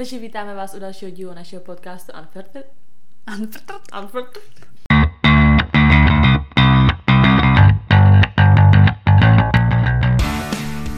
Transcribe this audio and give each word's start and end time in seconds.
Takže 0.00 0.18
vítáme 0.18 0.54
vás 0.54 0.74
u 0.74 0.78
dalšího 0.78 1.10
dílu 1.10 1.34
našeho 1.34 1.62
podcastu 1.62 2.12
Unfiltered. 2.18 2.66
Unfiltered. 3.38 3.82
Unfiltered. 4.02 4.66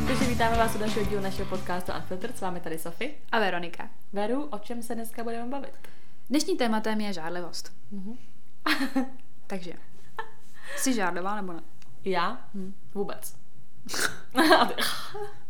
Takže 0.06 0.24
vítáme 0.28 0.56
vás 0.56 0.74
u 0.74 0.78
dalšího 0.78 1.04
dílu 1.04 1.22
našeho 1.22 1.48
podcastu 1.48 1.92
Unfiltered. 1.92 2.38
S 2.38 2.40
vámi 2.40 2.60
tady 2.60 2.78
Sofie. 2.78 3.14
A 3.32 3.38
Veronika. 3.38 3.90
Veru, 4.12 4.44
o 4.44 4.58
čem 4.58 4.82
se 4.82 4.95
dneska 4.95 5.25
budeme 5.25 5.50
bavit? 5.50 5.89
Dnešní 6.30 6.57
tématem 6.57 7.00
je 7.00 7.12
žádlivost. 7.12 7.73
Mhm. 7.91 8.19
Takže, 9.46 9.73
jsi 10.77 10.95
žádlivá 10.95 11.37
nebo 11.37 11.53
ne? 11.53 11.62
Já? 12.05 12.48
Hm. 12.55 12.75
Vůbec. 12.95 13.37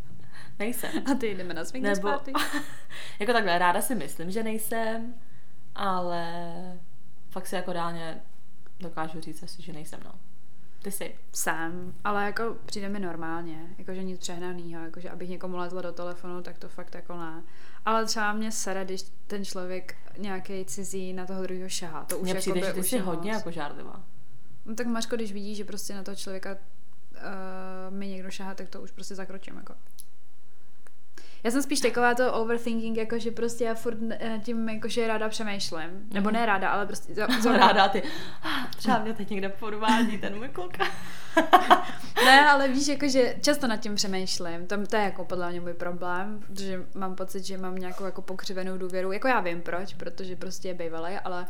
Nejsem. 0.58 0.90
A 1.12 1.14
ty 1.14 1.34
jdeme 1.34 1.54
na 1.54 1.64
swingers 1.64 1.98
Nebo, 1.98 2.08
party? 2.08 2.32
jako 3.18 3.32
takhle, 3.32 3.58
ráda 3.58 3.82
si 3.82 3.94
myslím, 3.94 4.30
že 4.30 4.42
nejsem, 4.42 5.14
ale 5.74 6.52
fakt 7.30 7.46
si 7.46 7.54
jako 7.54 7.72
reálně 7.72 8.22
dokážu 8.80 9.20
říct 9.20 9.42
asi, 9.42 9.62
že 9.62 9.72
nejsem, 9.72 10.00
no. 10.04 10.12
Ty 10.82 10.90
jsi. 10.90 11.14
Jsem, 11.32 11.94
ale 12.04 12.24
jako 12.24 12.56
přijde 12.66 12.88
mi 12.88 13.00
normálně, 13.00 13.74
jakože 13.78 14.02
nic 14.02 14.20
přehnanýho, 14.20 14.84
jakože 14.84 15.10
abych 15.10 15.28
někomu 15.28 15.56
lezla 15.56 15.82
do 15.82 15.92
telefonu, 15.92 16.42
tak 16.42 16.58
to 16.58 16.68
fakt 16.68 16.94
jako 16.94 17.16
ne. 17.16 17.42
Ale 17.84 18.06
třeba 18.06 18.32
mě 18.32 18.52
sere, 18.52 18.84
když 18.84 19.02
ten 19.26 19.44
člověk 19.44 19.96
nějaký 20.18 20.64
cizí 20.64 21.12
na 21.12 21.26
toho 21.26 21.42
druhého 21.42 21.68
šahá. 21.68 22.04
To 22.04 22.18
už 22.18 22.24
Mně 22.24 22.34
přijde, 22.34 22.60
že 22.60 22.72
ty 22.72 22.80
už 22.80 22.90
jsi 22.90 22.96
je 22.96 23.02
hodně 23.02 23.30
jako 23.30 23.50
žárlivá. 23.50 24.04
No 24.64 24.74
tak 24.74 24.86
Mařko, 24.86 25.16
když 25.16 25.32
vidí, 25.32 25.54
že 25.54 25.64
prostě 25.64 25.94
na 25.94 26.02
toho 26.02 26.16
člověka 26.16 26.52
uh, 26.52 27.94
mi 27.96 28.08
někdo 28.08 28.30
šahá, 28.30 28.54
tak 28.54 28.68
to 28.68 28.80
už 28.80 28.90
prostě 28.90 29.14
zakročím, 29.14 29.56
jako. 29.56 29.74
Já 31.44 31.50
jsem 31.50 31.62
spíš 31.62 31.80
taková 31.80 32.14
to 32.14 32.32
overthinking, 32.32 32.96
jako 32.96 33.18
že 33.18 33.30
prostě 33.30 33.64
já 33.64 33.74
furt 33.74 33.96
eh, 34.10 34.40
tím 34.44 34.68
jakože 34.68 35.06
ráda 35.08 35.28
přemýšlím. 35.28 36.08
Nebo 36.12 36.28
Mhm. 36.30 36.32
ne 36.34 36.46
ráda, 36.46 36.70
ale 36.70 36.86
prostě 36.86 37.14
za, 37.14 37.26
Co 37.42 37.52
ráda 37.52 37.88
ty. 37.88 38.02
"Ah, 38.42 38.66
Třeba 38.76 38.98
mě 38.98 39.12
teď 39.14 39.30
někde 39.30 39.48
podvádí 39.48 40.18
ten 40.18 40.36
můj 40.38 40.48
kluka. 40.48 40.84
Ne, 42.24 42.50
ale 42.50 42.68
víš, 42.68 42.88
jakože 42.88 43.34
často 43.40 43.66
nad 43.66 43.76
tím 43.76 43.94
přemýšlím. 43.94 44.66
To, 44.66 44.86
to 44.86 44.96
je 44.96 45.02
jako 45.02 45.24
podle 45.24 45.50
mě 45.50 45.60
můj 45.60 45.74
problém, 45.74 46.40
protože 46.46 46.86
mám 46.94 47.14
pocit, 47.14 47.44
že 47.44 47.58
mám 47.58 47.76
nějakou 47.76 48.04
jako 48.04 48.22
pokřivenou 48.22 48.78
důvěru. 48.78 49.12
Jako 49.12 49.28
já 49.28 49.40
vím 49.40 49.62
proč, 49.62 49.94
protože 49.94 50.36
prostě 50.36 50.68
je 50.68 50.74
bývalý, 50.74 51.14
ale 51.24 51.46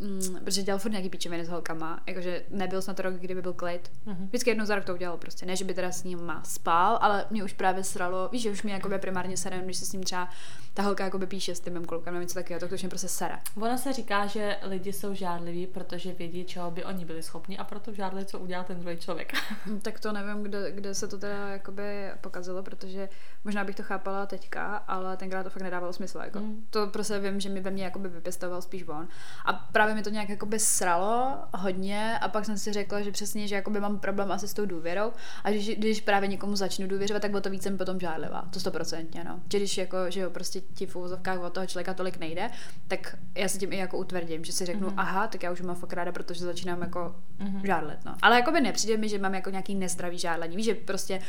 mm, 0.00 0.44
protože 0.44 0.62
dělal 0.62 0.78
furt 0.78 0.90
nějaký 0.90 1.08
píčeviny 1.08 1.44
s 1.44 1.48
holkama. 1.48 2.02
Jakože 2.06 2.42
nebyl 2.50 2.82
snad 2.82 3.00
rok, 3.00 3.14
kdyby 3.14 3.42
byl 3.42 3.52
klid. 3.52 3.90
Mhm. 4.06 4.26
Vždycky 4.26 4.50
jednou 4.50 4.64
za 4.64 4.74
rok 4.74 4.84
to 4.84 4.94
udělal 4.94 5.16
prostě. 5.16 5.46
Ne, 5.46 5.56
že 5.56 5.64
by 5.64 5.74
teda 5.74 5.92
s 5.92 6.04
ním 6.04 6.32
spal, 6.42 6.98
ale 7.00 7.26
mě 7.30 7.44
už 7.44 7.52
právě 7.52 7.84
sralo. 7.84 8.28
Víš, 8.32 8.42
že 8.42 8.50
už 8.50 8.62
mě 8.62 8.74
jakoby 8.74 8.98
primárně 8.98 9.36
sere, 9.36 9.58
když 9.64 9.76
se 9.76 9.86
s 9.86 9.92
ním 9.92 10.02
třeba 10.02 10.28
ta 10.74 10.82
holka 10.82 11.04
jakoby 11.04 11.26
píše 11.26 11.54
s 11.54 11.60
tím 11.60 11.72
mým 11.72 11.84
klukem 11.84 12.14
nebo 12.14 12.22
něco 12.22 12.34
takového, 12.34 12.60
tak 12.60 12.68
to 12.68 12.74
už 12.74 12.82
mě 12.82 12.88
prostě 12.88 13.08
sere. 13.08 13.38
Ono 13.56 13.78
se 13.78 13.92
říká, 13.92 14.26
že 14.26 14.56
lidi 14.62 14.92
jsou 14.92 15.14
žádliví, 15.14 15.66
protože 15.66 16.12
vědí, 16.12 16.44
čeho 16.44 16.70
by 16.70 16.84
oni 16.84 17.04
byli 17.04 17.22
schopni 17.22 17.58
a 17.58 17.64
proto 17.64 17.92
žádli, 17.92 18.24
co 18.24 18.38
udělal 18.38 18.64
ten 18.64 18.80
druhý 18.80 18.96
člověk. 18.96 19.32
Hm, 19.66 19.80
Tak 19.82 20.00
to 20.00 20.12
nevím, 20.12 20.42
kde, 20.42 20.72
kde 20.72 20.94
se 20.94 21.08
to 21.08 21.18
teda 21.18 21.48
jakoby 21.48 22.10
pokazilo, 22.20 22.62
protože 22.62 23.08
možná 23.44 23.64
bych 23.64 23.76
to 23.76 23.82
chápala 23.82 24.26
teďka, 24.26 24.76
ale 24.76 25.16
tenkrát 25.16 25.42
to 25.42 25.50
fakt 25.50 25.62
nedávalo 25.62 25.92
smysl. 25.92 26.18
Jako. 26.18 26.38
Mm. 26.38 26.66
To 26.70 26.86
prostě 26.86 27.18
vím, 27.18 27.40
že 27.40 27.48
mi 27.48 27.60
ve 27.60 27.70
mně 27.70 27.84
jakoby 27.84 28.08
vypěstoval 28.08 28.62
spíš 28.62 28.84
on. 28.88 29.08
A 29.44 29.52
právě 29.52 29.83
mi 29.94 30.02
to 30.02 30.10
nějak 30.10 30.28
jakoby 30.28 30.58
sralo 30.58 31.36
hodně 31.54 32.18
a 32.18 32.28
pak 32.28 32.44
jsem 32.44 32.58
si 32.58 32.72
řekla, 32.72 33.00
že 33.02 33.12
přesně, 33.12 33.48
že 33.48 33.54
jakoby 33.54 33.80
mám 33.80 33.98
problém 33.98 34.32
asi 34.32 34.48
s 34.48 34.54
tou 34.54 34.66
důvěrou 34.66 35.12
a 35.44 35.52
že 35.52 35.74
když 35.74 36.00
právě 36.00 36.28
někomu 36.28 36.56
začnu 36.56 36.86
důvěřovat, 36.88 37.22
tak 37.22 37.34
o 37.34 37.40
to 37.40 37.50
víc 37.50 37.62
jsem 37.62 37.78
potom 37.78 38.00
žádlivá. 38.00 38.44
To 38.50 38.60
stoprocentně, 38.60 39.24
no. 39.24 39.40
Že 39.52 39.58
když 39.58 39.78
jako, 39.78 39.96
že 40.10 40.20
jo, 40.20 40.30
prostě 40.30 40.60
ti 40.60 40.86
v 40.86 40.96
úvozovkách 40.96 41.38
od 41.40 41.52
toho 41.52 41.66
člověka 41.66 41.94
tolik 41.94 42.18
nejde, 42.18 42.50
tak 42.88 43.16
já 43.36 43.48
se 43.48 43.58
tím 43.58 43.72
i 43.72 43.76
jako 43.76 43.98
utvrdím, 43.98 44.44
že 44.44 44.52
si 44.52 44.64
řeknu, 44.66 44.86
Mhm. 44.86 44.98
aha, 44.98 45.26
tak 45.26 45.42
já 45.42 45.50
už 45.50 45.60
mám 45.60 45.76
fakt 45.76 45.92
ráda, 45.92 46.12
protože 46.12 46.44
začínám 46.44 46.82
jako 46.82 47.16
Mhm. 47.38 47.66
žádlit, 47.66 47.98
no. 48.04 48.14
Ale 48.22 48.36
jako 48.36 48.52
by 48.52 48.60
nepřijde 48.60 48.96
mi, 48.96 49.08
že 49.08 49.18
mám 49.18 49.34
jako 49.34 49.50
nějaký 49.50 49.74
nezdravý 49.74 50.18
žádlení. 50.18 50.56
Víš, 50.56 50.66
že 50.66 50.74
prostě, 50.74 51.20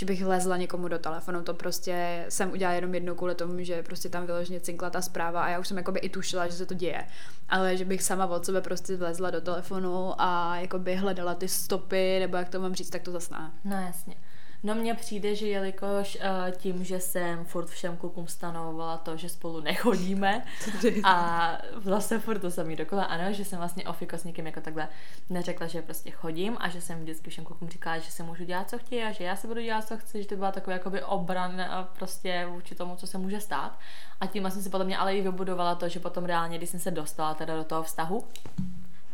že 0.00 0.06
bych 0.06 0.24
lezla 0.26 0.56
někomu 0.56 0.88
do 0.88 0.98
telefonu, 0.98 1.42
to 1.42 1.54
prostě 1.54 2.24
jsem 2.28 2.50
udělala 2.52 2.74
jenom 2.74 2.94
jednou 2.94 3.14
kvůli 3.14 3.34
tomu, 3.34 3.64
že 3.64 3.82
prostě 3.82 4.08
tam 4.08 4.26
vyloženě 4.26 4.60
cinkla 4.60 4.90
ta 4.90 5.02
zpráva 5.02 5.42
a 5.44 5.48
já 5.48 5.58
už 5.58 5.68
jsem 5.68 5.76
jakoby 5.76 6.00
i 6.00 6.08
tušila, 6.08 6.46
že 6.46 6.52
se 6.52 6.66
to 6.66 6.74
děje. 6.74 7.04
Ale 7.48 7.76
že 7.76 7.84
bych 7.84 7.97
sama 8.02 8.26
od 8.26 8.46
sebe 8.46 8.60
prostě 8.60 8.96
vlezla 8.96 9.30
do 9.30 9.40
telefonu 9.40 10.12
a 10.18 10.56
jakoby 10.56 10.96
hledala 10.96 11.34
ty 11.34 11.48
stopy, 11.48 12.16
nebo 12.20 12.36
jak 12.36 12.48
to 12.48 12.60
mám 12.60 12.74
říct, 12.74 12.90
tak 12.90 13.02
to 13.02 13.12
zase 13.12 13.34
ne. 13.34 13.50
No 13.64 13.76
jasně. 13.76 14.14
No 14.62 14.74
mně 14.74 14.94
přijde, 14.94 15.34
že 15.34 15.46
jelikož 15.46 16.18
uh, 16.20 16.50
tím, 16.50 16.84
že 16.84 17.00
jsem 17.00 17.44
furt 17.44 17.66
všem 17.66 17.96
klukům 17.96 18.26
stanovovala 18.26 18.96
to, 18.96 19.16
že 19.16 19.28
spolu 19.28 19.60
nechodíme 19.60 20.44
a 21.04 21.58
zase 21.84 22.18
furt 22.18 22.38
to 22.38 22.50
samý 22.50 22.76
dokola, 22.76 23.04
ano, 23.04 23.32
že 23.32 23.44
jsem 23.44 23.58
vlastně 23.58 23.84
ofiko 23.84 24.18
s 24.18 24.24
někým 24.24 24.46
jako 24.46 24.60
takhle 24.60 24.88
neřekla, 25.30 25.66
že 25.66 25.82
prostě 25.82 26.10
chodím 26.10 26.56
a 26.60 26.68
že 26.68 26.80
jsem 26.80 27.00
vždycky 27.00 27.30
všem 27.30 27.44
klukům 27.44 27.68
říkala, 27.68 27.98
že 27.98 28.10
se 28.10 28.22
můžu 28.22 28.44
dělat, 28.44 28.70
co 28.70 28.78
chtějí 28.78 29.02
a 29.02 29.12
že 29.12 29.24
já 29.24 29.36
se 29.36 29.46
budu 29.46 29.60
dělat, 29.60 29.88
co 29.88 29.98
chci, 29.98 30.22
že 30.22 30.28
to 30.28 30.36
byla 30.36 30.52
taková 30.52 30.74
jakoby 30.74 31.02
obran 31.02 31.60
a 31.60 31.82
prostě 31.82 32.46
vůči 32.46 32.74
tomu, 32.74 32.96
co 32.96 33.06
se 33.06 33.18
může 33.18 33.40
stát. 33.40 33.78
A 34.20 34.26
tím 34.26 34.50
jsem 34.50 34.62
si 34.62 34.70
potom 34.70 34.86
mě 34.86 34.98
ale 34.98 35.16
i 35.16 35.22
vybudovala 35.22 35.74
to, 35.74 35.88
že 35.88 36.00
potom 36.00 36.24
reálně, 36.24 36.58
když 36.58 36.70
jsem 36.70 36.80
se 36.80 36.90
dostala 36.90 37.34
teda 37.34 37.56
do 37.56 37.64
toho 37.64 37.82
vztahu, 37.82 38.24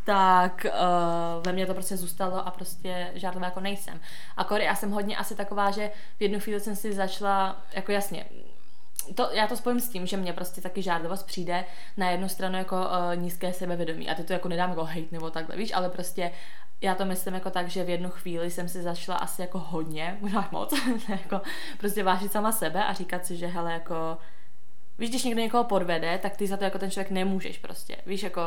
tak 0.04 0.66
uh, 0.68 1.46
ve 1.46 1.52
mně 1.52 1.66
to 1.66 1.74
prostě 1.74 1.96
zůstalo 1.96 2.46
a 2.46 2.50
prostě 2.50 3.10
žádná 3.14 3.44
jako 3.44 3.60
nejsem. 3.60 4.00
A 4.36 4.44
Kory, 4.44 4.64
já 4.64 4.74
jsem 4.74 4.90
hodně 4.90 5.16
asi 5.16 5.34
taková, 5.34 5.70
že 5.70 5.90
v 6.18 6.22
jednu 6.22 6.40
chvíli 6.40 6.60
jsem 6.60 6.76
si 6.76 6.92
začala, 6.92 7.62
jako 7.72 7.92
jasně, 7.92 8.24
to, 9.14 9.28
já 9.32 9.46
to 9.46 9.56
spojím 9.56 9.80
s 9.80 9.88
tím, 9.88 10.06
že 10.06 10.16
mě 10.16 10.32
prostě 10.32 10.60
taky 10.60 10.82
žádlivost 10.82 11.26
přijde 11.26 11.64
na 11.96 12.10
jednu 12.10 12.28
stranu 12.28 12.58
jako 12.58 12.76
uh, 12.76 13.16
nízké 13.16 13.52
sebevědomí. 13.52 14.08
A 14.10 14.14
ty 14.14 14.24
to 14.24 14.32
jako 14.32 14.48
nedám 14.48 14.70
jako 14.70 14.84
hate 14.84 15.06
nebo 15.12 15.30
takhle, 15.30 15.56
víš, 15.56 15.72
ale 15.74 15.90
prostě 15.90 16.30
já 16.80 16.94
to 16.94 17.04
myslím 17.04 17.34
jako 17.34 17.50
tak, 17.50 17.68
že 17.68 17.84
v 17.84 17.88
jednu 17.88 18.10
chvíli 18.10 18.50
jsem 18.50 18.68
si 18.68 18.82
začala 18.82 19.18
asi 19.18 19.42
jako 19.42 19.58
hodně, 19.58 20.18
možná 20.20 20.48
moc, 20.52 20.74
jako 21.08 21.40
prostě 21.78 22.02
vážit 22.02 22.32
sama 22.32 22.52
sebe 22.52 22.84
a 22.84 22.92
říkat 22.92 23.26
si, 23.26 23.36
že 23.36 23.46
hele 23.46 23.72
jako 23.72 24.18
Víš, 24.98 25.10
když 25.10 25.24
někdo 25.24 25.40
někoho 25.40 25.64
podvede, 25.64 26.18
tak 26.18 26.36
ty 26.36 26.46
za 26.46 26.56
to 26.56 26.64
jako 26.64 26.78
ten 26.78 26.90
člověk 26.90 27.10
nemůžeš 27.10 27.58
prostě. 27.58 27.96
Víš, 28.06 28.22
jako 28.22 28.42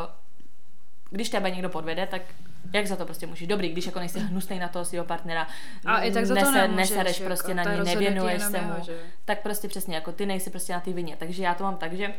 když 1.10 1.28
tebe 1.28 1.50
někdo 1.50 1.68
podvede, 1.68 2.06
tak 2.06 2.22
jak 2.72 2.86
za 2.86 2.96
to 2.96 3.04
prostě 3.04 3.26
můžeš? 3.26 3.48
Dobrý, 3.48 3.68
když 3.68 3.86
jako 3.86 3.98
nejsi 3.98 4.20
hnusný 4.20 4.58
na 4.58 4.68
toho 4.68 4.84
svého 4.84 5.04
partnera, 5.04 5.48
A 5.86 6.00
i 6.00 6.12
tak 6.12 6.26
za 6.26 6.34
to 6.34 6.40
nese, 6.40 6.52
nemůžeš, 6.52 6.90
nesereš 6.90 7.20
jako, 7.20 7.28
prostě 7.28 7.54
na 7.54 7.62
něj, 7.64 7.76
rozhodnutí 7.76 8.04
nevěnuješ 8.04 8.42
se 8.42 8.60
mu, 8.60 8.72
že 8.84 9.00
tak 9.24 9.42
prostě 9.42 9.68
přesně, 9.68 9.94
jako 9.94 10.12
ty 10.12 10.26
nejsi 10.26 10.50
prostě 10.50 10.72
na 10.72 10.80
té 10.80 10.92
vině. 10.92 11.16
Takže 11.18 11.42
já 11.42 11.54
to 11.54 11.64
mám 11.64 11.76
tak, 11.76 11.92
že 11.92 12.14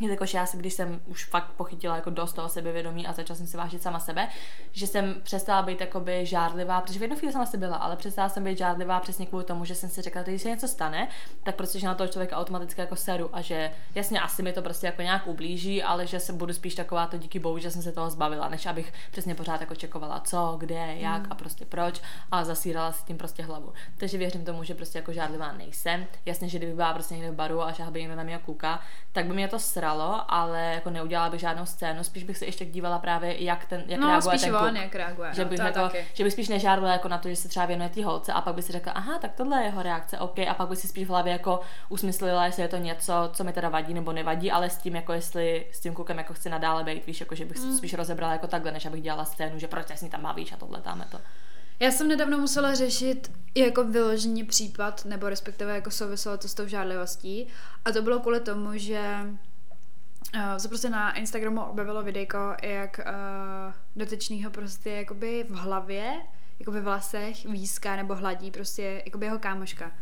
Jelikož 0.00 0.34
já 0.34 0.46
si, 0.46 0.56
když 0.56 0.74
jsem 0.74 1.00
už 1.06 1.24
fakt 1.24 1.52
pochytila 1.52 1.96
jako 1.96 2.10
dost 2.10 2.32
toho 2.32 2.48
sebevědomí 2.48 3.06
a 3.06 3.12
začala 3.12 3.36
jsem 3.36 3.46
si 3.46 3.56
vážit 3.56 3.82
sama 3.82 3.98
sebe, 3.98 4.28
že 4.72 4.86
jsem 4.86 5.20
přestala 5.22 5.62
být 5.62 5.80
jakoby 5.80 6.26
žádlivá, 6.26 6.80
protože 6.80 6.98
v 6.98 7.02
jednu 7.02 7.16
chvíli 7.16 7.32
jsem 7.32 7.42
asi 7.42 7.58
byla, 7.58 7.76
ale 7.76 7.96
přestala 7.96 8.28
jsem 8.28 8.44
být 8.44 8.58
žádlivá 8.58 9.00
přesně 9.00 9.26
kvůli 9.26 9.44
tomu, 9.44 9.64
že 9.64 9.74
jsem 9.74 9.90
si 9.90 10.02
řekla, 10.02 10.22
že 10.22 10.30
když 10.30 10.42
se 10.42 10.48
něco 10.48 10.68
stane, 10.68 11.08
tak 11.42 11.54
prostě 11.56 11.78
že 11.78 11.86
na 11.86 11.94
toho 11.94 12.08
člověka 12.08 12.36
automaticky 12.36 12.80
jako 12.80 12.96
seru 12.96 13.30
a 13.32 13.40
že 13.40 13.70
jasně 13.94 14.20
asi 14.20 14.42
mi 14.42 14.52
to 14.52 14.62
prostě 14.62 14.86
jako 14.86 15.02
nějak 15.02 15.26
ublíží, 15.26 15.82
ale 15.82 16.06
že 16.06 16.20
se 16.20 16.32
budu 16.32 16.52
spíš 16.52 16.74
taková 16.74 17.06
to 17.06 17.18
díky 17.18 17.38
bohu, 17.38 17.58
že 17.58 17.70
jsem 17.70 17.82
se 17.82 17.92
toho 17.92 18.10
zbavila, 18.10 18.48
než 18.48 18.66
abych 18.66 18.92
přesně 19.10 19.34
pořád 19.34 19.60
jako 19.60 19.74
čekovala, 19.74 20.20
co, 20.20 20.56
kde, 20.60 20.94
jak 20.96 21.22
a 21.30 21.34
prostě 21.34 21.64
proč 21.64 22.00
a 22.30 22.44
zasírala 22.44 22.92
si 22.92 23.04
tím 23.04 23.18
prostě 23.18 23.42
hlavu. 23.42 23.72
Takže 23.98 24.18
věřím 24.18 24.44
tomu, 24.44 24.64
že 24.64 24.74
prostě 24.74 24.98
jako 24.98 25.12
žádlivá 25.12 25.52
nejsem. 25.52 26.06
Jasně, 26.26 26.48
že 26.48 26.58
kdyby 26.58 26.74
byla 26.74 26.94
prostě 26.94 27.14
někde 27.14 27.30
v 27.30 27.34
baru 27.34 27.62
a 27.62 27.72
šahal 27.72 27.92
by 27.92 28.00
někdo 28.00 28.16
na 28.16 28.22
mě 28.22 28.38
kluka, 28.44 28.80
tak 29.12 29.26
by 29.26 29.34
mě 29.34 29.48
to 29.48 29.58
sralo, 29.58 29.89
ale 30.28 30.72
jako 30.74 30.90
neudělala 30.90 31.30
bych 31.30 31.40
žádnou 31.40 31.66
scénu, 31.66 32.04
spíš 32.04 32.24
bych 32.24 32.38
se 32.38 32.44
ještě 32.44 32.64
dívala 32.64 32.98
právě, 32.98 33.44
jak 33.44 33.64
ten, 33.64 33.82
jak 33.86 34.00
no, 34.00 34.06
reaguje 34.06 34.38
spíš 34.38 34.50
ten 34.50 34.56
on, 34.56 34.76
jak 34.76 34.94
reaguje. 34.94 35.30
Že 35.34 35.44
no, 35.44 35.50
bych, 35.50 35.58
to 35.58 35.66
jako, 35.66 35.80
taky. 35.80 36.06
že 36.14 36.24
bych 36.24 36.32
spíš 36.32 36.48
nežádala 36.48 36.92
jako 36.92 37.08
na 37.08 37.18
to, 37.18 37.28
že 37.28 37.36
se 37.36 37.48
třeba 37.48 37.66
věnuje 37.66 37.88
té 37.88 38.04
holce 38.04 38.32
a 38.32 38.40
pak 38.40 38.54
by 38.54 38.62
si 38.62 38.72
řekla, 38.72 38.92
aha, 38.92 39.18
tak 39.18 39.32
tohle 39.32 39.60
je 39.60 39.64
jeho 39.64 39.82
reakce, 39.82 40.18
OK, 40.18 40.38
a 40.38 40.54
pak 40.54 40.68
by 40.68 40.76
si 40.76 40.88
spíš 40.88 41.06
v 41.06 41.10
hlavě 41.10 41.32
jako 41.32 41.60
usmyslila, 41.88 42.46
jestli 42.46 42.62
je 42.62 42.68
to 42.68 42.76
něco, 42.76 43.12
co 43.32 43.44
mi 43.44 43.52
teda 43.52 43.68
vadí 43.68 43.94
nebo 43.94 44.12
nevadí, 44.12 44.50
ale 44.50 44.70
s 44.70 44.76
tím, 44.76 44.96
jako 44.96 45.12
jestli 45.12 45.66
s 45.72 45.80
tím 45.80 45.94
klukem 45.94 46.18
jako 46.18 46.34
chci 46.34 46.50
nadále 46.50 46.84
být, 46.84 47.06
víš, 47.06 47.20
jako 47.20 47.34
že 47.34 47.44
bych 47.44 47.58
mm. 47.58 47.76
spíš 47.76 47.94
rozebrala 47.94 48.32
jako 48.32 48.46
takhle, 48.46 48.72
než 48.72 48.86
abych 48.86 49.02
dělala 49.02 49.24
scénu, 49.24 49.58
že 49.58 49.68
proč 49.68 49.88
se 49.88 49.96
s 49.96 50.02
ní 50.02 50.10
tam 50.10 50.22
bavíš 50.22 50.52
a 50.52 50.56
tohle 50.56 50.80
dáme 50.84 51.06
to. 51.10 51.18
Já 51.82 51.90
jsem 51.90 52.08
nedávno 52.08 52.38
musela 52.38 52.74
řešit 52.74 53.32
jako 53.54 53.84
vyložený 53.84 54.44
případ, 54.44 55.04
nebo 55.04 55.28
respektive 55.28 55.74
jako 55.74 55.90
souviselo 55.90 56.38
to 56.38 56.48
s 56.48 56.54
tou 56.54 56.66
žádlivostí. 56.66 57.46
A 57.84 57.92
to 57.92 58.02
bylo 58.02 58.20
kvůli 58.20 58.40
tomu, 58.40 58.78
že 58.78 59.00
uh, 60.34 60.56
se 60.56 60.68
prostě 60.68 60.90
na 60.90 61.12
Instagramu 61.12 61.62
objevilo 61.62 62.02
videjko, 62.02 62.38
jak 62.62 63.00
uh, 63.06 63.74
dotyčnýho 63.96 64.50
prostě 64.50 64.90
jakoby 64.90 65.46
v 65.48 65.54
hlavě, 65.54 66.14
jako 66.58 66.72
ve 66.72 66.80
vlasech 66.80 67.46
výská 67.46 67.96
nebo 67.96 68.14
hladí 68.14 68.50
prostě 68.50 69.02
jakoby 69.04 69.26
jeho 69.26 69.38
kámoška. 69.38 69.92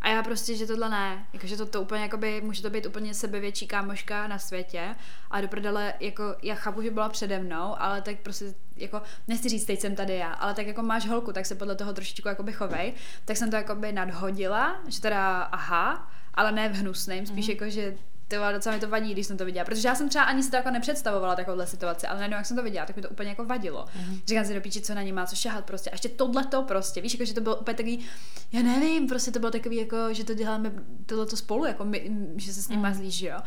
A 0.00 0.08
já 0.08 0.22
prostě, 0.22 0.56
že 0.56 0.66
tohle 0.66 0.88
ne, 0.88 1.26
jakože 1.32 1.56
to, 1.56 1.66
to 1.66 1.82
úplně, 1.82 2.02
jakoby, 2.02 2.40
může 2.40 2.62
to 2.62 2.70
být 2.70 2.86
úplně 2.86 3.14
sebevětší 3.14 3.66
kámoška 3.66 4.26
na 4.26 4.38
světě 4.38 4.94
a 5.30 5.40
do 5.40 5.48
prdele, 5.48 5.94
jako, 6.00 6.36
já 6.42 6.54
chápu, 6.54 6.82
že 6.82 6.90
byla 6.90 7.08
přede 7.08 7.38
mnou, 7.38 7.74
ale 7.78 8.02
tak 8.02 8.18
prostě, 8.18 8.54
jako, 8.76 9.02
nechci 9.28 9.48
říct, 9.48 9.64
teď 9.64 9.80
jsem 9.80 9.94
tady 9.94 10.16
já, 10.16 10.32
ale 10.32 10.54
tak 10.54 10.66
jako 10.66 10.82
máš 10.82 11.06
holku, 11.06 11.32
tak 11.32 11.46
se 11.46 11.54
podle 11.54 11.74
toho 11.74 11.92
trošičku 11.92 12.28
jakoby 12.28 12.52
chovej, 12.52 12.94
tak 13.24 13.36
jsem 13.36 13.50
to 13.50 13.56
jakoby 13.56 13.92
nadhodila, 13.92 14.80
že 14.88 15.00
teda 15.00 15.42
aha, 15.42 16.10
ale 16.34 16.52
ne 16.52 16.68
v 16.68 16.76
hnusném, 16.76 17.26
spíš 17.26 17.46
mm. 17.46 17.52
jako, 17.52 17.70
že 17.70 17.94
ty 18.32 18.52
docela 18.52 18.74
mi 18.74 18.80
to 18.80 18.88
vadí, 18.88 19.12
když 19.12 19.26
jsem 19.26 19.36
to 19.36 19.44
viděla. 19.44 19.64
Protože 19.64 19.88
já 19.88 19.94
jsem 19.94 20.08
třeba 20.08 20.24
ani 20.24 20.42
si 20.42 20.50
to 20.50 20.56
jako 20.56 20.70
nepředstavovala 20.70 21.36
takovouhle 21.36 21.66
situaci, 21.66 22.06
ale 22.06 22.18
najednou, 22.18 22.36
jak 22.36 22.46
jsem 22.46 22.56
to 22.56 22.62
viděla, 22.62 22.86
tak 22.86 22.96
mi 22.96 23.02
to 23.02 23.08
úplně 23.08 23.28
jako 23.28 23.44
vadilo. 23.44 23.84
Mm-hmm. 23.84 24.20
Říkám 24.26 24.44
si 24.44 24.54
do 24.54 24.60
píči, 24.60 24.80
co 24.80 24.94
na 24.94 25.02
ní 25.02 25.12
má, 25.12 25.26
co 25.26 25.36
šahat 25.36 25.64
prostě. 25.64 25.90
A 25.90 25.94
ještě 25.94 26.08
tohle 26.08 26.44
to 26.46 26.62
prostě, 26.62 27.00
víš, 27.00 27.12
jako, 27.12 27.24
že 27.24 27.34
to 27.34 27.40
bylo 27.40 27.56
úplně 27.56 27.74
takový, 27.74 27.98
já 28.52 28.62
nevím, 28.62 29.06
prostě 29.06 29.30
to 29.30 29.38
bylo 29.38 29.50
takový, 29.50 29.76
jako, 29.76 29.96
že 30.14 30.24
to 30.24 30.34
děláme 30.34 30.72
tohle 31.06 31.26
to 31.26 31.36
spolu, 31.36 31.64
jako 31.64 31.84
my, 31.84 32.10
že 32.36 32.52
se 32.52 32.62
s 32.62 32.68
ním 32.68 32.78
mm. 32.78 32.82
mazlíš, 32.82 33.22
jo. 33.22 33.38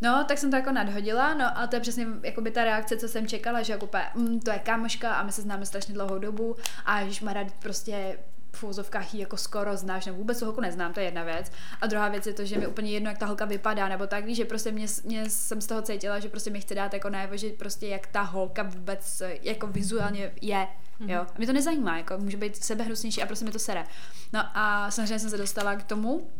No, 0.00 0.24
tak 0.28 0.38
jsem 0.38 0.50
to 0.50 0.56
jako 0.56 0.72
nadhodila, 0.72 1.34
no 1.34 1.58
a 1.58 1.66
to 1.66 1.76
je 1.76 1.80
přesně 1.80 2.06
jako 2.22 2.40
by 2.40 2.50
ta 2.50 2.64
reakce, 2.64 2.96
co 2.96 3.08
jsem 3.08 3.26
čekala, 3.26 3.62
že 3.62 3.72
jako 3.72 3.86
úplně, 3.86 4.04
mm, 4.14 4.40
to 4.40 4.50
je 4.50 4.58
kámoška 4.58 5.14
a 5.14 5.22
my 5.22 5.32
se 5.32 5.42
známe 5.42 5.66
strašně 5.66 5.94
dlouhou 5.94 6.18
dobu 6.18 6.56
a 6.84 7.04
když 7.04 7.20
má 7.20 7.32
rád 7.32 7.46
prostě 7.62 8.18
v 8.52 8.64
úzovkách 8.64 9.14
jako 9.14 9.36
skoro 9.36 9.76
znáš, 9.76 10.06
nebo 10.06 10.18
vůbec 10.18 10.38
tu 10.38 10.44
holku 10.44 10.60
neznám, 10.60 10.92
to 10.92 11.00
je 11.00 11.06
jedna 11.06 11.22
věc. 11.22 11.52
A 11.80 11.86
druhá 11.86 12.08
věc 12.08 12.26
je 12.26 12.32
to, 12.32 12.44
že 12.44 12.58
mi 12.58 12.66
úplně 12.66 12.90
jedno, 12.90 13.10
jak 13.10 13.18
ta 13.18 13.26
holka 13.26 13.44
vypadá, 13.44 13.88
nebo 13.88 14.06
tak, 14.06 14.24
víš, 14.24 14.36
že 14.36 14.44
prostě 14.44 14.72
mě, 14.72 14.86
mě 15.04 15.30
jsem 15.30 15.60
z 15.60 15.66
toho 15.66 15.82
cítila, 15.82 16.18
že 16.18 16.28
prostě 16.28 16.50
mi 16.50 16.60
chce 16.60 16.74
dát 16.74 16.94
jako 16.94 17.10
najevo, 17.10 17.36
že 17.36 17.48
prostě 17.50 17.86
jak 17.86 18.06
ta 18.06 18.22
holka 18.22 18.62
vůbec 18.62 19.22
jako 19.42 19.66
vizuálně 19.66 20.32
je, 20.40 20.68
mm-hmm. 21.00 21.10
jo. 21.10 21.20
A 21.20 21.38
mě 21.38 21.46
to 21.46 21.52
nezajímá, 21.52 21.96
jako 21.96 22.18
může 22.18 22.36
být 22.36 22.64
sebehnusnější 22.64 23.22
a 23.22 23.26
prostě 23.26 23.44
mi 23.44 23.50
to 23.50 23.58
sere. 23.58 23.84
No 24.32 24.40
a 24.54 24.90
samozřejmě 24.90 25.18
jsem 25.18 25.30
se 25.30 25.38
dostala 25.38 25.74
k 25.74 25.82
tomu, 25.82 26.30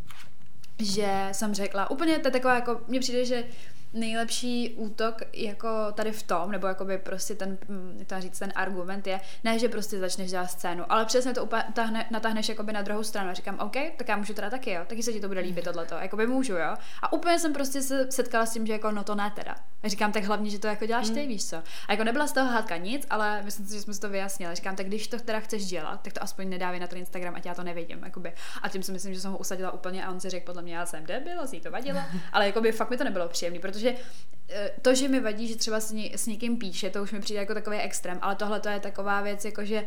že 0.79 1.29
jsem 1.33 1.55
řekla, 1.55 1.91
úplně 1.91 2.19
to 2.19 2.29
je 2.29 2.33
taková 2.33 2.55
jako, 2.55 2.81
mně 2.89 3.01
přijde, 3.01 3.25
že 3.25 3.45
nejlepší 3.92 4.75
útok 4.76 5.14
jako 5.32 5.69
tady 5.92 6.12
v 6.12 6.22
tom, 6.22 6.50
nebo 6.50 6.66
jakoby 6.66 6.98
prostě 6.98 7.34
ten, 7.34 7.58
mm, 7.69 8.04
to 8.06 8.20
říct, 8.20 8.38
ten 8.38 8.52
argument 8.54 9.06
je, 9.06 9.20
ne, 9.44 9.58
že 9.58 9.69
prostě 9.69 9.98
začneš 9.98 10.31
dělat 10.31 10.46
scénu, 10.46 10.84
ale 10.88 11.04
přesně 11.04 11.34
to 11.34 11.44
úplně 11.44 11.64
tahne, 11.75 12.06
natáhneš 12.10 12.48
jakoby 12.48 12.72
na 12.72 12.82
druhou 12.82 13.02
stranu 13.02 13.31
a 13.31 13.34
říkám, 13.34 13.58
OK, 13.58 13.76
tak 13.96 14.08
já 14.08 14.16
můžu 14.16 14.34
teda 14.34 14.50
taky, 14.50 14.70
jo, 14.70 14.82
taky 14.87 15.02
se 15.02 15.12
ti 15.12 15.20
to 15.20 15.28
bude 15.28 15.40
líbit 15.40 15.64
tohleto, 15.64 15.94
jakoby 15.94 16.26
můžu, 16.26 16.52
jo. 16.52 16.76
A 17.02 17.12
úplně 17.12 17.38
jsem 17.38 17.52
prostě 17.52 17.82
se 17.82 18.12
setkala 18.12 18.46
s 18.46 18.52
tím, 18.52 18.66
že 18.66 18.72
jako 18.72 18.90
no 18.90 19.04
to 19.04 19.14
ne 19.14 19.32
teda. 19.34 19.56
A 19.82 19.88
říkám, 19.88 20.12
tak 20.12 20.25
hlavně, 20.25 20.50
že 20.50 20.58
to 20.58 20.66
jako 20.66 20.87
děláš 20.87 21.10
ty, 21.10 21.22
mm. 21.22 21.28
víš 21.28 21.46
co. 21.46 21.56
A 21.88 21.92
jako 21.92 22.04
nebyla 22.04 22.26
z 22.26 22.32
toho 22.32 22.50
hádka 22.50 22.76
nic, 22.76 23.06
ale 23.10 23.42
myslím 23.42 23.66
si, 23.66 23.75
že 23.75 23.81
jsme 23.81 23.94
si 23.94 24.00
to 24.00 24.08
vyjasnili. 24.08 24.54
Říkám, 24.54 24.76
tak 24.76 24.87
když 24.87 25.08
to 25.08 25.19
teda 25.19 25.40
chceš 25.40 25.66
dělat, 25.66 26.00
tak 26.02 26.12
to 26.12 26.22
aspoň 26.22 26.48
nedávej 26.48 26.81
na 26.81 26.87
ten 26.87 26.98
Instagram, 26.98 27.34
ať 27.34 27.46
já 27.46 27.54
to 27.54 27.62
nevidím. 27.62 28.02
Jakoby. 28.04 28.32
A 28.62 28.69
tím 28.69 28.82
si 28.82 28.92
myslím, 28.92 29.14
že 29.14 29.20
jsem 29.20 29.32
ho 29.32 29.38
usadila 29.38 29.70
úplně 29.70 30.04
a 30.04 30.10
on 30.10 30.20
si 30.20 30.31
řekl, 30.31 30.46
podle 30.46 30.62
mě 30.62 30.76
já 30.76 30.87
jsem 30.87 31.06
debil, 31.06 31.40
asi 31.40 31.60
to 31.60 31.70
vadilo, 31.70 32.00
ale 32.32 32.46
jakoby 32.46 32.72
fakt 32.72 32.90
mi 32.90 32.96
to 32.96 33.04
nebylo 33.04 33.28
příjemné, 33.28 33.60
protože 33.60 33.80
eh, 33.88 34.71
to, 34.82 34.94
že 34.94 35.09
mi 35.09 35.21
vadí, 35.21 35.49
že 35.49 35.56
třeba 35.56 35.81
s, 35.81 35.93
ně, 35.93 36.11
s 36.15 36.27
někým 36.27 36.59
píše, 36.59 36.91
to 36.91 37.03
už 37.03 37.12
mi 37.12 37.21
přijde 37.21 37.41
jako 37.41 37.55
takový 37.55 37.77
extrém, 37.77 38.19
ale 38.23 38.37
tohle 38.37 38.61
to 38.61 38.69
je 38.69 38.81
taková 38.81 39.21
věc, 39.21 39.44
jako 39.44 39.65
že 39.65 39.87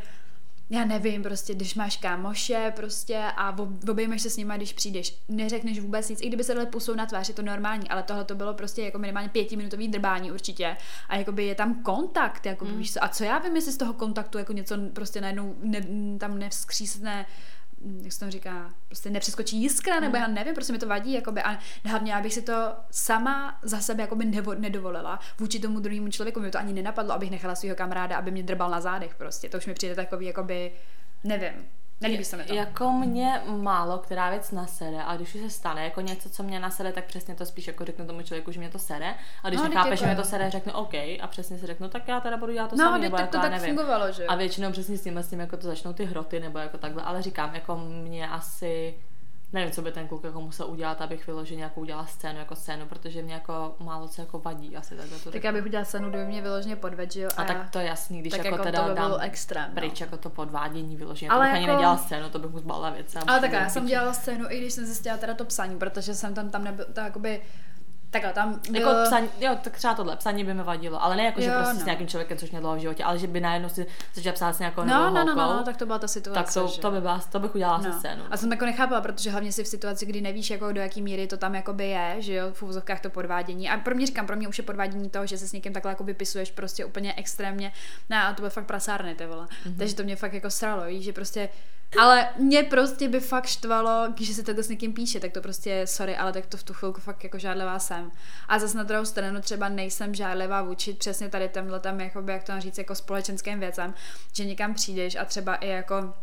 já 0.69 0.86
nevím, 0.86 1.24
prostě, 1.24 1.54
když 1.54 1.75
máš 1.75 1.98
kámoše 1.98 2.74
prostě 2.75 3.24
a 3.38 3.56
obejmeš 3.90 4.22
se 4.22 4.30
s 4.30 4.38
nimi, 4.38 4.54
když 4.57 4.74
přijdeš, 4.74 5.18
neřekneš 5.30 5.80
vůbec 5.80 6.10
nic, 6.10 6.22
i 6.22 6.28
kdyby 6.28 6.44
se 6.44 6.54
dali 6.54 6.68
pusou 6.68 6.95
na 6.95 7.06
tvář, 7.06 7.28
je 7.28 7.34
to 7.34 7.42
normální, 7.42 7.90
ale 7.90 8.04
tohle 8.04 8.24
to 8.24 8.36
bylo 8.36 8.54
prostě 8.54 8.81
jako 8.81 9.00
minimálně 9.00 9.30
pětiminutový 9.30 9.88
drbání 9.88 10.31
určitě 10.31 10.78
a 11.10 11.16
jakoby 11.16 11.46
je 11.46 11.56
tam 11.56 11.84
kontakt, 11.84 12.46
jako 12.46 12.66
mm. 12.66 12.78
víš 12.78 12.94
co, 12.94 13.04
a 13.04 13.07
co 13.07 13.24
já 13.24 13.39
vím, 13.39 13.56
jestli 13.56 13.72
z 13.72 13.78
toho 13.78 13.94
kontaktu 13.94 14.38
jako 14.38 14.54
něco 14.54 14.78
prostě 14.94 15.22
najednou 15.22 15.56
ne, 15.62 15.81
tam 16.19 16.39
nevzkřísne 16.39 17.25
jak 18.01 18.13
se 18.13 18.19
tam 18.19 18.31
říká, 18.31 18.74
prostě 18.88 19.09
nepřeskočí 19.09 19.62
jiskra, 19.62 20.00
nebo 20.00 20.18
já 20.18 20.27
nevím, 20.27 20.53
prostě 20.53 20.74
mi 20.74 20.80
to 20.80 20.88
vadí, 20.88 21.13
jakoby, 21.13 21.44
a 21.44 21.59
hlavně 21.85 22.13
já 22.13 22.21
bych 22.21 22.33
si 22.33 22.41
to 22.41 22.74
sama 22.91 23.59
za 23.62 23.80
sebe 23.80 24.01
jakoby 24.03 24.25
nevo, 24.25 24.53
nedovolila 24.53 25.19
vůči 25.39 25.59
tomu 25.59 25.80
druhému 25.80 26.12
člověku, 26.12 26.39
mi 26.39 26.51
to 26.51 26.57
ani 26.57 26.74
nenapadlo, 26.74 27.13
abych 27.13 27.31
nechala 27.31 27.56
svého 27.56 27.75
kamaráda, 27.75 28.18
aby 28.18 28.31
mě 28.31 28.44
drbal 28.44 28.69
na 28.69 28.81
zádech 28.81 29.15
prostě, 29.15 29.50
to 29.50 29.57
už 29.57 29.65
mi 29.65 29.74
přijde 29.74 29.95
takový, 29.95 30.25
jakoby, 30.25 30.71
nevím, 31.24 31.53
Nelíbí 32.01 32.24
se 32.24 32.38
mi 32.38 32.44
to. 32.44 32.54
Jako 32.54 32.92
mě 32.92 33.42
málo 33.45 33.98
která 33.98 34.30
věc 34.30 34.51
nasere, 34.51 35.04
a 35.04 35.16
když 35.16 35.36
už 35.36 35.42
se 35.42 35.50
stane 35.50 35.84
jako 35.84 36.01
něco, 36.01 36.30
co 36.30 36.44
mě 36.44 36.60
nasere, 36.60 36.92
tak 36.92 37.06
přesně 37.06 37.36
to 37.36 37.45
spíš 37.45 37.68
jako 37.68 37.86
řeknu 37.86 38.06
tomu 38.06 38.22
člověku, 38.22 38.51
že 38.51 38.60
mě 38.60 38.69
to 38.69 38.80
sere. 38.80 39.16
A 39.44 39.50
když 39.50 39.62
no, 39.62 39.68
nechápe, 39.68 39.98
že 39.98 40.06
mě 40.06 40.16
to 40.16 40.24
sere, 40.24 40.51
řeknu 40.51 40.74
OK 40.74 40.94
a 40.94 41.28
přesně 41.30 41.57
si 41.57 41.68
řeknu, 41.68 41.90
tak 41.90 42.07
já 42.07 42.19
teda 42.19 42.38
budu 42.38 42.54
dělat 42.54 42.69
to 42.69 42.75
no, 42.75 42.84
samý, 42.84 43.01
nebo 43.01 43.18
jako, 43.18 43.31
to 43.31 43.42
tak 43.42 43.51
nevím. 43.51 43.75
fungovalo, 43.75 44.12
že? 44.12 44.25
A 44.25 44.36
většinou 44.36 44.72
přesně 44.72 44.98
s 44.98 45.04
tím, 45.04 45.18
s 45.18 45.30
tím 45.30 45.40
jako 45.40 45.57
to 45.57 45.68
začnou 45.68 45.94
ty 45.94 46.06
hroty 46.06 46.40
nebo 46.40 46.60
jako 46.60 46.78
takhle, 46.78 47.04
ale 47.04 47.22
říkám, 47.22 47.56
jako 47.56 47.75
mě 47.78 48.30
asi 48.30 48.96
nevím, 49.53 49.71
co 49.71 49.81
by 49.81 49.91
ten 49.91 50.07
kluk 50.07 50.23
jako 50.23 50.41
musel 50.41 50.67
udělat, 50.67 51.01
abych 51.01 51.27
vyloženě 51.27 51.57
nějakou 51.57 51.81
udělala 51.81 52.05
scénu 52.05 52.39
jako 52.39 52.55
scénu, 52.55 52.85
protože 52.85 53.21
mě 53.21 53.33
jako 53.33 53.75
málo 53.79 54.07
co 54.07 54.21
jako 54.21 54.39
vadí 54.39 54.77
asi 54.77 54.95
takhle 54.95 55.19
to. 55.19 55.31
Tak 55.31 55.44
já 55.44 55.51
bych 55.51 55.65
udělala 55.65 55.85
scénu, 55.85 56.09
kdyby 56.09 56.25
mě 56.25 56.41
vyloženě 56.41 56.75
podved, 56.75 57.15
jo? 57.15 57.29
A, 57.38 57.41
a 57.41 57.45
tak 57.45 57.69
to 57.69 57.79
je 57.79 57.85
jasný, 57.85 58.21
když 58.21 58.31
tak 58.31 58.45
jako, 58.45 58.55
jako 58.55 58.63
teda 58.63 58.83
to 58.83 58.89
by 58.89 58.95
dám 58.95 59.17
extrém, 59.21 59.65
no. 59.69 59.75
pryč 59.75 60.01
jako 60.01 60.17
to 60.17 60.29
podvádění 60.29 60.95
vyloženě, 60.95 61.29
ale 61.29 61.39
to 61.39 61.51
bych 61.51 61.61
jako... 61.61 61.63
ani 61.63 61.75
nedělala 61.75 61.97
scénu, 61.97 62.29
to 62.29 62.39
bych 62.39 62.51
mu 62.51 62.59
zbalila 62.59 62.89
věc. 62.89 63.15
Ale 63.27 63.39
tak 63.39 63.51
já 63.51 63.69
jsem 63.69 63.85
dělala 63.85 64.13
scénu, 64.13 64.45
i 64.50 64.57
když 64.57 64.73
jsem 64.73 64.85
zjistila 64.85 65.17
teda 65.17 65.33
to 65.33 65.45
psaní, 65.45 65.77
protože 65.77 66.15
jsem 66.15 66.33
tam, 66.33 66.50
tam 66.50 66.63
nebyl, 66.63 66.85
tak 66.94 67.05
jakoby 67.05 67.41
Takhle, 68.13 68.33
tam 68.33 68.60
byl... 68.69 68.81
Jako 68.81 69.04
psaní, 69.04 69.30
jo, 69.39 69.57
tak 69.63 69.77
třeba 69.77 69.94
tohle, 69.94 70.15
psaní 70.15 70.44
by 70.44 70.54
mi 70.54 70.63
vadilo, 70.63 71.04
ale 71.04 71.15
ne 71.15 71.24
jako, 71.24 71.42
jo, 71.42 71.45
že 71.45 71.51
prostě 71.51 71.74
no. 71.74 71.80
s 71.80 71.86
nějakým 71.86 72.07
člověkem, 72.07 72.38
což 72.38 72.51
mě 72.51 72.60
dlouho 72.60 72.75
v 72.75 72.80
životě, 72.80 73.04
ale 73.04 73.19
že 73.19 73.27
by 73.27 73.39
najednou 73.39 73.69
si 73.69 73.86
začala 74.13 74.33
psát 74.33 74.54
s 74.54 74.60
nějakou 74.60 74.83
no, 74.83 75.12
no, 75.12 75.25
no, 75.25 75.36
no, 75.36 75.54
no, 75.54 75.63
tak 75.63 75.77
to 75.77 75.86
byla 75.86 76.00
ta 76.00 76.07
situace. 76.07 76.44
Tak 76.44 76.54
to, 76.54 76.68
že? 76.68 76.81
to 76.81 76.92
by 76.92 77.01
byla, 77.01 77.21
to 77.31 77.39
bych 77.39 77.56
udělala 77.56 77.77
no. 77.77 77.94
scénu. 77.94 78.24
A 78.31 78.38
jsem 78.38 78.51
jako 78.51 78.65
nechápala, 78.65 79.01
protože 79.01 79.31
hlavně 79.31 79.51
si 79.51 79.63
v 79.63 79.68
situaci, 79.68 80.06
kdy 80.06 80.21
nevíš, 80.21 80.50
jako 80.50 80.71
do 80.71 80.81
jaký 80.81 81.01
míry 81.01 81.27
to 81.27 81.38
tam 81.38 81.56
jakoby 81.56 81.89
je, 81.89 82.15
že 82.19 82.33
jo, 82.33 82.45
v 82.54 82.63
úvozovkách 82.63 83.01
to 83.01 83.10
podvádění. 83.10 83.69
A 83.69 83.77
pro 83.77 83.95
mě 83.95 84.06
říkám, 84.06 84.27
pro 84.27 84.36
mě 84.36 84.48
už 84.48 84.57
je 84.57 84.63
podvádění 84.63 85.10
toho, 85.10 85.25
že 85.25 85.38
se 85.38 85.48
s 85.48 85.54
někým 85.54 85.74
takhle 85.74 85.92
jako 85.92 86.04
vypisuješ 86.04 86.51
prostě 86.51 86.86
úplně 86.86 87.13
extrémně. 87.13 87.71
Ne, 88.10 88.24
a 88.24 88.33
to 88.33 88.42
bylo 88.42 88.50
fakt 88.50 88.65
prasárny, 88.65 89.15
ty 89.15 89.25
vole. 89.25 89.45
Mm-hmm. 89.45 89.77
Takže 89.77 89.95
to 89.95 90.04
mě 90.04 90.15
fakt 90.15 90.33
jako 90.33 90.50
sralo, 90.50 90.83
že 90.89 91.13
prostě 91.13 91.50
ale 92.00 92.30
mě 92.38 92.63
prostě 92.63 93.07
by 93.07 93.19
fakt 93.19 93.45
štvalo, 93.45 94.07
když 94.16 94.30
se 94.30 94.44
to 94.44 94.63
s 94.63 94.69
někým 94.69 94.94
píše, 94.94 95.19
tak 95.19 95.31
to 95.31 95.42
prostě, 95.42 95.88
sorry, 95.88 96.18
ale 96.18 96.34
tak 96.34 96.45
to 96.45 96.57
v 96.57 96.63
tu 96.63 96.74
chvilku 96.74 97.01
fakt 97.01 97.24
jako 97.24 97.40
žádlivá 97.40 97.80
jsem. 97.80 98.12
A 98.48 98.60
zase 98.60 98.78
na 98.78 98.84
druhou 98.84 99.06
stranu 99.06 99.42
třeba 99.42 99.69
nejsem 99.69 100.16
žádlivá 100.16 100.62
vůči 100.62 100.94
přesně 100.94 101.30
tady 101.30 101.50
těmhle 101.50 101.80
tam, 101.80 102.00
jak 102.00 102.44
to 102.44 102.60
říct, 102.60 102.78
jako 102.78 102.95
společenským 102.95 103.60
věcem, 103.60 103.94
že 104.34 104.45
někam 104.45 104.74
přijdeš 104.74 105.16
a 105.16 105.25
třeba 105.25 105.56
i 105.56 105.68
jako 105.68 106.13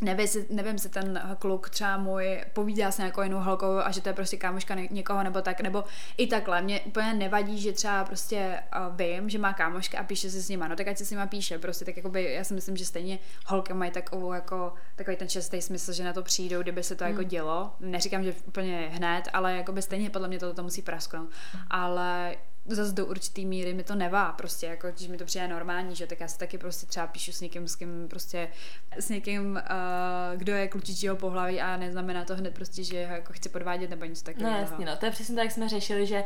nevím, 0.00 0.28
nevím, 0.50 0.72
jestli 0.72 0.88
ten 0.88 1.22
kluk 1.38 1.70
třeba 1.70 1.96
můj 1.96 2.44
povídá 2.52 2.90
s 2.90 2.98
nějakou 2.98 3.22
jinou 3.22 3.38
holkou 3.38 3.76
a 3.76 3.90
že 3.90 4.00
to 4.00 4.08
je 4.08 4.12
prostě 4.12 4.36
kámoška 4.36 4.74
někoho 4.74 5.22
nebo 5.22 5.42
tak, 5.42 5.60
nebo 5.60 5.84
i 6.16 6.26
takhle. 6.26 6.62
Mě 6.62 6.80
úplně 6.80 7.14
nevadí, 7.14 7.60
že 7.60 7.72
třeba 7.72 8.04
prostě 8.04 8.62
uh, 8.88 8.96
vím, 8.96 9.30
že 9.30 9.38
má 9.38 9.52
kámoška 9.52 9.98
a 9.98 10.02
píše 10.02 10.30
se 10.30 10.40
s 10.40 10.48
nima, 10.48 10.68
no 10.68 10.76
tak 10.76 10.88
ať 10.88 10.98
se 10.98 11.04
s 11.04 11.10
nima 11.10 11.26
píše, 11.26 11.58
prostě 11.58 11.84
tak 11.84 11.96
jakoby, 11.96 12.32
já 12.32 12.44
si 12.44 12.54
myslím, 12.54 12.76
že 12.76 12.84
stejně 12.84 13.18
holky 13.46 13.74
mají 13.74 13.90
takovou 13.90 14.32
jako, 14.32 14.72
takový 14.96 15.16
ten 15.16 15.28
častý 15.28 15.62
smysl, 15.62 15.92
že 15.92 16.04
na 16.04 16.12
to 16.12 16.22
přijdou, 16.22 16.62
kdyby 16.62 16.82
se 16.82 16.94
to 16.96 17.04
jako 17.04 17.14
hmm. 17.14 17.18
jako 17.18 17.30
dělo. 17.30 17.72
Neříkám, 17.80 18.24
že 18.24 18.34
úplně 18.46 18.88
hned, 18.92 19.28
ale 19.32 19.56
jakoby 19.56 19.82
stejně 19.82 20.10
podle 20.10 20.28
mě 20.28 20.38
to, 20.38 20.54
to 20.54 20.62
musí 20.62 20.82
prasknout. 20.82 21.28
Ale 21.70 22.36
zase 22.74 22.92
do 22.92 23.06
určitý 23.06 23.46
míry 23.46 23.74
mi 23.74 23.84
to 23.84 23.94
nevá, 23.94 24.32
prostě, 24.32 24.66
jako, 24.66 24.90
když 24.90 25.08
mi 25.08 25.16
to 25.16 25.24
přijde 25.24 25.48
normální, 25.48 25.96
že 25.96 26.06
tak 26.06 26.20
já 26.20 26.28
se 26.28 26.38
taky 26.38 26.58
prostě 26.58 26.86
třeba 26.86 27.06
píšu 27.06 27.32
s 27.32 27.40
někým, 27.40 27.68
s 27.68 27.76
kým 27.76 28.06
prostě, 28.10 28.48
s 28.96 29.08
někým, 29.08 29.52
uh, 29.52 30.38
kdo 30.38 30.52
je 30.52 30.68
klučičího 30.68 31.16
pohlaví 31.16 31.60
a 31.60 31.76
neznamená 31.76 32.24
to 32.24 32.36
hned 32.36 32.54
prostě, 32.54 32.84
že 32.84 32.96
jako 32.96 33.32
chci 33.32 33.48
podvádět 33.48 33.90
nebo 33.90 34.04
něco 34.04 34.24
takového. 34.24 34.52
No 34.52 34.58
jasně, 34.58 34.86
no, 34.86 34.96
to 34.96 35.06
je 35.06 35.12
přesně 35.12 35.34
tak, 35.34 35.44
jak 35.44 35.52
jsme 35.52 35.68
řešili, 35.68 36.06
že 36.06 36.24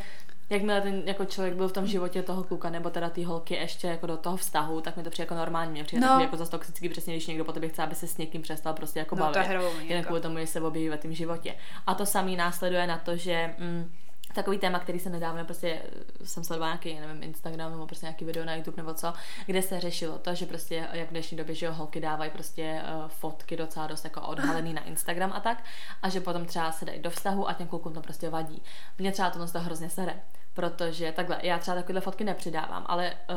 jakmile 0.50 0.80
ten 0.80 1.02
jako 1.06 1.24
člověk 1.24 1.54
byl 1.54 1.68
v 1.68 1.72
tom 1.72 1.86
životě 1.86 2.22
toho 2.22 2.44
kluka 2.44 2.70
nebo 2.70 2.90
teda 2.90 3.10
ty 3.10 3.22
holky 3.22 3.54
ještě 3.54 3.86
jako 3.86 4.06
do 4.06 4.16
toho 4.16 4.36
vztahu, 4.36 4.80
tak 4.80 4.96
mi 4.96 5.02
to 5.02 5.10
přijde 5.10 5.22
jako 5.22 5.34
normální. 5.34 5.72
Mě 5.72 5.84
přijde 5.84 6.06
no. 6.06 6.20
jako 6.20 6.36
za 6.36 6.46
toxický, 6.46 6.88
přesně 6.88 7.14
když 7.14 7.26
někdo 7.26 7.44
po 7.44 7.52
tobě 7.52 7.68
chce, 7.68 7.82
aby 7.82 7.94
se 7.94 8.06
s 8.06 8.18
někým 8.18 8.42
přestal 8.42 8.74
prostě 8.74 8.98
jako 8.98 9.16
no, 9.16 9.20
bavit. 9.20 9.50
Jen 9.80 9.98
jako. 9.98 10.06
kvůli 10.06 10.20
tomu, 10.20 10.38
že 10.38 10.46
se 10.46 10.60
objeví 10.60 10.88
ve 10.88 10.98
tom 10.98 11.12
životě. 11.12 11.54
A 11.86 11.94
to 11.94 12.06
samý 12.06 12.36
následuje 12.36 12.86
na 12.86 12.98
to, 12.98 13.16
že 13.16 13.54
mm, 13.58 13.92
takový 14.32 14.58
téma, 14.58 14.78
který 14.78 14.98
se 14.98 15.10
nedávno 15.10 15.44
prostě 15.44 15.82
jsem 16.24 16.44
sledovala 16.44 16.72
nějaký, 16.72 17.00
nevím, 17.00 17.22
Instagram 17.22 17.70
nebo 17.70 17.86
prostě 17.86 18.06
nějaký 18.06 18.24
video 18.24 18.44
na 18.44 18.54
YouTube 18.54 18.76
nebo 18.76 18.94
co, 18.94 19.12
kde 19.46 19.62
se 19.62 19.80
řešilo 19.80 20.18
to, 20.18 20.34
že 20.34 20.46
prostě 20.46 20.88
jak 20.92 21.08
v 21.08 21.10
dnešní 21.10 21.36
době, 21.36 21.54
že 21.54 21.70
holky 21.70 22.00
dávají 22.00 22.30
prostě 22.30 22.82
uh, 22.82 23.08
fotky 23.08 23.56
docela 23.56 23.86
dost 23.86 24.04
jako 24.04 24.20
odhalený 24.20 24.74
na 24.74 24.84
Instagram 24.84 25.32
a 25.32 25.40
tak 25.40 25.64
a 26.02 26.08
že 26.08 26.20
potom 26.20 26.46
třeba 26.46 26.72
se 26.72 26.84
dají 26.84 27.02
do 27.02 27.10
vztahu 27.10 27.48
a 27.48 27.52
těm 27.52 27.68
klukům 27.68 27.92
to 27.92 28.00
prostě 28.00 28.30
vadí. 28.30 28.62
Mně 28.98 29.12
třeba 29.12 29.30
to 29.30 29.60
hrozně 29.60 29.90
sere 29.90 30.14
protože 30.54 31.12
takhle, 31.12 31.38
já 31.42 31.58
třeba 31.58 31.74
takovéhle 31.74 32.00
fotky 32.00 32.24
nepřidávám, 32.24 32.84
ale 32.86 33.12
uh, 33.12 33.36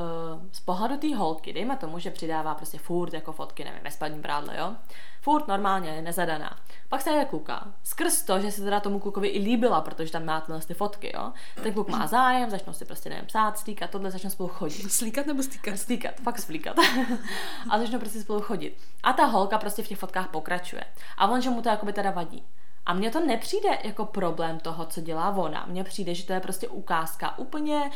z 0.52 0.60
pohledu 0.60 0.98
té 0.98 1.16
holky, 1.16 1.54
dejme 1.54 1.78
tomu, 1.78 2.00
že 2.00 2.12
přidává 2.12 2.56
prostě 2.56 2.78
furt 2.78 3.14
jako 3.14 3.32
fotky, 3.32 3.64
nevím, 3.64 3.84
ve 3.84 3.92
spadním 3.92 4.22
prádle, 4.22 4.58
jo, 4.58 4.76
furt 5.22 5.48
normálně, 5.48 6.02
nezadaná. 6.02 6.58
Pak 6.90 7.02
se 7.02 7.10
je 7.10 7.26
kluka. 7.26 7.68
Skrz 7.84 8.24
to, 8.24 8.40
že 8.40 8.52
se 8.52 8.62
teda 8.62 8.80
tomu 8.80 9.00
klukovi 9.00 9.28
i 9.28 9.40
líbila, 9.40 9.82
protože 9.82 10.12
tam 10.12 10.26
má 10.26 10.42
tyhle 10.42 10.62
ty 10.62 10.74
fotky, 10.74 11.12
jo. 11.16 11.34
Ten 11.64 11.74
kluk 11.74 11.90
má 11.90 12.08
zájem, 12.08 12.50
začnou 12.50 12.74
si 12.74 12.86
prostě, 12.86 13.10
nevím, 13.10 13.26
psát, 13.26 13.58
stýkat, 13.58 13.90
tohle 13.90 14.12
začnou 14.12 14.30
spolu 14.30 14.50
chodit. 14.50 14.92
Slíkat 14.92 15.26
nebo 15.26 15.44
stýkat? 15.44 15.78
Stýkat, 15.78 16.16
fakt 16.16 16.40
svlíkat. 16.40 16.76
a 17.70 17.80
začnou 17.80 18.00
prostě 18.00 18.22
spolu 18.22 18.42
chodit. 18.42 18.78
A 19.04 19.14
ta 19.14 19.26
holka 19.26 19.58
prostě 19.58 19.84
v 19.84 19.88
těch 19.88 19.98
fotkách 19.98 20.28
pokračuje. 20.28 20.84
A 21.18 21.28
on, 21.28 21.42
že 21.42 21.50
mu 21.50 21.62
to 21.62 21.70
jakoby 21.70 21.94
teda 21.94 22.12
vadí. 22.12 22.44
A 22.86 22.94
mně 22.94 23.12
to 23.12 23.20
nepřijde 23.20 23.80
jako 23.84 24.06
problém 24.06 24.60
toho, 24.60 24.86
co 24.86 25.02
dělá 25.02 25.30
ona. 25.30 25.66
Mně 25.66 25.84
přijde, 25.84 26.16
že 26.16 26.26
to 26.26 26.34
je 26.34 26.40
prostě 26.40 26.68
ukázka 26.68 27.38
úplně 27.38 27.92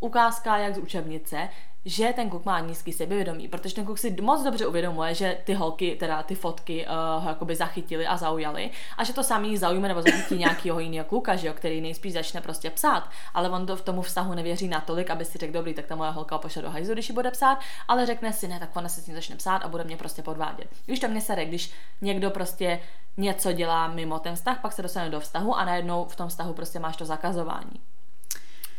ukázka 0.00 0.56
jak 0.56 0.74
z 0.74 0.78
učebnice, 0.78 1.48
že 1.84 2.12
ten 2.12 2.30
kluk 2.30 2.44
má 2.44 2.60
nízký 2.60 2.92
sebevědomí, 2.92 3.48
protože 3.48 3.74
ten 3.74 3.84
kluk 3.84 3.98
si 3.98 4.16
moc 4.20 4.42
dobře 4.42 4.66
uvědomuje, 4.66 5.14
že 5.14 5.38
ty 5.44 5.54
holky, 5.54 5.96
teda 6.00 6.22
ty 6.22 6.34
fotky 6.34 6.86
uh, 6.86 7.24
ho 7.24 7.28
jakoby 7.28 7.56
zachytili 7.56 8.06
a 8.06 8.16
zaujaly 8.16 8.70
a 8.98 9.04
že 9.04 9.12
to 9.12 9.22
samý 9.22 9.56
zaujme 9.56 9.88
nebo 9.88 10.02
zachytí 10.02 10.36
nějakého 10.36 10.80
jiného 10.80 11.04
kluka, 11.04 11.36
že 11.36 11.46
jo, 11.46 11.52
který 11.52 11.80
nejspíš 11.80 12.12
začne 12.12 12.40
prostě 12.40 12.70
psát, 12.70 13.10
ale 13.34 13.50
on 13.50 13.66
to 13.66 13.76
v 13.76 13.82
tomu 13.82 14.02
vztahu 14.02 14.34
nevěří 14.34 14.68
natolik, 14.68 15.10
aby 15.10 15.24
si 15.24 15.38
řekl, 15.38 15.52
dobrý, 15.52 15.74
tak 15.74 15.86
ta 15.86 15.96
moje 15.96 16.10
holka 16.10 16.38
pošle 16.38 16.62
do 16.62 16.70
hajzu, 16.70 16.92
když 16.92 17.08
ji 17.08 17.14
bude 17.14 17.30
psát, 17.30 17.58
ale 17.88 18.06
řekne 18.06 18.32
si, 18.32 18.48
ne, 18.48 18.60
tak 18.60 18.76
ona 18.76 18.88
si 18.88 19.00
s 19.00 19.04
tím 19.04 19.14
začne 19.14 19.36
psát 19.36 19.56
a 19.56 19.68
bude 19.68 19.84
mě 19.84 19.96
prostě 19.96 20.22
podvádět. 20.22 20.68
Když 20.86 21.00
to 21.00 21.08
mě 21.08 21.20
sere, 21.20 21.44
když 21.44 21.72
někdo 22.00 22.30
prostě 22.30 22.80
něco 23.16 23.52
dělá 23.52 23.88
mimo 23.88 24.18
ten 24.18 24.36
vztah, 24.36 24.60
pak 24.60 24.72
se 24.72 24.82
dostane 24.82 25.10
do 25.10 25.20
vztahu 25.20 25.54
a 25.54 25.64
najednou 25.64 26.04
v 26.04 26.16
tom 26.16 26.28
vztahu 26.28 26.52
prostě 26.52 26.78
máš 26.78 26.96
to 26.96 27.04
zakazování. 27.04 27.80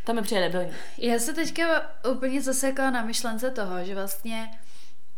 To 0.05 0.13
mi 0.13 0.21
přijde 0.21 0.41
debilní. 0.41 0.71
Já 0.97 1.19
se 1.19 1.33
teďka 1.33 1.81
úplně 2.11 2.41
zasekla 2.41 2.89
na 2.89 3.01
myšlence 3.01 3.51
toho, 3.51 3.83
že 3.83 3.95
vlastně 3.95 4.51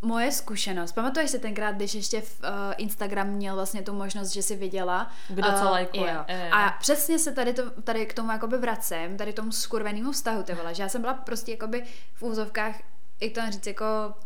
moje 0.01 0.31
zkušenost. 0.31 0.91
Pamatuješ 0.91 1.31
si 1.31 1.39
tenkrát, 1.39 1.75
když 1.75 1.93
ještě 1.93 2.21
v 2.21 2.39
uh, 2.39 2.49
Instagram 2.77 3.27
měl 3.27 3.55
vlastně 3.55 3.81
tu 3.81 3.93
možnost, 3.93 4.29
že 4.29 4.41
si 4.41 4.55
viděla. 4.55 5.11
Kdo 5.27 5.51
co 5.51 5.65
uh, 5.65 5.71
lajkuje. 5.71 6.13
Jo. 6.13 6.25
Je. 6.27 6.49
A 6.49 6.69
přesně 6.79 7.19
se 7.19 7.31
tady, 7.31 7.53
to, 7.53 7.71
tady 7.81 8.05
k 8.05 8.13
tomu 8.13 8.31
jakoby 8.31 8.57
vracím, 8.57 9.17
tady 9.17 9.33
tomu 9.33 9.51
skurvenému 9.51 10.11
vztahu, 10.11 10.43
ty 10.43 10.53
vole, 10.53 10.75
že 10.75 10.83
já 10.83 10.89
jsem 10.89 11.01
byla 11.01 11.13
prostě 11.13 11.51
jakoby 11.51 11.83
v 12.13 12.23
úzovkách 12.23 12.75
jak 13.21 13.33
to 13.33 13.41
říct, 13.51 13.67
jako 13.67 13.85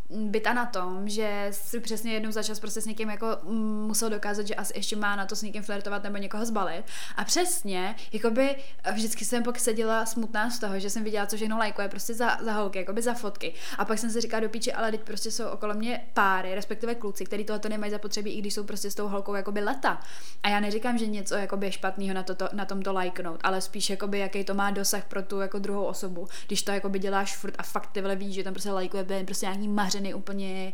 byta 0.09 0.53
na 0.53 0.65
tom, 0.65 1.09
že 1.09 1.47
si 1.51 1.79
přesně 1.79 2.13
jednou 2.13 2.31
za 2.31 2.43
čas 2.43 2.59
prostě 2.59 2.81
s 2.81 2.85
někým 2.85 3.09
jako 3.09 3.27
mm, 3.43 3.87
musel 3.87 4.09
dokázat, 4.09 4.47
že 4.47 4.55
asi 4.55 4.73
ještě 4.77 4.95
má 4.95 5.15
na 5.15 5.25
to 5.25 5.35
s 5.35 5.41
někým 5.41 5.63
flirtovat 5.63 6.03
nebo 6.03 6.17
někoho 6.17 6.45
zbalit. 6.45 6.85
A 7.17 7.23
přesně, 7.23 7.95
jakoby 8.13 8.55
vždycky 8.93 9.25
jsem 9.25 9.43
pak 9.43 9.59
seděla 9.59 10.05
smutná 10.05 10.49
z 10.49 10.59
toho, 10.59 10.79
že 10.79 10.89
jsem 10.89 11.03
viděla, 11.03 11.25
co 11.25 11.35
všechno 11.35 11.57
lajkuje 11.57 11.87
prostě 11.87 12.13
za, 12.13 12.37
za 12.41 12.53
holky, 12.53 12.79
jakoby 12.79 13.01
za 13.01 13.13
fotky. 13.13 13.53
A 13.77 13.85
pak 13.85 13.99
jsem 13.99 14.09
si 14.09 14.21
říkala 14.21 14.39
do 14.39 14.49
píči, 14.49 14.73
ale 14.73 14.91
teď 14.91 15.01
prostě 15.01 15.31
jsou 15.31 15.47
okolo 15.47 15.73
mě 15.73 16.07
páry, 16.13 16.55
respektive 16.55 16.95
kluci, 16.95 17.25
kteří 17.25 17.43
tohle 17.43 17.69
nemají 17.69 17.91
zapotřebí, 17.91 18.31
i 18.31 18.41
když 18.41 18.53
jsou 18.53 18.63
prostě 18.63 18.91
s 18.91 18.95
tou 18.95 19.07
holkou 19.07 19.35
jakoby 19.35 19.61
leta. 19.61 19.99
A 20.43 20.49
já 20.49 20.59
neříkám, 20.59 20.97
že 20.97 21.07
něco 21.07 21.35
jakoby 21.35 21.65
je 21.65 21.71
špatného 21.71 22.13
na, 22.13 22.23
toto, 22.23 22.49
na 22.53 22.65
tomto 22.65 22.93
lajknout, 22.93 23.39
ale 23.43 23.61
spíš 23.61 23.89
jakoby, 23.89 24.19
jaký 24.19 24.43
to 24.43 24.53
má 24.53 24.71
dosah 24.71 25.05
pro 25.05 25.21
tu 25.21 25.39
jako 25.39 25.59
druhou 25.59 25.83
osobu. 25.83 26.27
Když 26.47 26.63
to 26.63 26.71
jakoby 26.71 26.99
děláš 26.99 27.37
furt 27.37 27.55
a 27.57 27.63
fakt 27.63 27.91
ty 27.91 28.01
víš, 28.15 28.35
že 28.35 28.43
tam 28.43 28.53
prostě 28.53 28.71
lajkuje 28.81 29.03
ben, 29.03 29.25
prostě 29.25 29.45
nějaký 29.45 29.67
mařeny 29.67 30.13
úplně 30.13 30.73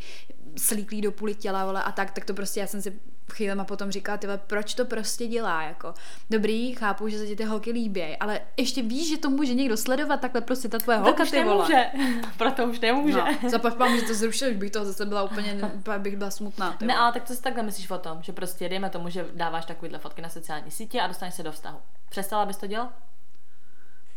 slíklý 0.58 1.02
do 1.02 1.12
půli 1.12 1.36
těla 1.36 1.66
vole, 1.66 1.84
a 1.84 1.92
tak, 1.92 2.12
tak 2.12 2.26
to 2.26 2.34
prostě 2.34 2.60
já 2.60 2.68
jsem 2.68 2.82
si 2.82 3.00
chvílema 3.32 3.64
potom 3.64 3.92
říkala, 3.92 4.18
tyhle, 4.18 4.38
proč 4.38 4.74
to 4.74 4.86
prostě 4.86 5.28
dělá, 5.28 5.64
jako. 5.64 5.94
Dobrý, 6.30 6.76
chápu, 6.76 7.10
že 7.10 7.18
se 7.18 7.28
ti 7.28 7.36
ty 7.36 7.44
holky 7.44 7.72
líbí, 7.72 8.18
ale 8.20 8.42
ještě 8.58 8.82
víš, 8.82 9.10
že 9.10 9.18
to 9.18 9.30
může 9.30 9.54
někdo 9.54 9.78
sledovat, 9.78 10.20
takhle 10.20 10.42
prostě 10.42 10.70
ta 10.70 10.78
tvoje 10.78 10.98
holka, 10.98 11.26
ty 11.26 11.44
vole. 11.44 11.92
Proto 12.38 12.66
už 12.66 12.80
nemůže. 12.80 13.22
No, 13.54 13.72
pám, 13.72 14.00
že 14.00 14.02
to 14.02 14.14
zrušil, 14.14 14.54
bych 14.54 14.72
to 14.72 14.86
zase 14.86 15.06
byla 15.06 15.24
úplně, 15.24 15.60
bych 15.98 16.18
byla 16.18 16.32
smutná. 16.32 16.78
Ne, 16.82 16.96
ale 16.96 17.14
tak 17.14 17.26
co 17.26 17.36
si 17.36 17.42
takhle 17.42 17.64
myslíš 17.64 17.90
o 17.90 17.98
tom, 17.98 18.18
že 18.22 18.34
prostě 18.34 18.70
dejme 18.70 18.90
tomu, 18.90 19.10
že 19.10 19.26
dáváš 19.34 19.66
takovýhle 19.66 20.00
fotky 20.00 20.22
na 20.22 20.30
sociální 20.30 20.72
sítě 20.72 21.02
a 21.02 21.08
dostaneš 21.08 21.34
se 21.34 21.44
do 21.44 21.52
vztahu. 21.52 21.78
Přestala 22.10 22.46
bys 22.46 22.58
to 22.58 22.68
dělat? 22.68 23.07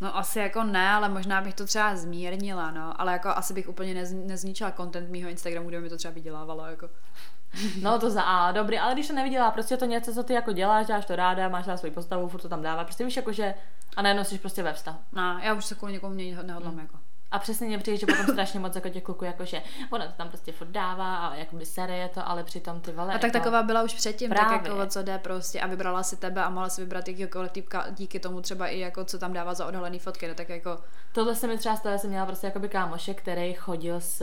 No 0.01 0.17
asi 0.17 0.39
jako 0.39 0.65
ne, 0.65 0.91
ale 0.91 1.09
možná 1.09 1.41
bych 1.41 1.55
to 1.55 1.67
třeba 1.67 1.97
zmírnila, 1.97 2.71
no. 2.71 3.01
Ale 3.01 3.13
jako 3.13 3.29
asi 3.29 3.55
bych 3.55 3.69
úplně 3.69 3.95
nez, 3.95 4.13
nezničila 4.13 4.73
content 4.73 5.11
mýho 5.11 5.31
Instagramu, 5.31 5.69
kde 5.69 5.81
mi 5.81 5.89
to 5.89 5.97
třeba 5.97 6.15
vydělávalo, 6.15 6.67
jako. 6.67 6.91
No 7.83 7.99
to 7.99 8.11
za 8.11 8.23
A, 8.23 8.53
dobrý, 8.53 8.79
ale 8.79 8.95
když 8.95 9.09
to 9.09 9.13
nevydělá, 9.13 9.51
prostě 9.51 9.77
to 9.77 9.85
něco, 9.85 10.15
co 10.15 10.23
ty 10.23 10.33
jako 10.33 10.53
děláš, 10.53 10.87
děláš 10.87 11.05
to 11.05 11.17
ráda, 11.17 11.49
máš 11.49 11.67
na 11.67 11.77
svoji 11.77 11.93
postavu, 11.93 12.29
furt 12.29 12.41
to 12.41 12.49
tam 12.49 12.63
dává, 12.63 12.85
prostě 12.85 13.05
víš 13.05 13.17
jako, 13.17 13.33
že 13.33 13.55
a 13.97 14.03
najednou 14.03 14.25
jsi 14.25 14.39
prostě 14.39 14.63
ve 14.63 14.73
vztahu. 14.73 14.99
No, 15.13 15.39
já 15.43 15.55
už 15.55 15.65
se 15.65 15.75
kvůli 15.75 15.93
někomu 15.93 16.15
nehodlám, 16.15 16.73
hmm. 16.73 16.79
jako. 16.79 16.99
A 17.31 17.39
přesně 17.39 17.67
mě 17.67 17.79
přijde, 17.79 17.99
že 17.99 18.07
potom 18.07 18.27
strašně 18.27 18.61
moc 18.61 18.75
jako 18.75 18.89
těch 18.89 19.03
kluků, 19.03 19.25
jakože 19.25 19.63
ona 19.91 20.07
to 20.07 20.13
tam 20.13 20.29
prostě 20.29 20.53
furt 20.53 20.69
dává 20.71 21.17
a 21.17 21.35
jakoby 21.35 21.67
sere 21.67 21.97
je 21.97 22.09
to, 22.09 22.29
ale 22.29 22.45
přitom 22.45 22.81
ty 22.81 22.93
vole. 22.93 23.15
A 23.15 23.19
tak 23.19 23.23
jako... 23.23 23.39
taková 23.39 23.63
byla 23.63 23.83
už 23.83 23.95
předtím, 23.95 24.31
Právě. 24.31 24.59
tak 24.59 24.69
jako 24.69 24.87
co 24.87 25.03
jde 25.03 25.19
prostě 25.19 25.61
a 25.61 25.67
vybrala 25.67 26.03
si 26.03 26.17
tebe 26.17 26.45
a 26.45 26.51
mohla 26.51 26.69
si 26.69 26.81
vybrat 26.81 27.09
jakýkoliv 27.09 27.53
typka 27.53 27.87
díky 27.91 28.21
tomu 28.21 28.41
třeba 28.41 28.69
i 28.69 28.79
jako 28.79 29.05
co 29.05 29.19
tam 29.19 29.33
dává 29.33 29.55
za 29.55 29.67
odhalený 29.67 29.99
fotky, 29.99 30.29
no 30.29 30.35
tak 30.35 30.49
jako. 30.49 30.79
Tohle 31.13 31.37
se 31.37 31.47
mi 31.47 31.59
třeba 31.59 31.77
stalo, 31.77 31.99
jsem 31.99 32.11
měla 32.11 32.27
prostě 32.27 32.47
jakoby 32.47 32.69
kámoše, 32.69 33.15
který 33.15 33.55
chodil 33.55 34.01
s 34.01 34.23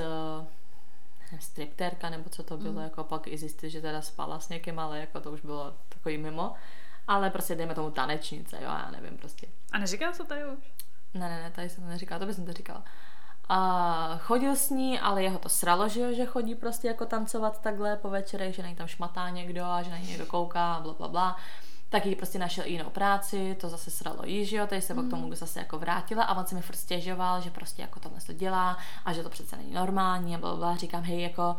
stripterka 1.39 2.09
nebo 2.09 2.29
co 2.29 2.43
to 2.43 2.57
bylo, 2.57 2.73
mm. 2.73 2.81
jako 2.81 3.03
pak 3.03 3.27
i 3.27 3.37
zjistil, 3.37 3.69
že 3.69 3.81
teda 3.81 4.01
spala 4.01 4.39
s 4.39 4.49
někým, 4.49 4.79
ale 4.79 4.99
jako 4.99 5.19
to 5.19 5.31
už 5.31 5.41
bylo 5.41 5.73
takový 5.89 6.17
mimo. 6.17 6.53
Ale 7.07 7.29
prostě 7.29 7.55
dejme 7.55 7.75
tomu 7.75 7.91
tanečnice, 7.91 8.55
jo, 8.55 8.63
já 8.63 8.91
nevím 8.91 9.17
prostě. 9.17 9.47
A 9.71 9.77
neříkal 9.77 10.13
to 10.17 10.23
tady 10.23 10.45
už? 10.45 10.76
Ne, 11.17 11.29
ne, 11.29 11.43
ne, 11.43 11.51
tady 11.51 11.69
jsem 11.69 11.83
to 11.83 11.89
neříkala, 11.89 12.19
to 12.19 12.25
bych 12.25 12.35
to 12.35 12.53
říkala. 12.53 12.83
A 13.49 14.19
chodil 14.21 14.55
s 14.55 14.69
ní, 14.69 14.99
ale 14.99 15.23
jeho 15.23 15.39
to 15.39 15.49
sralo, 15.49 15.89
že 15.89 15.99
jo, 15.99 16.13
že 16.13 16.25
chodí 16.25 16.55
prostě 16.55 16.87
jako 16.87 17.05
tancovat 17.05 17.61
takhle 17.61 17.95
po 17.95 18.09
večerech, 18.09 18.55
že 18.55 18.63
na 18.63 18.69
ní 18.69 18.75
tam 18.75 18.87
šmatá 18.87 19.29
někdo 19.29 19.65
a 19.65 19.83
že 19.83 19.91
na 19.91 19.97
ní 19.97 20.07
někdo 20.07 20.25
kouká 20.25 20.73
a 20.73 20.81
bla, 20.81 20.93
bla, 20.93 21.07
bla. 21.07 21.37
Tak 21.89 22.05
jí 22.05 22.15
prostě 22.15 22.39
našel 22.39 22.65
jinou 22.65 22.89
práci, 22.89 23.57
to 23.61 23.69
zase 23.69 23.91
sralo 23.91 24.25
jí, 24.25 24.45
že 24.45 24.57
jo, 24.57 24.67
tady 24.67 24.81
se 24.81 24.93
mm. 24.93 25.07
k 25.07 25.09
tomu 25.09 25.35
zase 25.35 25.59
jako 25.59 25.79
vrátila 25.79 26.23
a 26.23 26.39
on 26.39 26.45
se 26.45 26.55
mi 26.55 26.61
furt 26.61 26.75
stěžoval, 26.75 27.41
že 27.41 27.49
prostě 27.49 27.81
jako 27.81 27.99
tohle 27.99 28.21
to 28.21 28.33
dělá 28.33 28.77
a 29.05 29.13
že 29.13 29.23
to 29.23 29.29
přece 29.29 29.55
není 29.55 29.73
normální 29.73 30.35
a 30.35 30.39
bla, 30.39 30.55
bla, 30.55 30.75
říkám, 30.75 31.03
hej, 31.03 31.21
jako 31.21 31.55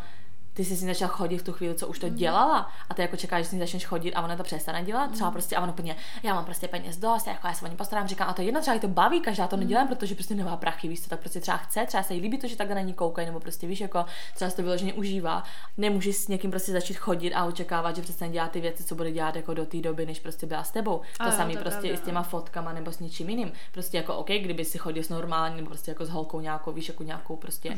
ty 0.58 0.64
jsi 0.64 0.76
s 0.76 0.82
ní 0.82 0.88
začal 0.88 1.08
chodit 1.08 1.38
v 1.38 1.42
tu 1.42 1.52
chvíli, 1.52 1.74
co 1.74 1.86
už 1.88 1.98
to 1.98 2.06
mhm. 2.06 2.16
dělala 2.16 2.70
a 2.88 2.94
ty 2.94 3.02
jako 3.02 3.16
čekáš, 3.16 3.42
že 3.42 3.48
s 3.48 3.52
ní 3.52 3.58
začneš 3.58 3.86
chodit 3.86 4.12
a 4.14 4.22
ona 4.22 4.36
to 4.36 4.42
přestane 4.42 4.84
dělat, 4.84 5.10
třeba 5.12 5.28
mhm. 5.28 5.32
prostě 5.32 5.56
a 5.56 5.62
ona 5.62 5.72
úplně, 5.72 5.96
já 6.22 6.34
mám 6.34 6.44
prostě 6.44 6.68
peněz 6.68 6.96
dost, 6.96 7.26
jako 7.26 7.46
já 7.46 7.54
se 7.54 7.64
o 7.64 7.68
ní 7.68 7.76
postarám, 7.76 8.08
říkám, 8.08 8.28
a 8.28 8.32
to 8.32 8.42
jedno 8.42 8.60
třeba 8.60 8.78
to 8.78 8.88
baví, 8.88 9.20
každá 9.20 9.46
to 9.46 9.56
mhm. 9.56 9.64
nedělám, 9.64 9.88
protože 9.88 10.14
prostě 10.14 10.34
nemá 10.34 10.56
prachy, 10.56 10.88
víš, 10.88 11.00
to 11.00 11.08
tak 11.08 11.20
prostě 11.20 11.40
třeba 11.40 11.56
chce, 11.56 11.86
třeba 11.86 12.02
se 12.02 12.14
jí 12.14 12.20
líbí 12.20 12.38
to, 12.38 12.46
že 12.46 12.56
takhle 12.56 12.74
na 12.74 12.80
ní 12.80 12.94
koukají, 12.94 13.26
nebo 13.26 13.40
prostě 13.40 13.66
víš, 13.66 13.80
jako 13.80 14.04
třeba 14.34 14.50
se 14.50 14.56
to 14.56 14.62
vyloženě 14.62 14.94
užívá. 14.94 15.42
Nemůžeš 15.76 16.16
s 16.16 16.28
někým 16.28 16.50
prostě 16.50 16.72
začít 16.72 16.94
chodit 16.94 17.34
a 17.34 17.44
očekávat, 17.44 17.96
že 17.96 18.02
přestane 18.02 18.32
dělat 18.32 18.50
ty 18.50 18.60
věci, 18.60 18.84
co 18.84 18.94
bude 18.94 19.12
dělat 19.12 19.36
jako 19.36 19.54
do 19.54 19.66
té 19.66 19.76
doby, 19.80 20.06
než 20.06 20.20
prostě 20.20 20.46
byla 20.46 20.64
s 20.64 20.70
tebou. 20.70 21.00
To 21.18 21.24
a 21.24 21.30
samý 21.30 21.54
to 21.54 21.60
prostě 21.60 21.80
pravda, 21.80 21.94
i 21.94 22.02
s 22.02 22.06
těma 22.06 22.20
no. 22.20 22.24
fotkama 22.28 22.72
nebo 22.72 22.92
s 22.92 23.00
něčím 23.00 23.28
jiným. 23.28 23.52
Prostě 23.72 23.96
jako 23.96 24.14
OK, 24.14 24.28
kdyby 24.28 24.64
si 24.64 24.78
chodil 24.78 25.02
s 25.02 25.08
normální 25.08 25.56
nebo 25.56 25.68
prostě 25.68 25.90
jako 25.90 26.06
s 26.06 26.10
holkou 26.10 26.40
nějakou, 26.40 26.72
víš, 26.72 26.88
jako 26.88 27.02
nějakou 27.02 27.36
prostě 27.36 27.76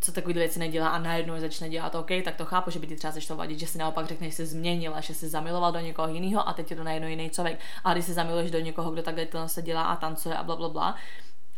co 0.00 0.12
takovýhle 0.12 0.40
věci 0.40 0.58
nedělá 0.58 0.88
a 0.88 0.98
najednou 0.98 1.34
je 1.34 1.40
začne 1.40 1.68
dělat, 1.68 1.94
OK, 1.94 2.08
tak 2.24 2.36
to 2.36 2.44
chápu, 2.44 2.70
že 2.70 2.78
by 2.78 2.86
ti 2.86 2.96
třeba 2.96 3.12
to 3.28 3.36
vadit, 3.36 3.58
že 3.58 3.66
si 3.66 3.78
naopak 3.78 4.06
řekneš, 4.06 4.30
že 4.30 4.36
jsi 4.36 4.46
změnila, 4.46 5.00
že 5.00 5.14
jsi 5.14 5.28
zamiloval 5.28 5.72
do 5.72 5.80
někoho 5.80 6.08
jiného 6.08 6.48
a 6.48 6.52
teď 6.52 6.70
je 6.70 6.76
to 6.76 6.84
najednou 6.84 7.08
jiný 7.08 7.30
člověk. 7.30 7.60
A 7.84 7.92
když 7.92 8.04
se 8.04 8.14
zamiluješ 8.14 8.50
do 8.50 8.60
někoho, 8.60 8.90
kdo 8.90 9.02
takhle 9.02 9.26
to 9.26 9.48
se 9.48 9.62
dělá 9.62 9.82
a 9.82 9.96
tancuje 9.96 10.36
a 10.36 10.42
bla, 10.42 10.56
bla, 10.56 10.68
bla, 10.68 10.94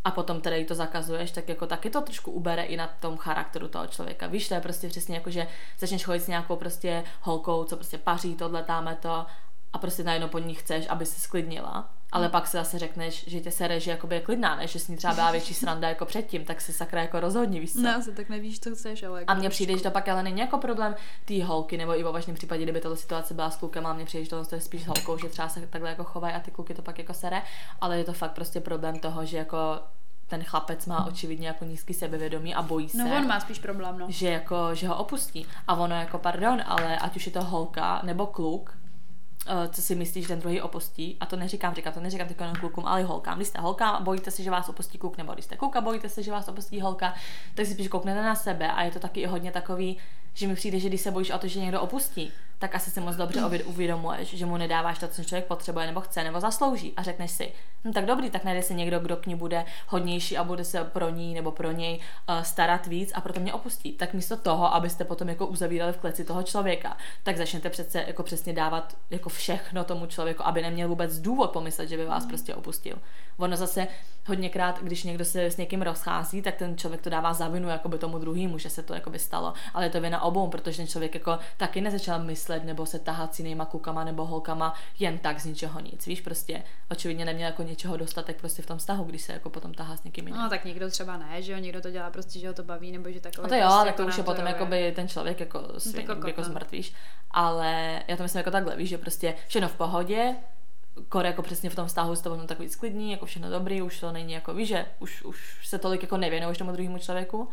a 0.04 0.10
potom 0.10 0.40
tedy 0.40 0.64
to 0.64 0.74
zakazuješ, 0.74 1.30
tak 1.30 1.48
jako 1.48 1.66
taky 1.66 1.90
to 1.90 2.00
trošku 2.00 2.30
ubere 2.30 2.62
i 2.62 2.76
na 2.76 2.86
tom 2.86 3.16
charakteru 3.16 3.68
toho 3.68 3.86
člověka. 3.86 4.26
Víš, 4.26 4.48
to 4.48 4.54
je 4.54 4.60
prostě 4.60 4.88
přesně 4.88 5.14
jako, 5.14 5.30
že 5.30 5.46
začneš 5.78 6.04
chodit 6.04 6.20
s 6.20 6.26
nějakou 6.26 6.56
prostě 6.56 7.04
holkou, 7.20 7.64
co 7.64 7.76
prostě 7.76 7.98
paří 7.98 8.34
tohle, 8.34 8.62
táme 8.62 8.94
to 9.02 9.26
a 9.72 9.78
prostě 9.78 10.04
najednou 10.04 10.28
po 10.28 10.38
ní 10.38 10.54
chceš, 10.54 10.86
aby 10.88 11.06
se 11.06 11.20
sklidnila 11.20 11.99
ale 12.12 12.24
hmm. 12.24 12.32
pak 12.32 12.46
si 12.46 12.56
zase 12.56 12.78
řekneš, 12.78 13.24
že 13.26 13.40
tě 13.40 13.50
sere, 13.50 13.80
že 13.80 13.90
jakoby 13.90 14.14
je 14.14 14.20
klidná, 14.20 14.56
ne? 14.56 14.66
že 14.66 14.78
s 14.78 14.88
ní 14.88 14.96
třeba 14.96 15.14
byla 15.14 15.30
větší 15.30 15.54
sranda 15.54 15.88
jako 15.88 16.06
předtím, 16.06 16.44
tak 16.44 16.60
si 16.60 16.72
sakra 16.72 17.02
jako 17.02 17.20
rozhodni, 17.20 17.60
víš 17.60 17.72
co? 17.72 17.82
No, 17.82 18.02
se 18.02 18.12
tak 18.12 18.28
nevíš, 18.28 18.60
co 18.60 18.74
chceš, 18.74 19.02
ale 19.02 19.20
jako 19.20 19.32
A 19.32 19.34
mně 19.34 19.50
přijde, 19.50 19.76
že 19.76 19.82
to 19.82 19.90
pak 19.90 20.08
ale 20.08 20.22
není 20.22 20.40
jako 20.40 20.58
problém 20.58 20.94
té 21.24 21.44
holky, 21.44 21.76
nebo 21.76 21.98
i 21.98 22.02
v 22.02 22.12
vašem 22.12 22.34
případě, 22.34 22.62
kdyby 22.62 22.80
tato 22.80 22.96
situace 22.96 23.34
byla 23.34 23.50
s 23.50 23.56
klukem, 23.56 23.86
a 23.86 23.92
mně 23.92 24.04
přijde, 24.04 24.24
že 24.24 24.30
to 24.30 24.54
je 24.54 24.60
spíš 24.60 24.82
s 24.82 24.86
holkou, 24.86 25.18
že 25.18 25.28
třeba 25.28 25.48
se 25.48 25.66
takhle 25.66 25.90
jako 25.90 26.04
chovají 26.04 26.34
a 26.34 26.40
ty 26.40 26.50
kluky 26.50 26.74
to 26.74 26.82
pak 26.82 26.98
jako 26.98 27.14
sere, 27.14 27.42
ale 27.80 27.98
je 27.98 28.04
to 28.04 28.12
fakt 28.12 28.32
prostě 28.32 28.60
problém 28.60 28.98
toho, 28.98 29.24
že 29.24 29.36
jako 29.36 29.56
ten 30.30 30.44
chlapec 30.44 30.86
má 30.86 31.06
očividně 31.06 31.48
jako 31.48 31.64
nízký 31.64 31.94
sebevědomí 31.94 32.54
a 32.54 32.62
bojí 32.62 32.90
no, 32.94 33.04
se. 33.04 33.10
No 33.10 33.16
on 33.16 33.26
má 33.26 33.40
spíš 33.40 33.58
problém, 33.58 33.98
no. 33.98 34.06
Že 34.08 34.28
jako, 34.28 34.74
že 34.74 34.88
ho 34.88 34.96
opustí. 34.96 35.46
A 35.68 35.74
ono 35.74 35.94
jako, 35.94 36.18
pardon, 36.18 36.62
ale 36.66 36.98
ať 36.98 37.16
už 37.16 37.26
je 37.26 37.32
to 37.32 37.44
holka 37.44 38.00
nebo 38.04 38.26
kluk, 38.26 38.79
co 39.70 39.82
si 39.82 39.94
myslíš, 39.94 40.24
že 40.24 40.28
ten 40.28 40.40
druhý 40.40 40.60
opustí. 40.60 41.16
A 41.20 41.26
to 41.26 41.36
neříkám, 41.36 41.74
říkám, 41.74 41.92
to 41.92 42.00
neříkám 42.00 42.26
tylko 42.26 42.44
jenom 42.44 42.56
klukům, 42.56 42.86
ale 42.86 43.02
holkám. 43.02 43.36
Když 43.36 43.48
jste 43.48 43.60
holka, 43.60 44.00
bojíte 44.00 44.30
se, 44.30 44.42
že 44.42 44.50
vás 44.50 44.68
opustí 44.68 44.98
kluk, 44.98 45.18
nebo 45.18 45.32
když 45.32 45.44
jste 45.44 45.56
kluka, 45.56 45.80
bojíte 45.80 46.08
se, 46.08 46.22
že 46.22 46.32
vás 46.32 46.48
opustí 46.48 46.80
holka, 46.80 47.14
tak 47.54 47.66
si 47.66 47.72
spíš 47.72 47.88
kouknete 47.88 48.22
na 48.22 48.34
sebe 48.34 48.72
a 48.72 48.82
je 48.82 48.90
to 48.90 48.98
taky 48.98 49.26
hodně 49.26 49.52
takový, 49.52 49.98
že 50.34 50.46
mi 50.46 50.54
přijde, 50.54 50.80
že 50.80 50.88
když 50.88 51.00
se 51.00 51.10
bojíš 51.10 51.30
o 51.30 51.38
to, 51.38 51.48
že 51.48 51.60
někdo 51.60 51.80
opustí, 51.80 52.32
tak 52.60 52.74
asi 52.74 52.90
si 52.90 53.00
moc 53.00 53.16
dobře 53.16 53.40
uvědomuješ, 53.64 54.34
že 54.34 54.46
mu 54.46 54.56
nedáváš 54.56 54.98
to, 54.98 55.08
co 55.08 55.24
člověk 55.24 55.46
potřebuje 55.46 55.86
nebo 55.86 56.00
chce 56.00 56.24
nebo 56.24 56.40
zaslouží 56.40 56.92
a 56.96 57.02
řekneš 57.02 57.30
si, 57.30 57.52
no 57.84 57.92
tak 57.92 58.06
dobrý, 58.06 58.30
tak 58.30 58.44
najde 58.44 58.62
si 58.62 58.74
někdo, 58.74 59.00
kdo 59.00 59.16
k 59.16 59.26
ní 59.26 59.34
bude 59.34 59.64
hodnější 59.86 60.36
a 60.36 60.44
bude 60.44 60.64
se 60.64 60.84
pro 60.84 61.08
ní 61.08 61.34
nebo 61.34 61.52
pro 61.52 61.72
něj 61.72 61.98
uh, 62.28 62.42
starat 62.42 62.86
víc 62.86 63.12
a 63.14 63.20
proto 63.20 63.40
mě 63.40 63.52
opustí. 63.52 63.92
Tak 63.92 64.14
místo 64.14 64.36
toho, 64.36 64.74
abyste 64.74 65.04
potom 65.04 65.28
jako 65.28 65.46
uzavírali 65.46 65.92
v 65.92 65.96
kleci 65.96 66.24
toho 66.24 66.42
člověka, 66.42 66.96
tak 67.22 67.36
začnete 67.36 67.70
přece 67.70 68.04
jako 68.06 68.22
přesně 68.22 68.52
dávat 68.52 68.96
jako 69.10 69.28
všechno 69.28 69.84
tomu 69.84 70.06
člověku, 70.06 70.46
aby 70.46 70.62
neměl 70.62 70.88
vůbec 70.88 71.18
důvod 71.18 71.50
pomyslet, 71.50 71.88
že 71.88 71.96
by 71.96 72.04
vás 72.04 72.22
mm. 72.22 72.28
prostě 72.28 72.54
opustil. 72.54 72.98
Ono 73.36 73.56
zase 73.56 73.88
hodněkrát, 74.26 74.82
když 74.82 75.04
někdo 75.04 75.24
se 75.24 75.44
s 75.44 75.56
někým 75.56 75.82
rozchází, 75.82 76.42
tak 76.42 76.56
ten 76.56 76.76
člověk 76.76 77.02
to 77.02 77.10
dává 77.10 77.34
za 77.34 77.48
vinu 77.48 77.68
jakoby 77.68 77.98
tomu 77.98 78.18
druhému, 78.18 78.58
že 78.58 78.70
se 78.70 78.82
to 78.82 78.94
jakoby 78.94 79.18
stalo. 79.18 79.54
Ale 79.74 79.84
je 79.84 79.90
to 79.90 80.00
vina 80.00 80.19
obou, 80.22 80.48
protože 80.48 80.76
ten 80.76 80.86
člověk 80.86 81.14
jako 81.14 81.38
taky 81.56 81.80
nezačal 81.80 82.24
myslet 82.24 82.64
nebo 82.64 82.86
se 82.86 82.98
tahat 82.98 83.34
s 83.34 83.38
jinýma 83.38 83.64
klukama 83.64 84.04
nebo 84.04 84.26
holkama 84.26 84.74
jen 84.98 85.18
tak 85.18 85.40
z 85.40 85.44
ničeho 85.44 85.80
nic. 85.80 86.06
Víš, 86.06 86.20
prostě 86.20 86.62
očividně 86.90 87.24
neměl 87.24 87.46
jako 87.46 87.62
něčeho 87.62 87.96
dostatek 87.96 88.36
prostě 88.36 88.62
v 88.62 88.66
tom 88.66 88.78
vztahu, 88.78 89.04
když 89.04 89.22
se 89.22 89.32
jako 89.32 89.50
potom 89.50 89.74
tahá 89.74 89.96
s 89.96 90.04
někým 90.04 90.26
jiným. 90.26 90.42
No 90.42 90.50
tak 90.50 90.64
někdo 90.64 90.90
třeba 90.90 91.16
ne, 91.16 91.42
že 91.42 91.52
jo, 91.52 91.58
někdo 91.58 91.80
to 91.80 91.90
dělá 91.90 92.10
prostě, 92.10 92.38
že 92.38 92.48
ho 92.48 92.54
to 92.54 92.62
baví, 92.62 92.92
nebo 92.92 93.10
že 93.10 93.20
takové. 93.20 93.42
No 93.42 93.48
to 93.48 93.54
jo, 93.54 93.60
prostě 93.60 93.74
ale 93.74 93.86
jako 93.86 94.02
to 94.02 94.08
už 94.08 94.18
je 94.18 94.24
potom 94.24 94.44
názorově. 94.44 94.78
jakoby 94.80 94.96
ten 94.96 95.08
člověk 95.08 95.40
jako, 95.40 95.62
svin, 95.78 96.00
jako 96.00 96.12
jako 96.12 96.26
kokot. 96.26 96.44
zmrt, 96.44 96.70
víš. 96.70 96.94
Ale 97.30 98.02
já 98.08 98.16
to 98.16 98.22
myslím 98.22 98.38
jako 98.38 98.50
takhle, 98.50 98.76
víš, 98.76 98.88
že 98.88 98.98
prostě 98.98 99.34
všechno 99.48 99.68
v 99.68 99.76
pohodě, 99.76 100.36
kor 101.08 101.26
jako 101.26 101.42
přesně 101.42 101.70
v 101.70 101.74
tom 101.74 101.86
vztahu 101.86 102.16
s 102.16 102.20
tobou 102.20 102.46
takový 102.46 102.68
sklidný, 102.68 103.12
jako 103.12 103.26
všechno 103.26 103.50
dobrý, 103.50 103.82
už 103.82 104.00
to 104.00 104.12
není 104.12 104.32
jako, 104.32 104.54
víš, 104.54 104.68
že 104.68 104.86
už, 104.98 105.22
už 105.22 105.66
se 105.68 105.78
tolik 105.78 106.02
jako 106.02 106.16
nevěnuješ 106.16 106.58
tomu 106.58 106.72
druhému 106.72 106.98
člověku 106.98 107.48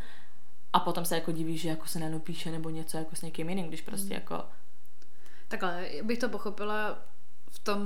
a 0.74 0.79
potom 0.79 1.05
se 1.05 1.15
jako 1.15 1.31
divíš, 1.31 1.62
že 1.62 1.69
jako 1.69 1.88
se 1.88 2.00
nenu 2.00 2.19
píše 2.19 2.51
nebo 2.51 2.69
něco 2.69 2.97
jako 2.97 3.15
s 3.15 3.21
někým 3.21 3.50
jiným, 3.50 3.67
když 3.67 3.81
prostě 3.81 4.13
jako 4.13 4.43
Takhle, 5.47 5.89
bych 6.03 6.19
to 6.19 6.29
pochopila 6.29 6.97
v 7.50 7.59
tom 7.59 7.81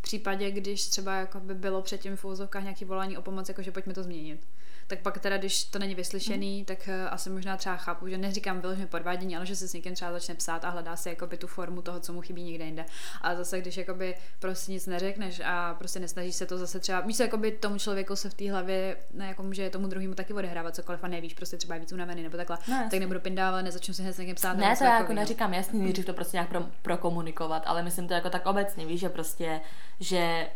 případě, 0.00 0.50
když 0.50 0.86
třeba 0.86 1.14
jako 1.16 1.40
by 1.40 1.54
bylo 1.54 1.82
předtím 1.82 2.16
v 2.16 2.24
úzovkách 2.24 2.62
nějaký 2.62 2.84
volání 2.84 3.18
o 3.18 3.22
pomoc, 3.22 3.48
jako 3.48 3.62
že 3.62 3.72
pojďme 3.72 3.94
to 3.94 4.02
změnit. 4.02 4.46
Tak 4.88 5.00
pak 5.00 5.18
teda, 5.18 5.36
když 5.36 5.64
to 5.64 5.78
není 5.78 5.94
vyslyšený, 5.94 6.58
mm. 6.58 6.64
tak 6.64 6.88
eh, 6.88 7.08
asi 7.08 7.30
možná 7.30 7.56
třeba 7.56 7.76
chápu, 7.76 8.08
že 8.08 8.18
neříkám 8.18 8.60
vyloženě 8.60 8.86
podvádění, 8.86 9.36
ale 9.36 9.46
že 9.46 9.56
se 9.56 9.68
s 9.68 9.72
někým 9.72 9.94
třeba 9.94 10.12
začne 10.12 10.34
psát 10.34 10.64
a 10.64 10.70
hledá 10.70 10.96
si 10.96 11.08
jakoby 11.08 11.36
tu 11.36 11.46
formu 11.46 11.82
toho, 11.82 12.00
co 12.00 12.12
mu 12.12 12.20
chybí 12.20 12.42
někde 12.42 12.64
jinde. 12.64 12.84
A 13.20 13.34
zase, 13.34 13.60
když 13.60 13.76
jakoby 13.76 14.14
prostě 14.38 14.72
nic 14.72 14.86
neřekneš 14.86 15.40
a 15.44 15.74
prostě 15.78 16.00
nesnažíš 16.00 16.36
se 16.36 16.46
to 16.46 16.58
zase 16.58 16.80
třeba, 16.80 17.00
víš, 17.00 17.18
jakoby 17.18 17.52
tomu 17.52 17.78
člověku 17.78 18.16
se 18.16 18.30
v 18.30 18.34
té 18.34 18.50
hlavě, 18.50 18.96
ne, 19.14 19.26
jako 19.26 19.42
může 19.42 19.70
tomu 19.70 19.86
druhému 19.86 20.14
taky 20.14 20.32
odehrávat 20.32 20.74
cokoliv 20.74 21.04
a 21.04 21.08
nevíš, 21.08 21.34
prostě 21.34 21.56
třeba 21.56 21.74
je 21.74 21.80
víc 21.80 21.92
unavený 21.92 22.22
nebo 22.22 22.36
takhle, 22.36 22.58
No, 22.68 22.88
tak 22.90 23.00
nebudu 23.00 23.20
pindávat, 23.20 23.64
nezačnu 23.64 23.94
si 23.94 24.02
hned 24.02 24.12
s 24.12 24.18
někým 24.18 24.34
psát. 24.34 24.56
Ne, 24.56 24.76
to 24.76 24.84
já 24.84 24.98
jako 24.98 25.12
neříkám, 25.12 25.54
jasně, 25.54 25.80
nejdřív 25.82 26.06
to 26.06 26.12
prostě 26.14 26.36
nějak 26.36 26.48
pro, 26.48 26.66
prokomunikovat, 26.82 27.62
ale 27.66 27.82
myslím 27.82 28.08
to 28.08 28.14
jako 28.14 28.30
tak 28.30 28.46
obecně, 28.46 28.86
víš, 28.86 29.00
že 29.00 29.08
prostě, 29.08 29.60
že 30.00 30.48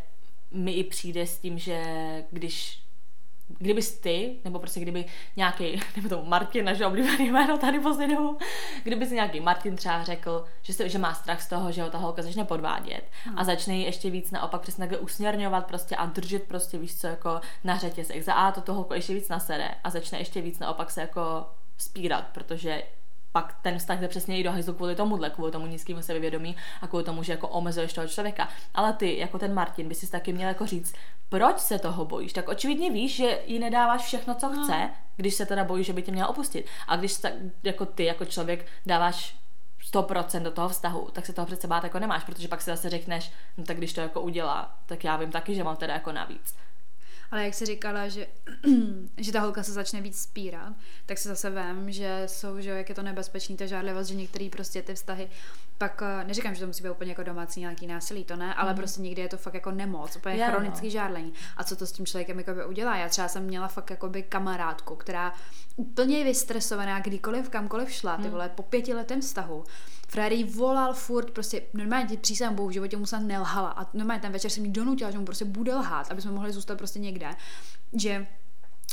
mi 0.51 0.71
i 0.71 0.83
přijde 0.83 1.27
s 1.27 1.37
tím, 1.37 1.59
že 1.59 1.83
když 2.31 2.82
kdybys 3.47 3.99
ty, 3.99 4.35
nebo 4.43 4.59
prostě 4.59 4.79
kdyby 4.79 5.05
nějaký, 5.35 5.79
nebo 5.95 6.09
to 6.09 6.23
Martin, 6.25 6.65
naše 6.65 6.85
oblíbené 6.85 7.23
jméno 7.31 7.57
tady 7.57 7.79
poslední 7.79 8.15
dobou, 8.15 8.37
kdyby 8.83 9.05
si 9.05 9.15
nějaký 9.15 9.39
Martin 9.39 9.75
třeba 9.75 10.03
řekl, 10.03 10.45
že, 10.61 10.73
se, 10.73 10.89
že 10.89 10.97
má 10.97 11.13
strach 11.13 11.41
z 11.41 11.49
toho, 11.49 11.71
že 11.71 11.81
ho 11.81 11.89
ta 11.89 11.97
holka 11.97 12.21
začne 12.21 12.45
podvádět 12.45 13.03
Hmm. 13.25 13.39
a 13.39 13.43
začne 13.43 13.75
ji 13.75 13.85
ještě 13.85 14.09
víc 14.09 14.31
naopak 14.31 14.61
přesně 14.61 14.81
takhle 14.81 14.97
usměrňovat 14.97 15.67
prostě 15.67 15.95
a 15.95 16.05
držet 16.05 16.43
prostě, 16.43 16.77
víš 16.77 16.95
co, 16.95 17.07
jako 17.07 17.41
na 17.63 17.77
řetězech. 17.77 18.23
Za 18.23 18.33
A 18.33 18.51
to 18.51 18.61
toho 18.61 18.75
holku 18.75 18.93
ještě 18.93 19.13
víc 19.13 19.29
nasere 19.29 19.69
a 19.83 19.89
začne 19.89 20.19
ještě 20.19 20.41
víc 20.41 20.59
naopak 20.59 20.91
se 20.91 21.01
jako 21.01 21.45
spírat, 21.77 22.25
protože 22.33 22.83
pak 23.33 23.57
ten 23.61 23.79
vztah 23.79 23.99
jde 23.99 24.07
přesně 24.07 24.39
i 24.39 24.43
do 24.43 24.51
hajzlu 24.51 24.73
kvůli 24.73 24.95
tomuhle, 24.95 25.29
kvůli 25.29 25.51
tomu 25.51 25.65
nízkému 25.65 26.01
sebevědomí 26.01 26.55
a 26.81 26.87
kvůli 26.87 27.03
tomu, 27.03 27.23
že 27.23 27.31
jako 27.31 27.47
omezuješ 27.47 27.93
toho 27.93 28.07
člověka. 28.07 28.49
Ale 28.73 28.93
ty, 28.93 29.17
jako 29.17 29.39
ten 29.39 29.53
Martin, 29.53 29.87
by 29.89 29.95
si 29.95 30.11
taky 30.11 30.33
měl 30.33 30.47
jako 30.47 30.65
říct, 30.65 30.95
proč 31.29 31.59
se 31.59 31.79
toho 31.79 32.05
bojíš? 32.05 32.33
Tak 32.33 32.49
očividně 32.49 32.91
víš, 32.91 33.15
že 33.15 33.39
jí 33.45 33.59
nedáváš 33.59 34.01
všechno, 34.01 34.35
co 34.35 34.49
chce, 34.49 34.89
když 35.15 35.35
se 35.35 35.45
teda 35.45 35.63
bojíš, 35.63 35.87
že 35.87 35.93
by 35.93 36.01
tě 36.01 36.11
měla 36.11 36.29
opustit. 36.29 36.65
A 36.87 36.95
když 36.95 37.17
tak, 37.17 37.33
jako 37.63 37.85
ty, 37.85 38.05
jako 38.05 38.25
člověk, 38.25 38.65
dáváš 38.85 39.35
100% 39.93 40.43
do 40.43 40.51
toho 40.51 40.69
vztahu, 40.69 41.09
tak 41.11 41.25
se 41.25 41.33
toho 41.33 41.45
přece 41.45 41.67
bát 41.67 41.83
jako 41.83 41.99
nemáš, 41.99 42.23
protože 42.23 42.47
pak 42.47 42.61
si 42.61 42.69
zase 42.69 42.89
řekneš, 42.89 43.31
no 43.57 43.63
tak 43.63 43.77
když 43.77 43.93
to 43.93 44.01
jako 44.01 44.21
udělá, 44.21 44.75
tak 44.85 45.03
já 45.03 45.17
vím 45.17 45.31
taky, 45.31 45.55
že 45.55 45.63
mám 45.63 45.75
teda 45.75 45.93
jako 45.93 46.11
navíc. 46.11 46.55
Ale 47.33 47.43
jak 47.45 47.53
jsi 47.53 47.65
říkala, 47.65 48.07
že, 48.07 48.27
že 49.17 49.31
ta 49.31 49.39
holka 49.39 49.63
se 49.63 49.71
začne 49.73 50.01
víc 50.01 50.21
spírat, 50.21 50.73
tak 51.05 51.17
si 51.17 51.27
zase 51.27 51.49
vím, 51.49 51.91
že 51.91 52.23
jsou, 52.25 52.59
že 52.61 52.69
jak 52.69 52.89
je 52.89 52.95
to 52.95 53.03
nebezpečný, 53.03 53.57
ta 53.57 53.65
žádlivost, 53.65 54.09
že 54.09 54.15
některý 54.15 54.49
prostě 54.49 54.81
ty 54.81 54.93
vztahy, 54.95 55.29
pak 55.77 56.01
eh, 56.05 56.23
neříkám, 56.23 56.55
že 56.55 56.61
to 56.61 56.67
musí 56.67 56.83
být 56.83 56.89
úplně 56.89 57.11
jako 57.11 57.23
domácí 57.23 57.59
nějaký 57.59 57.87
násilí, 57.87 58.23
to 58.23 58.35
ne, 58.35 58.53
ale 58.53 58.69
Mhm. 58.71 58.77
prostě 58.77 59.01
někdy 59.01 59.21
je 59.21 59.27
to 59.29 59.37
fakt 59.37 59.53
jako 59.53 59.71
nemoc, 59.71 60.15
úplně 60.15 60.35
Je, 60.35 60.45
no. 60.47 60.51
chronický 60.53 60.89
žádlení. 60.91 61.33
A 61.57 61.63
co 61.63 61.75
to 61.75 61.85
s 61.87 61.91
tím 61.91 62.05
člověkem 62.05 62.37
jakoby 62.37 62.65
udělá? 62.65 62.97
Já 62.97 63.09
třeba 63.09 63.27
jsem 63.27 63.43
měla 63.43 63.67
fakt 63.67 63.89
jakoby 63.89 64.23
kamarádku, 64.23 64.95
která 64.95 65.33
úplně 65.75 66.23
vystresovaná, 66.23 66.99
kdykoliv, 66.99 67.49
kamkoliv 67.49 67.91
šla, 67.91 68.13
Mhm. 68.15 68.23
ty 68.23 68.29
vole, 68.29 68.49
po 68.49 68.63
pětiletém 68.63 69.21
vztahu, 69.21 69.63
Fréry 70.07 70.35
jí 70.35 70.43
volal 70.43 70.93
furt, 70.93 71.31
prostě 71.31 71.61
normálně 71.73 72.07
ti 72.07 72.17
přísám 72.17 72.55
bohu, 72.55 72.67
v 72.67 72.71
životě 72.71 72.97
mu 72.97 73.05
snad 73.05 73.19
nelhala 73.19 73.69
a 73.69 73.89
normálně 73.93 74.21
ten 74.21 74.31
večer 74.31 74.51
jsem 74.51 74.65
jí 74.65 74.71
donutila, 74.71 75.11
že 75.11 75.17
mu 75.19 75.25
prostě 75.25 75.45
bude 75.45 75.75
lhát, 75.75 76.11
aby 76.11 76.21
jsme 76.21 76.31
mohli 76.31 76.51
zůstat 76.51 76.77
prostě 76.77 76.99
někde, 76.99 77.22
že 77.93 78.27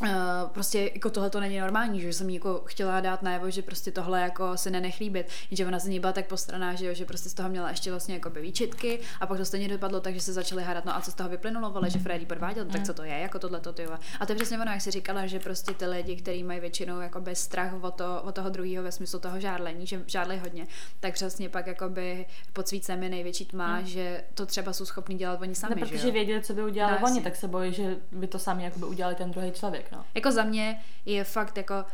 Uh, 0.02 0.06
prostě 0.52 0.90
jako 0.94 1.10
tohle 1.10 1.30
to 1.30 1.40
není 1.40 1.58
normální, 1.60 2.00
že 2.00 2.12
jsem 2.12 2.28
jí 2.28 2.34
jako 2.34 2.62
chtěla 2.66 3.00
dát 3.00 3.22
najevo, 3.22 3.50
že 3.50 3.62
prostě 3.62 3.90
tohle 3.92 4.20
jako 4.20 4.56
se 4.56 4.70
nenech 4.70 5.00
líbit, 5.00 5.26
jenže 5.50 5.66
ona 5.66 5.78
z 5.78 5.84
ní 5.86 6.00
byla 6.00 6.12
tak 6.12 6.26
postraná, 6.26 6.74
že 6.74 6.86
jo, 6.86 6.94
že 6.94 7.04
prostě 7.04 7.28
z 7.28 7.34
toho 7.34 7.48
měla 7.48 7.70
ještě 7.70 7.90
vlastně 7.90 8.14
jako 8.14 8.30
výčitky 8.30 9.00
a 9.20 9.26
pak 9.26 9.38
to 9.38 9.44
stejně 9.44 9.68
dopadlo 9.68 10.00
tak, 10.00 10.14
že 10.14 10.20
se 10.20 10.32
začaly 10.32 10.62
hádat, 10.62 10.84
no 10.84 10.96
a 10.96 11.00
co 11.00 11.10
z 11.10 11.14
toho 11.14 11.28
vyplynulo, 11.28 11.70
vole, 11.70 11.90
že 11.90 11.98
Freddy 11.98 12.26
podváděl, 12.26 12.64
no 12.64 12.70
tak 12.70 12.82
co 12.86 12.94
to 12.94 13.02
je, 13.04 13.18
jako 13.18 13.38
tohle 13.38 13.60
to 13.60 13.72
ty 13.72 13.86
vole. 13.86 13.98
A 14.20 14.26
to 14.26 14.32
je 14.32 14.36
přesně 14.36 14.58
ono, 14.58 14.72
jak 14.72 14.80
si 14.80 14.90
říkala, 14.90 15.26
že 15.26 15.38
prostě 15.40 15.74
ty 15.74 15.86
lidi, 15.86 16.16
kteří 16.16 16.42
mají 16.44 16.60
většinou 16.60 17.00
jako 17.00 17.20
bez 17.20 17.40
strach 17.40 17.72
o, 17.80 17.90
to, 17.90 18.22
o 18.22 18.32
toho 18.32 18.50
druhého 18.50 18.84
ve 18.84 18.92
smyslu 18.92 19.18
toho 19.18 19.40
žádlení, 19.40 19.86
že 19.86 20.02
žádlej 20.06 20.38
hodně, 20.38 20.66
tak 21.00 21.14
přesně 21.14 21.48
pak 21.48 21.66
jakoby 21.66 22.26
pod 22.52 22.68
svícem 22.68 23.02
je 23.02 23.08
největší 23.08 23.44
tma, 23.46 23.76
Hmm. 23.76 23.86
že 23.86 24.24
to 24.34 24.46
třeba 24.46 24.72
jsou 24.72 24.84
schopni 24.84 25.14
dělat 25.16 25.40
oni 25.42 25.54
sami, 25.54 25.74
Ne, 25.74 25.80
že 25.86 25.92
protože 25.92 26.06
jo? 26.08 26.12
věděli, 26.12 26.42
co 26.42 26.52
by 26.54 26.62
udělali 26.62 26.92
No, 27.00 27.06
oni, 27.06 27.16
jasně. 27.16 27.22
tak 27.22 27.36
se 27.36 27.48
bojí, 27.48 27.72
že 27.72 27.96
by 28.12 28.26
to 28.26 28.38
sami 28.38 28.64
jakoby 28.64 28.84
udělali 28.86 29.14
ten 29.14 29.30
druhý 29.30 29.52
člověk, 29.52 29.89
no. 29.92 30.04
Jako 30.14 30.32
za 30.32 30.44
mě 30.44 30.80
je 31.04 31.24
fakt 31.24 31.56
jako 31.56 31.84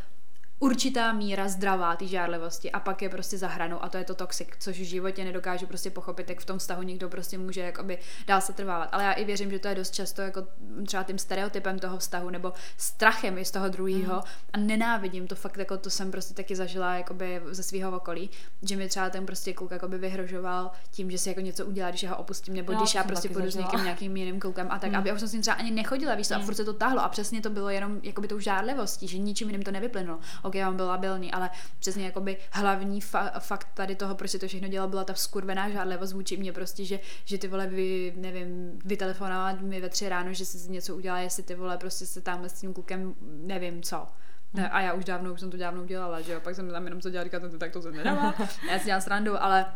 určitá 0.59 1.13
míra 1.13 1.49
zdravá 1.49 1.97
té 1.97 2.07
žárlivosti 2.07 2.73
a 2.73 2.81
pak 2.81 3.03
je 3.03 3.09
prostě 3.09 3.39
za 3.39 3.49
hranou 3.49 3.85
a 3.85 3.89
to 3.89 3.97
je 3.99 4.05
to 4.05 4.15
toxic, 4.15 4.49
což 4.59 4.79
v 4.81 4.85
životě 4.85 5.25
nedokážu 5.25 5.67
prostě 5.67 5.91
pochopit, 5.91 6.29
jak 6.31 6.41
v 6.41 6.45
tom 6.45 6.59
vztahu 6.59 6.83
někdo 6.83 7.09
prostě 7.09 7.39
může 7.39 7.61
jakoby 7.61 7.99
dál 8.27 8.41
se 8.41 8.53
trvávat. 8.53 8.89
Ale 8.93 9.05
já 9.05 9.13
i 9.13 9.25
věřím, 9.25 9.51
že 9.51 9.59
to 9.59 9.69
je 9.69 9.75
dost 9.75 9.91
často 9.95 10.23
jako 10.23 10.45
třeba 10.87 11.03
tím 11.03 11.19
stereotypem 11.19 11.79
toho 11.79 11.99
vztahu 11.99 12.31
nebo 12.31 12.53
strachem 12.77 13.39
i 13.39 13.45
z 13.45 13.51
toho 13.51 13.69
druhého 13.69 14.15
Mhm. 14.15 14.23
a 14.53 14.59
nenávidím 14.59 15.27
to 15.27 15.35
fakt, 15.35 15.57
jako 15.57 15.77
to 15.77 15.91
jsem 15.91 16.11
prostě 16.11 16.35
taky 16.35 16.57
zažila 16.57 16.95
jakoby 16.97 17.43
ze 17.51 17.63
svého 17.63 17.97
okolí, 17.97 18.31
že 18.63 18.77
mi 18.77 18.89
třeba 18.89 19.11
ten 19.11 19.27
prostě 19.27 19.53
kluk 19.53 19.71
jakoby 19.71 19.99
vyhrožoval 19.99 20.71
tím, 20.91 21.11
že 21.11 21.19
si 21.19 21.29
jako 21.29 21.41
něco 21.41 21.67
udělá, 21.67 21.89
když 21.91 22.03
já 22.03 22.11
ho 22.11 22.17
opustím, 22.17 22.55
nebo 22.55 22.73
Jo, 22.73 22.79
když 22.79 22.95
já 22.95 23.05
prostě 23.05 23.29
půjdu 23.29 23.51
s 23.51 23.55
zažila. 23.55 23.71
někým 23.73 23.85
nějakým 23.85 24.17
jiným 24.17 24.41
klukem 24.41 24.67
a 24.71 24.79
tak, 24.79 24.91
Mm. 24.91 24.97
aby 24.97 25.09
já 25.09 25.15
už 25.15 25.21
jsem 25.21 25.29
s 25.29 25.33
ním 25.33 25.43
třeba 25.43 25.57
ani 25.57 25.71
nechodila, 25.71 26.15
víš 26.15 26.29
co, 26.29 26.35
a 26.35 26.39
Mm. 26.39 26.45
furt 26.45 26.55
se 26.55 26.65
to 26.65 26.73
táhlo 26.73 27.01
a 27.03 27.09
přesně 27.09 27.41
to 27.41 27.51
bylo 27.51 27.69
jenom 27.71 28.01
jakoby 28.03 28.29
tou 28.29 28.39
žádlivostí, 28.39 29.09
že 29.09 29.19
ničím 29.19 29.49
jiným 29.49 29.63
to 29.63 29.71
nevyplynulo. 29.71 30.19
Ok, 30.47 30.55
mám 30.55 30.77
byl 30.77 30.87
labilní, 30.87 31.33
ale 31.33 31.51
přesně 31.79 32.05
jakoby 32.05 32.37
hlavní 32.51 33.03
fa- 33.03 33.41
fakt 33.41 33.69
tady 33.75 33.95
toho, 33.95 34.15
proč 34.15 34.31
si 34.31 34.39
to 34.39 34.49
všechno 34.49 34.69
dělal, 34.69 34.89
byla 34.89 35.05
ta 35.05 35.15
skurvená 35.15 35.71
žádlivost 35.71 36.13
vůči 36.13 36.37
mě 36.37 36.53
prostě, 36.53 36.85
že, 36.85 37.01
že 37.25 37.39
ty 37.39 37.49
vole, 37.49 37.67
vy, 37.67 38.13
nevím, 38.17 38.79
vytelefonovala 38.85 39.53
mi 39.61 39.81
ve 39.81 39.89
tři 39.89 40.09
ráno, 40.09 40.33
že 40.33 40.45
si 40.45 40.71
něco 40.71 40.97
udělala, 40.97 41.21
jestli 41.23 41.43
ty 41.43 41.55
vole, 41.55 41.79
prostě 41.79 42.07
se 42.07 42.21
tam 42.21 42.45
s 42.45 42.53
tím 42.53 42.75
klukem, 42.75 43.15
nevím 43.21 43.83
co. 43.83 44.07
Ne, 44.55 44.69
a 44.71 44.81
já 44.81 44.93
už 44.93 45.05
dávno, 45.05 45.33
už 45.33 45.41
jsem 45.41 45.51
to 45.51 45.57
dávno 45.57 45.85
dělala, 45.85 46.21
že 46.21 46.33
jo, 46.33 46.41
pak 46.41 46.55
jsem 46.55 46.71
tam 46.71 46.85
jenom 46.85 47.01
co 47.01 47.11
dělala, 47.11 47.25
říkala, 47.25 47.49
tak 47.59 47.73
to 47.73 47.83
se 47.83 47.93
nedává. 47.93 48.35
já 48.71 48.79
si 48.79 48.85
dělám 48.85 49.01
srandu, 49.01 49.43
ale 49.43 49.67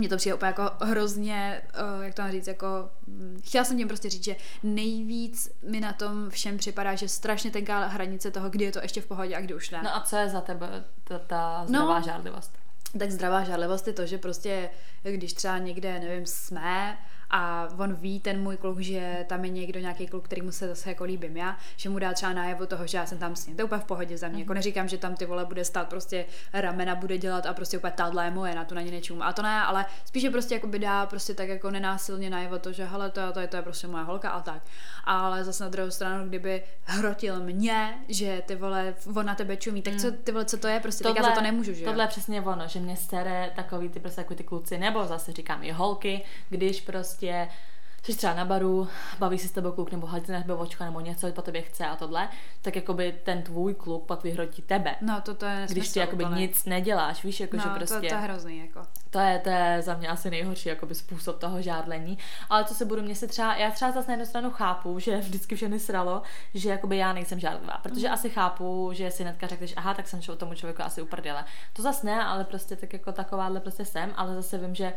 mně 0.00 0.08
to 0.08 0.16
přijde 0.16 0.34
úplně 0.34 0.46
jako 0.46 0.70
hrozně, 0.84 1.62
uh, 1.98 2.04
jak 2.04 2.14
to 2.14 2.22
mám 2.22 2.30
říct, 2.32 2.46
jako, 2.46 2.66
hm, 3.08 3.40
chtěla 3.44 3.64
jsem 3.64 3.76
tím 3.78 3.88
prostě 3.88 4.10
říct, 4.10 4.24
že 4.24 4.36
nejvíc 4.62 5.50
mi 5.70 5.80
na 5.80 5.92
tom 5.92 6.30
všem 6.30 6.58
připadá, 6.58 6.94
že 6.94 7.08
strašně 7.08 7.50
tenká 7.50 7.86
hranice 7.86 8.30
toho, 8.30 8.50
kdy 8.50 8.64
je 8.64 8.72
to 8.72 8.78
ještě 8.82 9.00
v 9.00 9.06
pohodě 9.06 9.36
a 9.36 9.40
kdy 9.40 9.54
už 9.54 9.70
ne. 9.70 9.80
No 9.82 9.96
a 9.96 10.00
co 10.00 10.16
je 10.16 10.28
za 10.28 10.40
tebe 10.40 10.84
ta, 11.04 11.18
ta 11.18 11.64
zdravá 11.66 11.98
No. 11.98 12.04
žádlivost? 12.04 12.52
Tak 12.98 13.10
zdravá 13.10 13.44
žádlivost 13.44 13.86
je 13.86 13.92
to, 13.92 14.06
že 14.06 14.18
prostě, 14.18 14.70
když 15.02 15.32
třeba 15.32 15.58
někde, 15.58 16.00
nevím, 16.00 16.26
jsme 16.26 16.98
a 17.30 17.68
on 17.78 17.94
ví, 17.94 18.20
ten 18.20 18.42
můj 18.42 18.56
kluk, 18.56 18.80
že 18.80 19.24
tam 19.28 19.44
je 19.44 19.50
někdo, 19.50 19.80
nějaký 19.80 20.06
kluk, 20.06 20.24
který 20.24 20.42
mu 20.42 20.52
se 20.52 20.68
zase 20.68 20.88
jako 20.88 21.04
líbím 21.04 21.36
já, 21.36 21.56
že 21.76 21.88
mu 21.88 21.98
dá 21.98 22.12
třeba 22.12 22.32
najevo 22.32 22.66
toho, 22.66 22.86
že 22.86 22.98
já 22.98 23.06
jsem 23.06 23.18
tam 23.18 23.36
s 23.36 23.46
ním. 23.46 23.56
To 23.56 23.60
je 23.60 23.64
úplně 23.64 23.80
v 23.80 23.84
pohodě 23.84 24.18
za 24.18 24.28
mě. 24.28 24.34
Mhm. 24.34 24.40
Jako 24.40 24.54
neříkám, 24.54 24.88
že 24.88 24.98
tam 24.98 25.14
ty 25.14 25.26
vole 25.26 25.44
bude 25.44 25.64
stát 25.64 25.88
prostě 25.88 26.26
ramena 26.52 26.94
bude 26.94 27.18
dělat 27.18 27.46
a 27.46 27.54
prostě 27.54 27.78
úplně 27.78 27.92
tahle 27.96 28.24
je 28.24 28.30
moje, 28.30 28.54
na 28.54 28.64
tu 28.64 28.74
na 28.74 28.80
ně 28.80 28.90
nečum. 28.90 29.22
A 29.22 29.32
to 29.32 29.42
ne, 29.42 29.62
ale 29.62 29.86
spíše 30.04 30.30
prostě 30.30 30.54
jako 30.54 30.66
by 30.66 30.78
dá 30.78 31.06
prostě 31.06 31.34
tak 31.34 31.48
jako 31.48 31.70
nenásilně 31.70 32.30
najevo 32.30 32.58
to, 32.58 32.72
že 32.72 32.84
hele, 32.84 33.10
to, 33.10 33.32
to, 33.32 33.40
je, 33.40 33.46
to 33.46 33.56
je 33.56 33.62
prostě 33.62 33.86
moje 33.86 34.04
holka 34.04 34.30
a 34.30 34.40
tak. 34.40 34.62
Ale 35.04 35.44
zase 35.44 35.64
na 35.64 35.70
druhou 35.70 35.90
stranu, 35.90 36.28
kdyby 36.28 36.62
hrotil 36.84 37.40
mě, 37.40 37.98
že 38.08 38.42
ty 38.46 38.56
vole, 38.56 38.94
on 39.16 39.26
na 39.26 39.34
tebe 39.34 39.56
čumí, 39.56 39.82
tak 39.82 39.96
co 39.96 40.12
ty 40.12 40.32
vole, 40.32 40.44
co 40.44 40.56
to 40.56 40.68
je, 40.68 40.80
prostě 40.80 41.04
tohle, 41.04 41.18
já 41.18 41.28
za 41.28 41.34
to 41.34 41.40
nemůžu, 41.40 41.72
že 41.72 41.82
jo? 41.82 41.90
Tohle 41.90 42.04
je 42.04 42.08
přesně 42.08 42.42
ono, 42.42 42.68
že 42.68 42.80
mě 42.80 42.96
sere 42.96 43.52
takový 43.56 43.88
ty 43.88 44.00
prostě 44.00 44.20
jako 44.20 44.34
ty 44.34 44.44
kluci, 44.44 44.78
nebo 44.78 45.06
zase 45.06 45.32
říkám 45.32 45.62
i 45.62 45.72
holky, 45.72 46.24
když 46.48 46.80
prostě 46.80 47.19
jsi 48.02 48.14
třeba 48.16 48.34
na 48.34 48.44
baru, 48.44 48.88
baví 49.18 49.38
si 49.38 49.48
s 49.48 49.52
tebou 49.52 49.72
kluk 49.72 49.92
nebo 49.92 50.06
hladí 50.06 50.32
na 50.32 50.40
tebe 50.40 50.54
očka 50.54 50.84
nebo 50.84 51.00
něco 51.00 51.32
po 51.32 51.42
tobě 51.42 51.62
chce 51.62 51.86
a 51.86 51.96
tohle, 51.96 52.28
tak 52.62 52.76
jakoby 52.76 53.12
ten 53.24 53.42
tvůj 53.42 53.74
kluk 53.74 54.06
pak 54.06 54.22
vyhrotí 54.22 54.62
tebe. 54.62 54.94
No 55.00 55.20
to, 55.20 55.34
to 55.34 55.46
je 55.46 55.54
nesmysl, 55.56 55.74
Když 55.80 55.92
ty 55.92 55.98
jakoby 55.98 56.24
úplně. 56.24 56.40
nic 56.40 56.64
neděláš, 56.64 57.24
víš, 57.24 57.40
jako 57.40 57.56
no, 57.56 57.62
že 57.62 57.68
prostě... 57.68 57.94
to, 57.94 58.00
to 58.00 58.14
je 58.14 58.20
hrozný, 58.20 58.58
jako. 58.58 58.80
To 59.10 59.18
je, 59.18 59.38
to 59.38 59.48
je 59.50 59.82
za 59.82 59.94
mě 59.94 60.08
asi 60.08 60.30
nejhorší 60.30 60.68
jakoby 60.68 60.94
způsob 60.94 61.38
toho 61.38 61.62
žádlení. 61.62 62.18
Ale 62.50 62.64
co 62.64 62.74
se 62.74 62.84
budu, 62.84 63.02
mě 63.02 63.14
se 63.14 63.26
třeba, 63.26 63.56
já 63.56 63.70
třeba 63.70 63.90
zase 63.92 64.06
na 64.08 64.12
jednu 64.12 64.26
stranu 64.26 64.50
chápu, 64.50 64.98
že 64.98 65.16
vždycky 65.20 65.56
všechny 65.56 65.80
sralo, 65.80 66.22
že 66.54 66.70
jakoby 66.70 66.96
já 66.96 67.12
nejsem 67.12 67.40
žádlivá, 67.40 67.78
protože 67.82 68.06
Mhm. 68.06 68.14
asi 68.14 68.30
chápu, 68.30 68.90
že 68.92 69.10
si 69.10 69.24
netka 69.24 69.46
řekneš, 69.46 69.74
aha, 69.76 69.94
tak 69.94 70.08
jsem 70.08 70.22
čo- 70.22 70.36
tomu 70.36 70.54
člověku 70.54 70.82
asi 70.82 71.02
uprdele. 71.02 71.44
To 71.72 71.82
zase 71.82 72.06
ne, 72.06 72.24
ale 72.24 72.44
prostě 72.44 72.76
tak 72.76 72.92
jako 72.92 73.12
takováhle 73.12 73.60
prostě 73.60 73.84
jsem, 73.84 74.12
ale 74.16 74.34
zase 74.34 74.58
vím, 74.58 74.74
že 74.74 74.92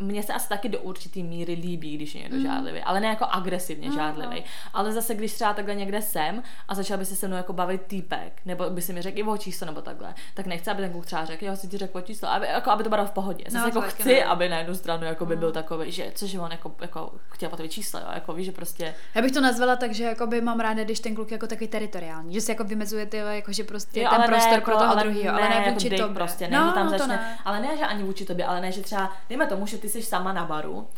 mně 0.00 0.22
se 0.22 0.32
asi 0.32 0.48
taky 0.48 0.68
do 0.68 0.78
určitý 0.80 1.22
míry 1.22 1.52
líbí, 1.54 1.96
když 1.96 2.14
je 2.14 2.20
někdo 2.22 2.36
mm. 2.36 2.42
žádlivý, 2.42 2.80
ale 2.80 3.00
ne 3.00 3.06
jako 3.08 3.24
agresivně 3.30 3.88
No, 3.88 3.94
žádlivý. 3.94 4.44
Ale 4.74 4.92
zase, 4.92 5.14
když 5.14 5.32
třeba 5.32 5.52
takhle 5.54 5.74
někde 5.74 6.02
jsem 6.02 6.42
a 6.68 6.74
začal 6.74 6.98
by 6.98 7.04
se 7.06 7.16
se 7.16 7.28
mnou 7.28 7.36
jako 7.36 7.52
bavit 7.52 7.82
týpek, 7.82 8.32
nebo 8.46 8.70
by 8.70 8.82
si 8.82 8.92
mi 8.92 9.02
řekl 9.02 9.18
i 9.18 9.22
o 9.22 9.36
číslo 9.36 9.66
nebo 9.66 9.80
takhle, 9.82 10.14
tak 10.34 10.46
nechci, 10.46 10.70
aby 10.70 10.82
ten 10.82 10.92
kluk 10.92 11.06
třeba 11.06 11.24
řekl, 11.24 11.44
jo, 11.44 11.56
si 11.56 11.68
ti 11.68 11.78
řekl 11.78 11.98
o 11.98 12.00
číslo, 12.00 12.28
aby, 12.28 12.46
jako, 12.46 12.70
aby 12.70 12.84
to 12.84 12.90
bylo 12.90 13.06
v 13.06 13.10
pohodě. 13.10 13.44
Zase 13.48 13.58
No, 13.58 13.66
jako 13.68 13.80
taky 13.80 13.92
chci, 14.02 14.08
ne. 14.14 14.24
aby 14.24 14.48
na 14.48 14.58
jednu 14.58 14.74
stranu 14.74 15.04
jako 15.04 15.26
by 15.26 15.34
No. 15.34 15.40
byl 15.40 15.52
takový, 15.52 15.90
že 15.92 16.12
cože 16.14 16.40
on 16.40 16.50
jako, 16.50 16.72
jako 16.80 17.12
chtěl 17.30 17.48
po 17.50 17.56
tobě 17.56 17.68
číslo, 17.68 18.00
jo, 18.00 18.06
jako 18.14 18.32
víš, 18.32 18.46
že 18.46 18.52
prostě 18.52 18.94
Já 19.14 19.22
bych 19.22 19.32
to 19.32 19.40
nazvala 19.40 19.76
tak, 19.76 19.94
že 19.94 20.04
jakoby 20.04 20.40
mám 20.40 20.60
ráda, 20.60 20.84
když 20.84 21.00
ten 21.00 21.14
kluk 21.14 21.30
je 21.30 21.34
jako 21.34 21.46
takový 21.46 21.68
teritoriální, 21.68 22.34
že 22.34 22.40
si 22.40 22.50
jako 22.50 22.64
vymezuje 22.64 23.06
ty, 23.06 23.16
jako 23.16 23.52
že 23.52 23.64
prostě 23.64 24.00
Jo, 24.00 24.08
ten 24.10 24.22
prostor 24.22 24.50
ne, 24.50 24.54
jako, 24.54 24.64
pro 24.70 24.76
toho 24.78 24.90
ale 24.90 25.02
druhého, 25.02 25.34
ale 25.36 25.48
ne 25.48 25.56
jako 25.56 25.70
vůči 25.70 25.90
dick 25.90 26.02
tobě. 26.02 26.14
prostě, 26.14 26.48
ne, 26.48 26.58
no, 26.60 26.66
že 26.66 26.72
tam 26.72 26.88
začne, 26.88 27.06
ne. 27.06 27.38
ale 27.44 27.60
ne, 27.60 27.76
že 27.78 27.84
ani 27.84 28.02
vůči 28.02 28.24
tobě, 28.24 28.44
ale 28.44 28.60
ne, 28.60 28.72
že 28.72 28.82
třeba, 28.82 29.12
dejme 29.28 29.46
tomu, 29.46 29.66
že 29.66 29.78
ty 29.78 29.88
jsi 29.90 30.02
sama 30.02 30.32
na 30.32 30.44
baru, 30.44 30.88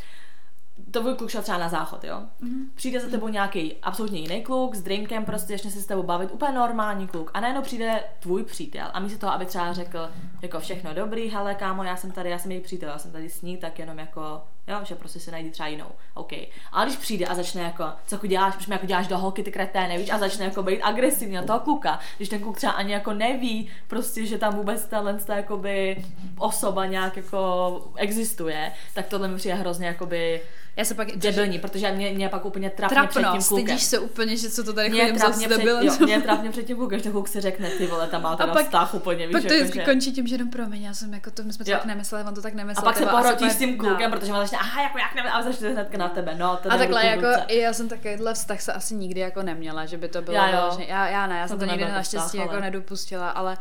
to 0.90 1.00
tvůj 1.00 1.14
kluk 1.14 1.30
šel 1.30 1.42
třeba 1.42 1.58
na 1.58 1.68
záchod, 1.68 2.04
jo? 2.04 2.22
Mhm. 2.40 2.70
Přijde 2.74 3.00
za 3.00 3.08
tebou 3.08 3.28
nějaký 3.28 3.76
absolutně 3.82 4.20
jiný 4.20 4.42
kluk 4.42 4.74
s 4.74 4.82
drinkem, 4.82 5.24
prostě 5.24 5.52
začne 5.52 5.70
se 5.70 5.80
s 5.80 5.86
tebou 5.86 6.02
bavit, 6.02 6.30
úplně 6.32 6.52
normální 6.52 7.08
kluk. 7.08 7.30
A 7.34 7.40
najednou 7.40 7.62
přijde 7.62 8.04
tvůj 8.20 8.44
přítel 8.44 8.86
a 8.92 9.00
místo 9.00 9.18
toho, 9.18 9.32
aby 9.32 9.46
třeba 9.46 9.72
řekl, 9.72 10.10
jako 10.42 10.60
všechno 10.60 10.94
dobrý, 10.94 11.28
hele 11.28 11.54
kámo, 11.54 11.84
já 11.84 11.96
jsem 11.96 12.12
tady, 12.12 12.30
já 12.30 12.38
jsem 12.38 12.50
její 12.50 12.60
přítel, 12.60 12.88
já 12.88 12.98
jsem 12.98 13.12
tady 13.12 13.28
s 13.28 13.42
ní, 13.42 13.56
tak 13.56 13.78
jenom 13.78 13.98
jako, 13.98 14.42
jo, 14.68 14.80
že 14.84 14.94
prostě 14.94 15.20
si 15.20 15.30
najdi 15.30 15.50
třeba 15.50 15.68
jinou. 15.68 15.86
OK. 16.14 16.32
Ale 16.72 16.86
když 16.86 16.98
přijde 16.98 17.26
a 17.26 17.34
začne 17.34 17.62
jako, 17.62 17.84
co 18.06 18.14
jako 18.14 18.26
děláš, 18.26 18.54
proč 18.54 18.66
mi 18.66 18.74
jako 18.74 18.86
děláš 18.86 19.08
do 19.08 19.18
holky 19.18 19.42
ty 19.42 19.52
kretény, 19.52 19.98
víš, 19.98 20.10
a 20.10 20.18
začne 20.18 20.44
jako 20.44 20.62
být 20.62 20.82
agresivní 20.82 21.34
na 21.34 21.42
toho 21.42 21.60
kluka, 21.60 22.00
když 22.16 22.28
ten 22.28 22.40
kluk 22.40 22.56
třeba 22.56 22.72
ani 22.72 22.92
jako 22.92 23.12
neví, 23.12 23.70
prostě, 23.88 24.26
že 24.26 24.38
tam 24.38 24.56
vůbec 24.56 24.84
ta, 24.84 25.36
jakoby 25.36 26.04
osoba 26.38 26.86
nějak 26.86 27.16
jako 27.16 27.92
existuje, 27.96 28.72
tak 28.94 29.06
tohle 29.06 29.28
mi 29.28 29.36
přijde 29.36 29.54
hrozně 29.54 29.86
jakoby 29.86 30.40
Já 30.76 30.84
se 30.84 30.94
pak... 30.94 31.16
debilní, 31.16 31.58
protože 31.58 31.92
mě, 31.92 32.10
mě 32.10 32.28
pak 32.28 32.44
úplně 32.44 32.70
trapně 32.70 33.08
před 33.08 33.20
Trapno, 33.20 33.38
tím 33.38 33.48
klukem. 33.48 33.66
stydíš 33.66 33.82
se 33.82 33.98
úplně, 33.98 34.36
že 34.36 34.50
co 34.50 34.64
to 34.64 34.72
tady 34.72 34.90
chodím 34.90 35.14
před, 35.16 35.48
debilem. 35.48 35.86
jo, 35.86 35.92
mě 36.00 36.20
trapně 36.20 36.50
před 36.50 36.62
tím 36.62 36.76
klukem, 36.76 36.98
že 36.98 37.02
ten 37.02 37.12
kluk 37.12 37.28
si 37.28 37.40
řekne, 37.40 37.70
ty 37.70 37.86
vole, 37.86 38.06
tam 38.08 38.22
má 38.22 38.36
teda 38.36 38.52
pak- 38.52 38.64
vztah 38.64 38.94
úplně, 38.94 39.26
víš, 39.26 39.32
Pak 39.32 39.42
to 39.42 39.52
jako, 39.52 39.64
vždycky 39.64 39.78
že... 39.78 39.84
končí 39.84 40.12
tím, 40.12 40.26
že 40.26 40.34
jenom 40.34 40.50
promiň, 40.50 40.82
já 40.82 40.94
jsem 40.94 41.14
jako 41.14 41.30
to, 41.30 41.42
my 41.42 41.52
jsme 41.52 41.64
to 41.64 41.70
Jo. 41.70 41.76
tak 41.76 41.86
nemysleli, 41.86 42.24
on 42.28 42.34
to 42.34 42.42
tak 42.42 42.52
A 42.52 42.56
nemyslel. 42.56 42.84
pak 42.84 42.96
se 42.96 43.10
asi 43.10 43.50
s 43.50 43.56
tím 43.58 43.78
klukem, 43.78 44.10
no. 44.10 44.16
protože 44.16 44.32
on 44.32 44.38
začne, 44.38 44.58
aha, 44.58 44.82
jako 44.82 44.98
jak 44.98 45.14
nevím, 45.14 45.30
a 45.34 45.42
začne 45.42 45.68
hnedka 45.70 45.98
na 45.98 46.08
tebe, 46.08 46.34
no, 46.38 46.58
to 46.62 46.72
A 46.72 46.78
takhle 46.78 47.06
jako, 47.06 47.26
já 47.52 47.72
jsem 47.72 47.88
takovýhle 47.88 48.34
vztah 48.34 48.60
se 48.60 48.72
asi 48.72 48.94
nikdy 48.94 49.20
jako 49.20 49.42
neměla, 49.42 49.86
že 49.86 49.96
by 49.98 50.08
to 50.08 50.22
bylo 50.22 50.36
Já 50.36 50.48
já, 50.88 51.08
já 51.08 51.26
ne, 51.26 51.38
já 51.38 51.48
jsem 51.48 51.58
to 51.58 51.64
nikdy 51.64 51.84
naštěstí 51.84 52.36
jako 52.38 52.60
nedopustila, 52.60 53.30
ale 53.30 53.56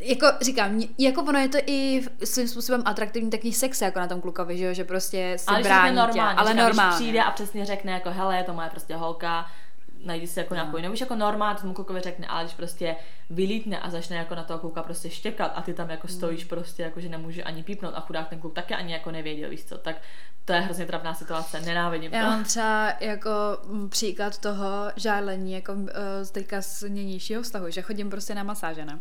jako 0.00 0.26
říkám, 0.40 0.80
jako 0.98 1.22
ono 1.22 1.38
je 1.38 1.48
to 1.48 1.58
i 1.66 2.02
svým 2.24 2.48
způsobem 2.48 2.82
atraktivní 2.84 3.30
takový 3.30 3.52
sex 3.52 3.80
jako 3.80 3.98
na 3.98 4.06
tom 4.06 4.20
klukovi, 4.20 4.58
že 4.58 4.64
jo, 4.64 4.74
že 4.74 4.84
prostě 4.84 5.34
si 5.36 5.46
ale 5.46 5.62
brání 5.62 5.88
řekne 5.88 5.90
tě, 5.90 6.06
normálně, 6.06 6.38
ale 6.38 6.50
říkám, 6.50 6.66
normálně. 6.66 6.96
Když 6.96 7.06
přijde 7.06 7.22
a 7.22 7.30
přesně 7.30 7.66
řekne 7.66 7.92
jako, 7.92 8.10
hele, 8.10 8.36
je 8.36 8.44
to 8.44 8.54
moje 8.54 8.70
prostě 8.70 8.96
holka, 8.96 9.46
najdi 10.04 10.26
si 10.26 10.38
jako 10.38 10.54
nějakou 10.54 10.76
jinou, 10.76 10.90
víš, 10.90 11.00
jako 11.00 11.14
normálně 11.14 11.54
to 11.56 11.60
tomu 11.62 11.74
klukovi 11.74 12.00
řekne, 12.00 12.26
ale 12.26 12.44
když 12.44 12.54
prostě 12.54 12.96
vylítne 13.30 13.78
a 13.78 13.90
začne 13.90 14.16
jako 14.16 14.34
na 14.34 14.44
toho 14.44 14.58
kluka 14.58 14.82
prostě 14.82 15.10
štěkat 15.10 15.52
a 15.54 15.62
ty 15.62 15.74
tam 15.74 15.90
jako 15.90 16.08
stojíš 16.08 16.44
prostě 16.44 16.82
jako, 16.82 17.00
že 17.00 17.08
nemůže 17.08 17.42
ani 17.42 17.62
pípnout 17.62 17.94
a 17.94 18.00
chudák 18.00 18.28
ten 18.28 18.40
kluk 18.40 18.54
taky 18.54 18.74
ani 18.74 18.92
jako 18.92 19.10
nevěděl, 19.10 19.50
víš 19.50 19.64
co, 19.64 19.78
tak 19.78 19.96
to 20.44 20.52
je 20.52 20.60
hrozně 20.60 20.86
trapná 20.86 21.14
situace, 21.14 21.60
nenávidím 21.60 22.12
Já 22.14 22.24
to. 22.24 22.30
mám 22.30 22.44
třeba 22.44 22.92
jako 23.00 23.30
příklad 23.88 24.38
toho 24.38 24.66
žádlení 24.96 25.52
jako 25.52 25.72
uh, 25.72 25.88
teďka 26.32 26.62
z 26.62 26.82
nynějšího 26.82 27.42
vztahu, 27.42 27.70
že 27.70 27.82
chodím 27.82 28.10
prostě 28.10 28.34
na 28.34 28.42
masáže, 28.42 28.84
ne? 28.84 28.98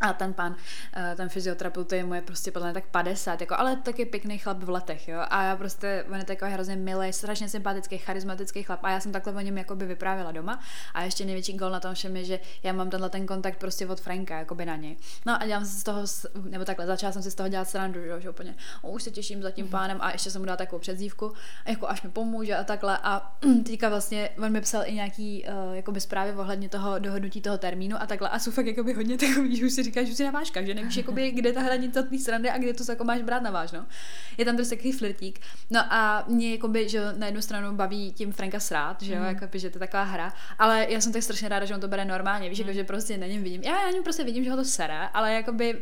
A 0.00 0.12
ten 0.12 0.32
pán, 0.32 0.56
eh, 0.96 1.14
ten 1.16 1.28
fyzioterapeut, 1.28 1.88
to 1.88 1.94
je 1.94 2.04
moje 2.04 2.22
prostě 2.22 2.50
podle 2.50 2.68
mě 2.68 2.74
tak 2.74 2.86
50, 2.90 3.40
jako, 3.40 3.54
ale 3.58 3.76
taky 3.76 4.04
pěkný 4.04 4.38
chlap 4.38 4.58
v 4.62 4.68
letech, 4.68 5.08
jo. 5.08 5.20
A 5.30 5.42
já 5.42 5.56
prostě, 5.56 6.04
on 6.10 6.18
je 6.18 6.24
takový 6.24 6.52
hrozně 6.52 6.76
milý, 6.76 7.12
strašně 7.12 7.48
sympatický, 7.48 7.98
charismatický 7.98 8.62
chlap. 8.62 8.80
A 8.82 8.90
já 8.90 9.00
jsem 9.00 9.12
takhle 9.12 9.32
o 9.32 9.40
něm 9.40 9.58
jakoby 9.58 9.86
vyprávěla 9.86 10.32
doma. 10.32 10.60
A 10.94 11.02
ještě 11.02 11.24
největší 11.24 11.56
gol 11.56 11.70
na 11.70 11.80
tom 11.80 11.94
všem 11.94 12.16
je, 12.16 12.24
že 12.24 12.40
já 12.62 12.72
mám 12.72 12.90
tenhle 12.90 13.10
ten 13.10 13.26
kontakt 13.26 13.58
prostě 13.58 13.86
od 13.86 14.00
Franka, 14.00 14.38
jakoby 14.38 14.66
na 14.66 14.76
něj. 14.76 14.96
No 15.26 15.42
a 15.42 15.46
dělám 15.46 15.64
si 15.64 15.80
z 15.80 15.82
toho, 15.82 16.04
nebo 16.42 16.64
takhle, 16.64 16.86
začala 16.86 17.12
jsem 17.12 17.22
si 17.22 17.30
z 17.30 17.34
toho 17.34 17.48
dělat 17.48 17.68
srandu, 17.68 18.00
že, 18.00 18.08
jo, 18.08 18.20
že 18.20 18.30
úplně, 18.30 18.56
o, 18.82 18.90
už 18.90 19.02
se 19.02 19.10
těším 19.10 19.42
za 19.42 19.50
tím 19.50 19.68
pánem 19.68 19.98
a 20.00 20.12
ještě 20.12 20.30
jsem 20.30 20.40
mu 20.42 20.46
dala 20.46 20.56
takovou 20.56 20.80
předzívku, 20.80 21.32
jako 21.66 21.88
až 21.88 22.02
mi 22.02 22.10
pomůže 22.10 22.56
a 22.56 22.64
takhle. 22.64 22.98
A 23.02 23.36
teďka 23.66 23.88
vlastně 23.88 24.30
on 24.38 24.52
mi 24.52 24.60
psal 24.60 24.82
i 24.86 24.94
nějaký 24.94 25.44
uh, 25.44 25.74
jakoby 25.76 26.00
zprávy 26.00 26.32
ohledně 26.32 26.68
toho 26.68 26.98
dohodnutí 26.98 27.40
toho 27.40 27.58
termínu 27.58 28.02
a 28.02 28.06
takhle. 28.06 28.28
A 28.28 28.38
jsou 28.38 28.50
fakt 28.50 28.66
jakoby 28.66 28.92
hodně 28.92 29.18
takový, 29.18 29.56
že 29.56 29.66
už 29.66 29.72
si 29.72 29.84
říkáš, 29.94 30.08
že 30.08 30.14
si 30.14 30.24
na 30.24 30.30
vážkách, 30.30 30.64
že 30.64 30.74
nevíš, 30.74 30.96
jakoby, 30.96 31.30
kde 31.30 31.52
ta 31.52 31.60
hranice 31.60 32.02
té 32.02 32.18
srandy 32.18 32.50
a 32.50 32.58
kde 32.58 32.74
to 32.74 32.84
jako 32.92 33.04
máš 33.04 33.22
brát 33.22 33.42
na 33.42 33.50
vážno. 33.50 33.86
Je 34.38 34.44
tam 34.44 34.56
prostě 34.56 34.76
takový 34.76 34.92
flirtík. 34.92 35.40
No 35.70 35.80
a 35.92 36.24
mě 36.28 36.52
jakoby, 36.52 36.88
že 36.88 37.00
na 37.16 37.26
jednu 37.26 37.42
stranu 37.42 37.76
baví 37.76 38.12
tím 38.12 38.32
Franka 38.32 38.60
srát, 38.60 39.02
že 39.02 39.12
jo, 39.14 39.20
mm. 39.20 39.26
jakoby, 39.26 39.58
že 39.58 39.70
to 39.70 39.76
je 39.76 39.80
taková 39.80 40.02
hra, 40.02 40.32
ale 40.58 40.86
já 40.88 41.00
jsem 41.00 41.12
tak 41.12 41.22
strašně 41.22 41.48
ráda, 41.48 41.66
že 41.66 41.74
on 41.74 41.80
to 41.80 41.88
bere 41.88 42.04
normálně, 42.04 42.48
víš, 42.48 42.58
Mhm. 42.58 42.68
jako, 42.68 42.76
že 42.76 42.84
prostě 42.84 43.18
na 43.18 43.26
něm 43.26 43.42
vidím, 43.42 43.62
já 43.62 43.72
na 43.72 43.90
něm 43.90 44.02
prostě 44.02 44.24
vidím, 44.24 44.44
že 44.44 44.50
ho 44.50 44.56
to 44.56 44.64
sere, 44.64 45.08
ale 45.14 45.32
jakoby 45.34 45.78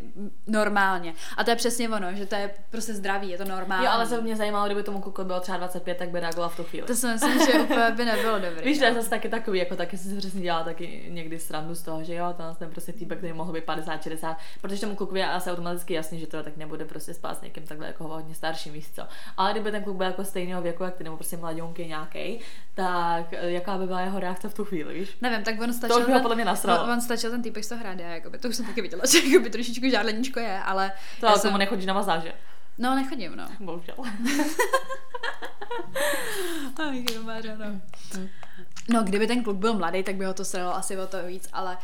normálně. 0.46 1.14
A 1.36 1.44
to 1.44 1.50
je 1.50 1.56
přesně 1.56 1.88
ono, 1.88 2.14
že 2.14 2.26
to 2.26 2.34
je 2.34 2.50
prostě 2.70 2.94
zdravý, 2.94 3.28
je 3.30 3.38
to 3.38 3.44
normální. 3.44 3.84
Jo, 3.84 3.90
ale 3.92 4.06
se 4.06 4.20
mě 4.20 4.36
zajímalo, 4.36 4.66
kdyby 4.66 4.82
tomu 4.82 5.00
kluku 5.00 5.24
bylo 5.24 5.40
třeba 5.40 5.58
25, 5.58 5.98
tak 5.98 6.08
by 6.08 6.20
reagoval 6.20 6.48
v 6.48 6.56
tu 6.56 6.64
chvíli. 6.64 6.86
To 6.86 6.94
si 6.94 7.06
myslím, 7.06 7.46
že 7.46 7.52
úplně 7.60 7.90
by 7.90 8.04
nebylo 8.04 8.38
dobrý. 8.38 8.64
Víš, 8.64 8.78
to 8.78 8.84
no. 8.84 8.88
je 8.88 8.94
zase 8.94 9.10
taky 9.10 9.28
takový, 9.28 9.58
jako 9.58 9.76
taky 9.76 9.98
jsem 9.98 10.10
si 10.10 10.16
přesně 10.16 10.40
dělala 10.40 10.64
taky 10.64 11.06
někdy 11.08 11.38
srandu 11.38 11.74
z 11.74 11.82
toho, 11.82 12.04
že 12.04 12.14
jo, 12.14 12.34
ten, 12.36 12.46
ten 12.58 12.70
prostě 12.70 12.92
týpek, 12.92 13.18
který 13.18 13.32
mohl 13.32 13.52
být 13.52 13.64
50, 13.64 13.91
60, 14.00 14.36
protože 14.60 14.80
tomu 14.80 14.96
klukovi 14.96 15.20
je 15.20 15.26
asi 15.30 15.50
automaticky 15.50 15.94
jasný, 15.94 16.20
že 16.20 16.26
to 16.26 16.42
tak 16.42 16.56
nebude 16.56 16.84
prostě 16.84 17.14
spát 17.14 17.38
s 17.38 17.40
někým 17.42 17.62
takhle 17.66 17.86
jako 17.86 18.08
hodně 18.08 18.34
starším, 18.34 18.72
víš 18.72 18.90
co. 18.94 19.02
Ale 19.36 19.52
kdyby 19.52 19.70
ten 19.70 19.84
kluk 19.84 19.96
byl 19.96 20.06
jako 20.06 20.24
stejného 20.24 20.62
věku, 20.62 20.82
jak 20.82 20.94
ty, 20.96 21.04
nebo 21.04 21.16
prostě 21.16 21.36
mladionky 21.36 21.86
nějaký, 21.86 22.38
tak 22.74 23.32
eh, 23.32 23.50
jaká 23.50 23.78
by 23.78 23.86
byla 23.86 24.00
jeho 24.00 24.20
reakce 24.20 24.48
v 24.48 24.54
tu 24.54 24.64
chvíli, 24.64 24.94
víš? 24.94 25.16
Nevím, 25.20 25.42
tak 25.44 25.60
on 25.60 25.66
To 25.66 25.72
stačil 25.72 25.96
už 25.98 26.06
by 26.06 26.12
ho 26.12 26.20
podle 26.20 26.36
mě 26.36 26.44
nasralo. 26.44 26.84
on, 26.84 26.90
on 26.90 27.00
stačil 27.00 27.30
ten 27.30 27.42
týpek 27.42 27.64
z 27.64 27.68
toho 27.68 27.80
hrát, 27.80 27.98
jakoby, 27.98 28.38
to 28.38 28.48
už 28.48 28.56
jsem 28.56 28.66
taky 28.66 28.82
viděla, 28.82 29.02
že 29.12 29.18
jakoby 29.28 29.50
trošičku 29.50 29.90
žádleníčko 29.90 30.40
je, 30.40 30.58
ale 30.60 30.92
To 31.20 31.28
ale 31.28 31.38
jsem, 31.38 31.48
tomu 31.50 31.58
nechodíš 31.58 31.86
na 31.86 31.94
mazáže. 31.94 32.32
no 32.78 32.94
nechodím, 32.94 33.36
no. 33.36 33.46
Bohužel. 33.60 33.94
Aj, 36.88 37.04
no. 37.58 37.80
No, 38.88 39.02
kdyby 39.02 39.26
ten 39.26 39.42
kluk 39.42 39.56
byl 39.56 39.74
mladý, 39.74 40.02
tak 40.02 40.16
by 40.16 40.24
ho 40.24 40.34
to 40.34 40.44
sralo 40.44 40.76
asi 40.76 40.98
o 40.98 41.06
to 41.06 41.26
víc, 41.26 41.48
ale 41.52 41.78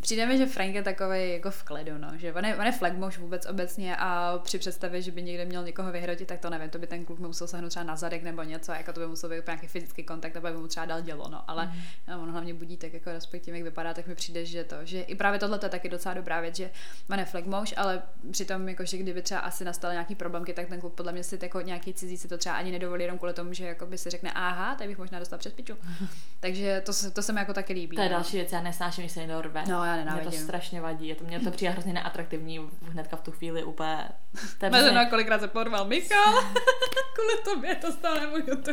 přijde 0.00 0.26
mi, 0.26 0.38
že 0.38 0.46
Frank 0.46 0.74
je 0.74 0.82
takový 0.82 1.32
jako 1.32 1.50
v 1.50 1.62
klidu, 1.62 1.98
no. 1.98 2.08
Že 2.16 2.32
on 2.32 2.44
je, 2.44 2.56
on 2.56 2.66
je 2.66 2.72
flagmoš 2.72 3.18
vůbec 3.18 3.46
obecně 3.46 3.96
a 3.96 4.38
při 4.42 4.58
představě, 4.58 5.02
že 5.02 5.10
by 5.10 5.22
někde 5.22 5.44
měl 5.44 5.64
někoho 5.64 5.92
vyhrotit, 5.92 6.28
tak 6.28 6.40
to 6.40 6.50
nevím, 6.50 6.70
to 6.70 6.78
by 6.78 6.86
ten 6.86 7.04
kluk 7.04 7.18
musel 7.18 7.46
sahnout 7.46 7.70
třeba 7.70 7.84
na 7.84 7.96
zadek 7.96 8.22
nebo 8.22 8.42
něco, 8.42 8.72
jako 8.72 8.92
to 8.92 9.00
by 9.00 9.06
musel 9.06 9.30
být 9.30 9.46
nějaký 9.46 9.66
fyzický 9.66 10.04
kontakt, 10.04 10.36
aby 10.36 10.52
mu 10.52 10.68
třeba 10.68 10.86
dal 10.86 11.00
dělo, 11.00 11.28
no. 11.28 11.50
Ale 11.50 11.66
mm. 11.66 12.20
on 12.22 12.30
hlavně 12.30 12.54
budí 12.54 12.76
tak 12.76 12.92
jako 12.92 13.12
respektive, 13.12 13.58
jak 13.58 13.64
vypadá, 13.64 13.94
tak 13.94 14.06
mi 14.06 14.14
přijde, 14.14 14.44
že 14.44 14.64
to, 14.64 14.76
že 14.82 15.00
i 15.00 15.14
právě 15.14 15.38
tohle 15.38 15.58
to 15.58 15.66
je 15.66 15.70
taky 15.70 15.88
docela 15.88 16.14
dobrá 16.14 16.40
věc, 16.40 16.56
že 16.56 16.70
on 17.10 17.18
je 17.18 17.24
flagmoš, 17.24 17.74
ale 17.76 18.02
přitom 18.30 18.68
jako, 18.68 18.84
že 18.84 18.98
kdyby 18.98 19.22
třeba 19.22 19.40
asi 19.40 19.64
nastaly 19.64 19.94
nějaký 19.94 20.14
problémky, 20.14 20.52
tak 20.52 20.68
ten 20.68 20.80
kluk 20.80 20.94
podle 20.94 21.12
mě 21.12 21.24
si 21.24 21.38
jako 21.42 21.60
nějaký 21.60 21.94
cizí 21.94 22.18
si 22.18 22.28
to 22.28 22.38
třeba 22.38 22.54
ani 22.54 22.70
nedovolí 22.72 23.02
jenom 23.02 23.18
kvůli 23.18 23.32
tomu, 23.32 23.52
že 23.52 23.64
jako 23.64 23.86
by 23.86 23.98
si 23.98 24.10
řekne, 24.10 24.32
aha, 24.32 24.74
tak 24.74 24.88
bych 24.88 24.98
možná 24.98 25.18
dostal 25.18 25.38
přes 25.38 25.52
piču. 25.52 25.74
Takže 26.40 26.82
to, 26.86 26.92
se- 26.92 27.10
to 27.10 27.22
se 27.22 27.32
mi 27.32 27.40
jako 27.40 27.54
taky 27.54 27.72
líbí. 27.72 27.96
To 27.96 28.02
je 28.02 28.08
no. 28.08 28.14
další 28.14 28.36
věc, 28.36 28.52
já 28.52 28.60
nesnáším, 28.60 29.02
když 29.02 29.12
se 29.12 29.20
někdo 29.20 29.42
rve. 29.42 29.64
No, 29.68 29.84
já 29.84 29.94
Mě 29.94 30.04
to 30.04 30.10
nenávidím. 30.10 30.40
strašně 30.40 30.80
vadí, 30.80 31.08
je 31.08 31.14
to, 31.14 31.24
mě 31.24 31.40
to 31.40 31.50
přijde 31.50 31.70
hrozně 31.72 31.92
neatraktivní 31.92 32.70
hnedka 32.82 33.16
v 33.16 33.20
tu 33.20 33.30
chvíli 33.30 33.64
úplně. 33.64 34.08
Přesně- 34.58 34.90
mnou 34.90 35.06
kolikrát 35.10 35.40
se 35.40 35.48
porval 35.48 35.84
Michal. 35.84 36.34
Kvůli 37.14 37.42
tobě 37.44 37.74
to 37.74 37.92
stále 37.92 38.20
nemůžu 38.20 38.62
to. 38.62 38.70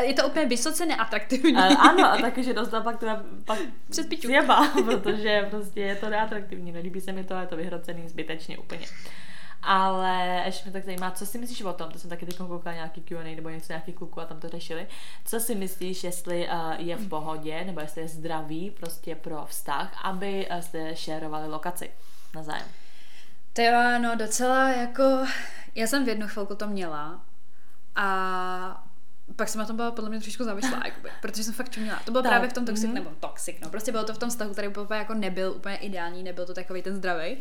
Je 0.00 0.14
to 0.14 0.26
úplně 0.26 0.46
vysoce 0.46 0.86
neatraktivní. 0.86 1.56
Ale 1.56 1.76
ano, 1.76 2.12
a 2.12 2.16
taky, 2.16 2.42
že 2.42 2.54
dostal 2.54 2.82
pak 2.82 2.98
teda 2.98 3.22
pak 3.44 3.58
Přes 3.90 4.06
zjeba, 4.26 4.68
protože 4.84 5.46
prostě 5.50 5.80
je 5.80 5.96
to 5.96 6.10
neatraktivní, 6.10 6.72
nelíbí 6.72 7.00
se 7.00 7.12
mi 7.12 7.24
to, 7.24 7.34
je 7.34 7.46
to 7.46 7.56
vyhrocený 7.56 8.08
zbytečně 8.08 8.58
úplně. 8.58 8.86
Ale 9.62 10.42
ještě 10.44 10.64
mě 10.64 10.72
tak 10.72 10.84
zajímá, 10.84 11.10
co 11.10 11.26
si 11.26 11.38
myslíš 11.38 11.62
o 11.62 11.72
tom, 11.72 11.90
to 11.90 11.98
jsem 11.98 12.10
taky 12.10 12.26
teď 12.26 12.36
koukala 12.36 12.74
nějaký 12.74 13.00
Q&A 13.00 13.36
nebo 13.36 13.48
něco 13.48 13.72
nějaký 13.72 13.92
kluku 13.92 14.20
a 14.20 14.24
tam 14.24 14.40
to 14.40 14.48
řešili. 14.48 14.86
Co 15.24 15.40
si 15.40 15.54
myslíš, 15.54 16.04
jestli 16.04 16.48
uh, 16.48 16.72
je 16.78 16.96
v 16.96 17.08
pohodě, 17.08 17.64
nebo 17.64 17.80
jestli 17.80 18.00
je 18.00 18.08
zdravý 18.08 18.70
prostě 18.70 19.14
pro 19.14 19.46
vztah, 19.46 20.04
aby 20.04 20.48
uh, 20.50 20.58
jste 20.58 20.96
šerovali 20.96 21.48
lokaci 21.48 21.90
navzájem? 22.34 22.66
To 23.52 23.62
jo, 23.62 23.98
no 23.98 24.16
docela 24.16 24.68
jako, 24.68 25.02
já 25.74 25.86
jsem 25.86 26.04
v 26.04 26.08
jednu 26.08 26.28
chvilku 26.28 26.54
to 26.54 26.66
měla 26.66 27.20
a 27.96 28.84
pak 29.36 29.48
jsem 29.48 29.58
na 29.58 29.64
tom 29.64 29.76
byla 29.76 29.90
podle 29.90 30.10
mě 30.10 30.20
trošku 30.20 30.44
závislá, 30.44 30.82
jakoby, 30.84 31.10
protože 31.22 31.44
jsem 31.44 31.54
fakt 31.54 31.70
čuměla. 31.70 32.00
To 32.04 32.10
bylo 32.10 32.22
tak. 32.22 32.30
právě 32.30 32.48
v 32.48 32.52
tom 32.52 32.66
toxic, 32.66 32.90
mm-hmm. 32.90 32.94
nebo 32.94 33.10
toxic, 33.20 33.56
no, 33.62 33.70
prostě 33.70 33.92
bylo 33.92 34.04
to 34.04 34.14
v 34.14 34.18
tom 34.18 34.30
vztahu, 34.30 34.52
který 34.52 34.68
úplně 34.68 34.98
jako 34.98 35.14
nebyl 35.14 35.52
úplně 35.52 35.76
ideální, 35.76 36.22
nebyl 36.22 36.46
to 36.46 36.54
takový 36.54 36.82
ten 36.82 36.96
zdravý. 36.96 37.36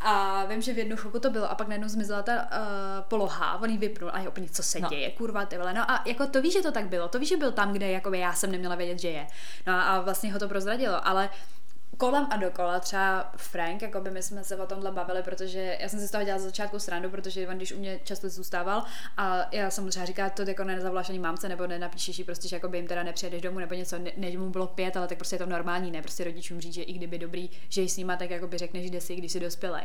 A 0.00 0.44
vím, 0.44 0.62
že 0.62 0.72
v 0.72 0.78
jednu 0.78 0.96
chvilku 0.96 1.18
to 1.18 1.30
bylo 1.30 1.50
a 1.50 1.54
pak 1.54 1.68
najednou 1.68 1.88
zmizela 1.88 2.22
ta 2.22 2.32
uh, 2.34 2.48
poloha, 3.08 3.58
on 3.62 3.70
jí 3.70 3.78
vypnul 3.78 4.10
a 4.12 4.18
je 4.18 4.28
úplně, 4.28 4.48
co 4.48 4.62
se 4.62 4.80
no. 4.80 4.88
děje, 4.88 5.10
kurva, 5.10 5.46
ty 5.46 5.58
vole. 5.58 5.74
No 5.74 5.90
a 5.90 6.02
jako 6.06 6.26
to 6.26 6.42
víš, 6.42 6.52
že 6.52 6.62
to 6.62 6.72
tak 6.72 6.86
bylo, 6.86 7.08
to 7.08 7.18
víš, 7.18 7.28
že 7.28 7.36
byl 7.36 7.52
tam, 7.52 7.72
kde 7.72 7.90
jakoby 7.90 8.18
já 8.18 8.32
jsem 8.32 8.52
neměla 8.52 8.74
vědět, 8.74 8.98
že 8.98 9.08
je. 9.08 9.26
No 9.66 9.72
a 9.72 10.00
vlastně 10.00 10.32
ho 10.32 10.38
to 10.38 10.48
prozradilo, 10.48 11.08
ale 11.08 11.30
kolem 11.96 12.26
a 12.30 12.36
dokola, 12.36 12.80
třeba 12.80 13.32
Frank, 13.36 13.82
jako 13.82 14.00
by 14.00 14.10
my 14.10 14.22
jsme 14.22 14.44
se 14.44 14.56
o 14.56 14.66
tomhle 14.66 14.92
bavili, 14.92 15.22
protože 15.22 15.76
já 15.80 15.88
jsem 15.88 16.00
si 16.00 16.08
z 16.08 16.10
toho 16.10 16.24
dělala 16.24 16.40
z 16.40 16.44
začátku 16.44 16.78
srandu, 16.78 17.10
protože 17.10 17.48
on 17.48 17.56
když 17.56 17.72
u 17.72 17.78
mě 17.78 18.00
často 18.04 18.28
zůstával 18.28 18.84
a 19.16 19.48
já 19.52 19.70
jsem 19.70 19.90
třeba 19.90 20.06
říkala, 20.06 20.30
to 20.30 20.42
jako 20.42 20.64
nezavoláš 20.64 21.08
ani 21.08 21.18
mámce, 21.18 21.48
nebo 21.48 21.66
nenapíšeš 21.66 22.22
prostě, 22.26 22.48
že 22.48 22.56
jako 22.56 22.68
by 22.68 22.78
jim 22.78 22.86
teda 22.86 23.02
nepřijedeš 23.02 23.42
domů, 23.42 23.58
nebo 23.58 23.74
něco, 23.74 23.98
ne, 23.98 24.10
než 24.16 24.36
mu 24.36 24.50
bylo 24.50 24.66
pět, 24.66 24.96
ale 24.96 25.08
tak 25.08 25.18
prostě 25.18 25.34
je 25.34 25.38
to 25.38 25.46
normální, 25.46 25.90
ne, 25.90 26.02
prostě 26.02 26.24
rodičům 26.24 26.60
říct, 26.60 26.74
že 26.74 26.82
i 26.82 26.92
kdyby 26.92 27.18
dobrý, 27.18 27.50
že 27.68 27.82
jsi 27.82 27.88
s 27.88 27.96
nima, 27.96 28.16
tak 28.16 28.30
jako 28.30 28.46
by 28.46 28.58
řekneš, 28.58 28.90
kde 28.90 29.00
jsi, 29.00 29.16
když 29.16 29.32
jsi 29.32 29.40
dospělý 29.40 29.80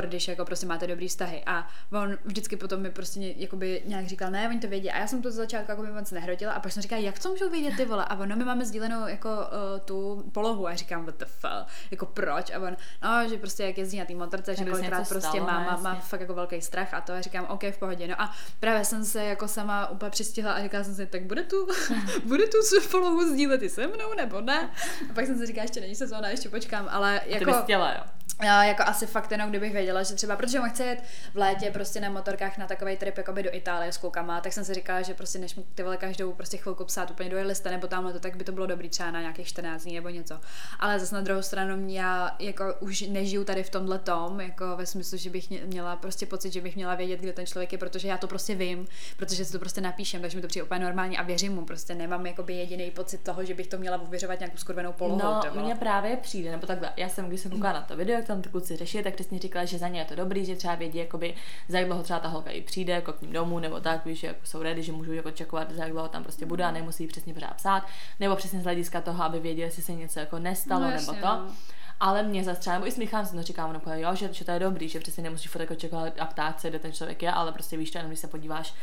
když 0.00 0.28
jako 0.28 0.44
prostě 0.44 0.66
máte 0.66 0.86
dobrý 0.86 1.08
vztahy. 1.08 1.42
A 1.46 1.68
on 1.92 2.18
vždycky 2.24 2.56
potom 2.56 2.82
mi 2.82 2.90
prostě 2.90 3.34
jakoby 3.36 3.82
nějak 3.84 4.06
říkal, 4.06 4.30
ne, 4.30 4.48
oni 4.48 4.60
to 4.60 4.68
vědí. 4.68 4.90
A 4.90 4.98
já 4.98 5.06
jsem 5.06 5.22
to 5.22 5.30
za 5.30 5.36
začátku 5.36 5.70
jako 5.70 5.82
moc 5.82 6.10
nehrotila 6.10 6.52
a 6.52 6.60
pak 6.60 6.72
jsem 6.72 6.82
říkala, 6.82 7.02
jak 7.02 7.18
to 7.18 7.28
můžou 7.28 7.50
vědět 7.50 7.76
ty 7.76 7.84
vole? 7.84 8.04
A 8.04 8.16
ono 8.16 8.36
my 8.36 8.44
máme 8.44 8.64
sdílenou 8.64 9.08
jako 9.08 9.28
uh, 9.28 9.80
tu 9.84 10.24
polohu 10.32 10.68
a 10.68 10.74
říkám, 10.74 11.04
what 11.04 11.18
the 11.18 11.25
fuck, 11.26 11.72
jako 11.90 12.06
proč? 12.06 12.50
A 12.50 12.58
on, 12.58 12.76
no, 13.02 13.28
že 13.28 13.38
prostě 13.38 13.64
jak 13.64 13.78
jezdí 13.78 13.98
na 13.98 14.04
té 14.04 14.14
motorce, 14.14 14.54
že 14.54 14.64
kolikrát 14.64 15.08
prostě 15.08 15.40
má, 15.40 15.60
má, 15.60 15.76
má, 15.76 15.94
fakt 15.94 16.20
jako 16.20 16.34
velký 16.34 16.62
strach 16.62 16.94
a 16.94 17.00
to 17.00 17.12
a 17.12 17.20
říkám, 17.20 17.46
OK, 17.48 17.62
v 17.64 17.78
pohodě. 17.78 18.08
No 18.08 18.20
a 18.20 18.32
právě 18.60 18.84
jsem 18.84 19.04
se 19.04 19.24
jako 19.24 19.48
sama 19.48 19.90
úplně 19.90 20.10
přistihla 20.10 20.52
a 20.52 20.62
říkala 20.62 20.84
jsem 20.84 20.94
si, 20.94 21.06
tak 21.06 21.22
bude 21.22 21.42
tu, 21.42 21.68
bude 22.24 22.46
tu 22.46 22.58
polohu 22.90 23.28
sdílet 23.32 23.62
i 23.62 23.68
se 23.68 23.86
mnou, 23.86 24.14
nebo 24.16 24.40
ne? 24.40 24.70
A 25.10 25.12
pak 25.14 25.26
jsem 25.26 25.38
si 25.38 25.46
říkala, 25.46 25.62
ještě 25.62 25.80
není 25.80 25.94
sezóna, 25.94 26.28
ještě 26.28 26.48
počkám, 26.48 26.88
ale 26.90 27.20
jako... 27.26 27.36
A 27.36 27.38
ty 27.38 27.44
bys 27.44 27.56
chtěla, 27.56 27.92
jo? 27.92 28.15
Já 28.42 28.64
jako 28.64 28.82
asi 28.86 29.06
fakt 29.06 29.32
jenom, 29.32 29.50
kdybych 29.50 29.72
věděla, 29.72 30.02
že 30.02 30.14
třeba, 30.14 30.36
protože 30.36 30.60
on 30.60 30.70
chce 30.70 30.84
jet 30.84 31.02
v 31.34 31.36
létě 31.36 31.70
prostě 31.70 32.00
na 32.00 32.10
motorkách 32.10 32.58
na 32.58 32.66
takový 32.66 32.96
trip 32.96 33.18
jakoby 33.18 33.42
do 33.42 33.54
Itálie 33.54 33.92
s 33.92 33.96
klukama, 33.96 34.40
tak 34.40 34.52
jsem 34.52 34.64
si 34.64 34.74
říkala, 34.74 35.02
že 35.02 35.14
prostě 35.14 35.38
než 35.38 35.58
ty 35.74 35.82
vole 35.82 35.96
každou 35.96 36.32
prostě 36.32 36.56
chvilku 36.56 36.84
psát 36.84 37.10
úplně 37.10 37.30
do 37.30 37.36
lista 37.42 37.70
nebo 37.70 37.86
tamhle 37.86 38.12
to, 38.12 38.20
tak 38.20 38.36
by 38.36 38.44
to 38.44 38.52
bylo 38.52 38.66
dobrý 38.66 38.88
třeba 38.88 39.10
na 39.10 39.20
nějakých 39.20 39.46
14 39.46 39.82
dní 39.82 39.94
nebo 39.94 40.08
něco. 40.08 40.40
Ale 40.80 40.98
zase 40.98 41.14
na 41.14 41.20
druhou 41.20 41.42
stranu 41.42 41.88
já 41.88 42.36
jako 42.38 42.74
už 42.80 43.00
nežiju 43.00 43.44
tady 43.44 43.62
v 43.62 43.70
tomhle 43.70 43.98
tom, 43.98 44.40
jako 44.40 44.76
ve 44.76 44.86
smyslu, 44.86 45.18
že 45.18 45.30
bych 45.30 45.50
měla 45.50 45.96
prostě 45.96 46.26
pocit, 46.26 46.52
že 46.52 46.60
bych 46.60 46.76
měla 46.76 46.94
vědět, 46.94 47.20
kde 47.20 47.32
ten 47.32 47.46
člověk 47.46 47.72
je, 47.72 47.78
protože 47.78 48.08
já 48.08 48.18
to 48.18 48.26
prostě 48.26 48.54
vím, 48.54 48.86
protože 49.16 49.44
si 49.44 49.52
to 49.52 49.58
prostě 49.58 49.80
napíšem, 49.80 50.20
takže 50.20 50.36
mi 50.36 50.42
to 50.42 50.48
přijde 50.48 50.64
úplně 50.64 50.80
normálně 50.80 51.18
a 51.18 51.22
věřím 51.22 51.54
mu, 51.54 51.64
prostě 51.64 51.94
nemám 51.94 52.26
jakoby 52.26 52.54
jediný 52.54 52.90
pocit 52.90 53.22
toho, 53.22 53.44
že 53.44 53.54
bych 53.54 53.66
to 53.66 53.78
měla 53.78 54.02
uvěřovat 54.02 54.40
nějakou 54.40 54.56
skurvenou 54.56 54.92
polohou. 54.92 55.22
No, 55.22 55.62
mně 55.62 55.74
právě 55.74 56.16
přijde, 56.16 56.50
nebo 56.50 56.66
takhle, 56.66 56.92
já 56.96 57.08
jsem, 57.08 57.28
když 57.28 57.40
jsem 57.40 57.50
koukala 57.50 57.72
na 57.72 57.82
to 57.82 57.96
video, 57.96 58.25
tam 58.26 58.42
ty 58.42 58.48
kluci 58.48 58.76
řeší, 58.76 59.02
tak 59.02 59.14
přesně 59.14 59.38
říkala, 59.38 59.64
že 59.64 59.78
za 59.78 59.88
ně 59.88 60.00
je 60.00 60.04
to 60.04 60.14
dobrý, 60.14 60.44
že 60.44 60.56
třeba 60.56 60.74
vědí, 60.74 60.98
jakoby, 60.98 61.34
za 61.68 61.78
jak 61.78 61.86
dlouho 61.86 62.02
třeba 62.02 62.18
ta 62.18 62.28
holka 62.28 62.50
i 62.50 62.60
přijde, 62.60 62.92
jako 62.92 63.12
k 63.12 63.22
ním 63.22 63.32
domů, 63.32 63.58
nebo 63.58 63.80
tak, 63.80 64.04
víš, 64.04 64.22
jako 64.22 64.46
jsou 64.46 64.62
ready, 64.62 64.82
že 64.82 64.92
můžou 64.92 65.12
jako 65.12 65.30
čekovat, 65.30 65.70
za 65.70 65.82
jak 65.82 65.92
dlouho 65.92 66.08
tam 66.08 66.22
prostě 66.22 66.46
bude 66.46 66.64
a 66.64 66.70
nemusí 66.70 67.06
přesně 67.06 67.34
pořád 67.34 67.54
psát, 67.54 67.86
nebo 68.20 68.36
přesně 68.36 68.60
z 68.60 68.64
hlediska 68.64 69.00
toho, 69.00 69.24
aby 69.24 69.40
věděli, 69.40 69.68
jestli 69.68 69.82
se 69.82 69.92
něco 69.92 70.20
jako 70.20 70.38
nestalo, 70.38 70.80
no, 70.80 70.90
jasně, 70.90 71.12
nebo 71.12 71.26
to. 71.26 71.34
No. 71.34 71.52
Ale 72.00 72.22
mě 72.22 72.44
zase 72.44 72.60
třeba, 72.60 72.74
nebo 72.74 72.86
i 72.86 72.92
s 72.92 72.98
Michálem 72.98 73.26
jsem 73.26 73.38
to 73.38 73.42
říkám, 73.42 73.72
no, 73.72 73.94
jo, 73.94 74.14
že, 74.14 74.32
že, 74.32 74.44
to 74.44 74.50
je 74.50 74.58
dobrý, 74.58 74.88
že 74.88 75.00
přesně 75.00 75.22
nemusíš 75.22 75.50
furt 75.50 75.60
jako 75.60 75.74
čekat 75.74 76.12
a 76.18 76.26
ptát 76.26 76.60
se, 76.60 76.68
kde 76.68 76.78
ten 76.78 76.92
člověk 76.92 77.22
je, 77.22 77.32
ale 77.32 77.52
prostě 77.52 77.76
víš 77.76 77.90
to 77.90 77.98
jenom, 77.98 78.10
když 78.10 78.20
se 78.20 78.28
podíváš 78.28 78.74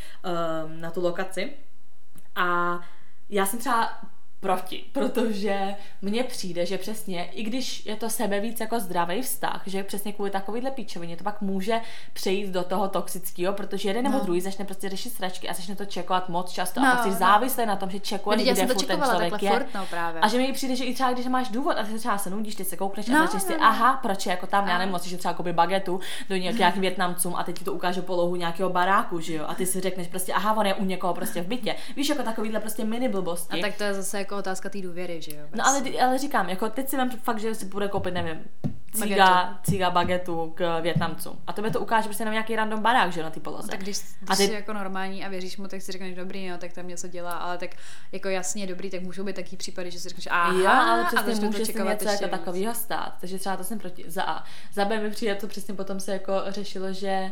um, 0.65 0.81
na 0.81 0.91
tu 0.91 1.01
lokaci. 1.01 1.53
A 2.35 2.79
já 3.29 3.45
jsem 3.45 3.59
třeba 3.59 4.01
proti, 4.43 4.83
protože 4.91 5.75
mně 6.01 6.23
přijde, 6.23 6.65
že 6.65 6.77
přesně, 6.77 7.25
i 7.25 7.43
když 7.43 7.85
je 7.85 7.95
to 7.95 8.09
sebe 8.09 8.39
víc 8.39 8.59
jako 8.59 8.79
zdravý 8.79 9.21
vztah, 9.21 9.61
že 9.65 9.83
přesně 9.83 10.13
kvůli 10.13 10.31
takovýhle 10.31 10.71
píčovině 10.71 11.17
to 11.17 11.23
pak 11.23 11.41
může 11.41 11.81
přejít 12.13 12.49
do 12.49 12.63
toho 12.63 12.87
toxického, 12.87 13.53
protože 13.53 13.89
jeden 13.89 14.03
nebo 14.03 14.17
no. 14.17 14.23
druhý 14.23 14.41
začne 14.41 14.65
prostě 14.65 14.89
řešit 14.89 15.13
sračky 15.13 15.49
a 15.49 15.53
začne 15.53 15.75
to 15.75 15.85
čekovat 15.85 16.29
moc 16.29 16.51
často 16.51 16.81
no, 16.81 16.87
a 16.87 16.91
pak 16.91 17.03
jsi 17.03 17.09
no. 17.09 17.15
závislý 17.15 17.65
na 17.65 17.75
tom, 17.75 17.89
že 17.89 17.99
čekuje, 17.99 18.37
no, 18.37 18.43
kde 18.43 18.55
ten 18.65 19.01
člověk 19.01 19.43
je. 19.43 19.51
Furt, 19.51 19.67
no, 19.75 19.85
právě. 19.85 20.21
A 20.21 20.27
že 20.27 20.37
mi 20.37 20.53
přijde, 20.53 20.75
že 20.75 20.83
i 20.83 20.93
třeba 20.93 21.11
když 21.11 21.25
máš 21.27 21.49
důvod 21.49 21.77
a 21.77 21.83
ty 21.83 21.99
třeba 21.99 22.17
se 22.17 22.29
nudíš, 22.29 22.55
ty 22.55 22.65
se 22.65 22.77
koukneš 22.77 23.07
no, 23.07 23.19
a 23.19 23.21
začneš 23.21 23.43
no, 23.43 23.47
si, 23.49 23.57
no. 23.57 23.63
aha, 23.63 23.99
proč 24.01 24.25
je 24.25 24.29
jako 24.29 24.47
tam, 24.47 24.67
já 24.67 24.77
nevím, 24.77 24.95
že 25.03 25.17
třeba 25.17 25.33
koupit 25.33 25.55
bagetu 25.55 25.99
do 26.29 26.35
nějakých 26.35 26.81
Větnamcům 26.81 27.35
a 27.35 27.43
teď 27.43 27.59
ti 27.59 27.65
to 27.65 27.73
ukáže 27.73 28.01
polohu 28.01 28.35
nějakého 28.35 28.69
baráku, 28.69 29.19
že 29.19 29.33
jo, 29.33 29.45
a 29.47 29.55
ty 29.55 29.65
si 29.65 29.81
řekneš 29.81 30.07
prostě, 30.07 30.33
aha, 30.33 30.53
on 30.53 30.65
je 30.65 30.73
u 30.73 30.85
někoho 30.85 31.13
prostě 31.13 31.41
v 31.41 31.47
bytě. 31.47 31.75
Víš, 31.95 32.09
jako 32.09 32.23
takovýhle 32.23 32.59
prostě 32.59 32.83
mini 32.85 33.09
blbosti. 33.09 33.59
A 33.59 33.61
tak 33.61 33.77
to 33.77 33.83
je 33.83 33.93
zase 33.93 34.17
jako 34.17 34.32
otázka 34.37 34.69
té 34.69 34.81
důvěry 34.81 35.21
že 35.21 35.35
jo? 35.35 35.45
No 35.55 35.67
ale, 35.67 35.81
ale 36.03 36.17
říkám, 36.17 36.49
jako 36.49 36.69
teď 36.69 36.89
si 36.89 36.97
vem 36.97 37.09
fakt, 37.09 37.39
že 37.39 37.55
si 37.55 37.65
bude 37.65 37.87
koupit, 37.87 38.13
nevím, 38.13 38.43
cíga, 38.93 39.59
cíga 39.63 39.91
bagetu 39.91 40.51
k 40.55 40.79
Větnamcům. 40.79 41.39
A 41.47 41.53
tebe 41.53 41.71
to 41.71 41.79
ukáže 41.79 42.07
prostě 42.07 42.25
na 42.25 42.31
nějaký 42.31 42.55
random 42.55 42.81
barák, 42.81 43.11
že 43.11 43.23
na 43.23 43.29
ty 43.29 43.39
poloze. 43.39 43.67
tak 43.67 43.79
když, 43.79 43.97
když 44.19 44.29
a 44.29 44.35
ty... 44.35 44.47
jsi 44.47 44.53
jako 44.53 44.73
normální 44.73 45.25
a 45.25 45.29
věříš 45.29 45.57
mu, 45.57 45.67
tak 45.67 45.81
si 45.81 45.91
řekneš 45.91 46.15
dobrý, 46.15 46.49
no, 46.49 46.57
tak 46.57 46.73
tam 46.73 46.87
něco 46.87 47.07
dělá, 47.07 47.31
ale 47.31 47.57
tak 47.57 47.69
jako 48.11 48.29
jasně 48.29 48.67
dobrý, 48.67 48.89
tak 48.89 49.01
můžou 49.01 49.23
být 49.23 49.35
taky 49.35 49.57
případy, 49.57 49.91
že 49.91 49.99
si 49.99 50.09
řekneš, 50.09 50.27
aha, 50.31 50.53
jo, 50.59 50.67
ale 50.67 51.05
přesně 51.05 51.45
může 51.45 51.65
se 51.65 51.83
něco 51.83 52.09
jako 52.09 52.27
takového 52.27 52.73
stát. 52.73 53.13
Takže 53.21 53.39
třeba 53.39 53.57
to 53.57 53.63
jsem 53.63 53.79
proti, 53.79 54.05
za 54.07 54.23
A. 54.23 54.43
Za 54.73 54.85
B 54.85 54.99
mi 54.99 55.09
přijde 55.09 55.35
to 55.35 55.47
přesně 55.47 55.73
potom 55.73 55.99
se 55.99 56.13
jako 56.13 56.33
řešilo, 56.47 56.93
že 56.93 57.31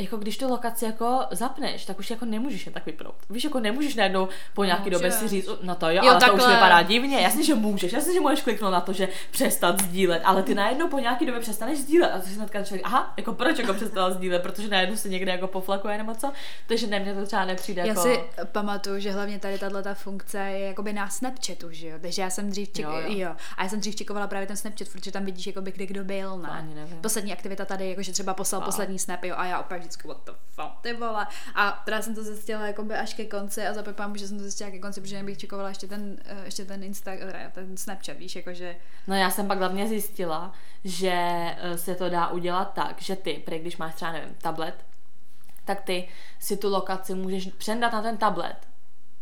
jako 0.00 0.16
když 0.16 0.38
tu 0.38 0.48
lokaci 0.48 0.84
jako 0.84 1.20
zapneš, 1.30 1.84
tak 1.84 1.98
už 1.98 2.10
jako 2.10 2.24
nemůžeš 2.24 2.66
je 2.66 2.72
tak 2.72 2.86
vypnout. 2.86 3.14
Víš, 3.30 3.44
jako 3.44 3.60
nemůžeš 3.60 3.94
najednou 3.94 4.28
po 4.54 4.64
nějaký 4.64 4.90
době 4.90 5.12
si 5.12 5.28
říct, 5.28 5.48
no 5.62 5.74
to 5.74 5.88
jo, 5.88 6.00
jo 6.04 6.10
ale 6.10 6.20
takhle. 6.20 6.38
to 6.38 6.44
už 6.44 6.52
vypadá 6.52 6.82
divně. 6.82 7.20
Jasně, 7.20 7.44
že 7.44 7.54
můžeš, 7.54 7.92
jasně, 7.92 8.12
že 8.12 8.20
můžeš 8.20 8.40
kliknout 8.42 8.72
na 8.72 8.80
to, 8.80 8.92
že 8.92 9.08
přestat 9.30 9.82
sdílet, 9.82 10.22
ale 10.24 10.42
ty 10.42 10.54
najednou 10.54 10.88
po 10.88 10.98
nějaký 10.98 11.26
době 11.26 11.40
přestaneš 11.40 11.78
sdílet 11.78 12.12
a 12.14 12.18
ty 12.18 12.28
si 12.28 12.34
hnedka 12.34 12.62
člověk, 12.62 12.86
aha, 12.86 13.14
jako 13.16 13.32
proč 13.32 13.58
jako 13.58 13.74
přestal 13.74 14.12
sdílet, 14.12 14.42
protože 14.42 14.68
najednou 14.68 14.96
se 14.96 15.08
někde 15.08 15.32
jako 15.32 15.46
poflakuje 15.46 15.98
nebo 15.98 16.14
co, 16.14 16.32
takže 16.66 16.86
ne, 16.86 17.00
mně 17.00 17.14
to 17.14 17.26
třeba 17.26 17.44
nepřijde 17.44 17.80
já 17.80 17.86
jako... 17.86 18.02
si 18.02 18.20
pamatuju, 18.44 19.00
že 19.00 19.12
hlavně 19.12 19.38
tady 19.38 19.58
tato 19.58 19.82
ta 19.82 19.94
funkce 19.94 20.38
je 20.38 20.66
jakoby 20.66 20.92
na 20.92 21.08
Snapchatu, 21.08 21.66
že 21.70 21.88
jo, 21.88 21.98
takže 22.02 22.22
já 22.22 22.30
jsem 22.30 22.50
dřív 22.50 22.72
ček... 22.72 22.84
jo, 22.84 22.92
jo. 22.92 23.02
jo, 23.08 23.30
a 23.56 23.62
já 23.62 23.68
jsem 23.68 23.80
dřív 23.80 23.96
čekovala 23.96 24.26
právě 24.26 24.46
ten 24.46 24.56
Snapchat, 24.56 24.88
protože 24.88 25.12
tam 25.12 25.24
vidíš, 25.24 25.46
jakoby, 25.46 25.72
kde 25.72 25.86
kdo 25.86 26.04
byl, 26.04 26.38
ne? 26.38 26.68
Poslední 27.00 27.32
aktivita 27.32 27.64
tady, 27.64 27.90
jakože 27.90 28.12
třeba 28.12 28.34
poslal 28.34 28.62
a. 28.62 28.64
poslední 28.64 28.98
snap, 28.98 29.24
jo, 29.24 29.34
a 29.38 29.46
já 29.46 29.60
opět 29.60 29.89
vždycky, 29.90 30.08
what 30.08 30.24
the 30.24 30.32
fuck 30.48 30.80
ty 30.80 30.92
vole. 30.92 31.26
A 31.54 31.82
teda 31.84 32.02
jsem 32.02 32.14
to 32.14 32.22
zjistila 32.22 32.66
jakoby 32.66 32.94
až 32.94 33.14
ke 33.14 33.24
konci 33.24 33.66
a 33.66 33.74
zapepám, 33.74 34.16
že 34.16 34.28
jsem 34.28 34.36
to 34.36 34.42
zjistila 34.42 34.70
ke 34.70 34.78
konci, 34.78 35.00
protože 35.00 35.22
bych 35.22 35.38
čekovala 35.38 35.68
ještě 35.68 35.86
ten, 35.86 36.18
eh, 36.24 36.44
ještě 36.44 36.64
ten 36.64 36.82
Instagram, 36.84 37.50
ten 37.52 37.76
Snapchat, 37.76 38.16
víš, 38.16 38.36
jakože... 38.36 38.76
No 39.06 39.14
já 39.14 39.30
jsem 39.30 39.48
pak 39.48 39.58
hlavně 39.58 39.88
zjistila, 39.88 40.52
že 40.84 41.12
eh, 41.14 41.78
se 41.78 41.94
to 41.94 42.08
dá 42.08 42.28
udělat 42.28 42.74
tak, 42.74 43.02
že 43.02 43.16
ty, 43.16 43.42
prý, 43.44 43.58
když 43.58 43.76
máš 43.76 43.94
třeba, 43.94 44.12
nevím, 44.12 44.34
tablet, 44.34 44.84
tak 45.64 45.80
ty 45.80 46.08
si 46.38 46.56
tu 46.56 46.70
lokaci 46.70 47.14
můžeš 47.14 47.46
přendat 47.46 47.92
na 47.92 48.02
ten 48.02 48.16
tablet 48.16 48.69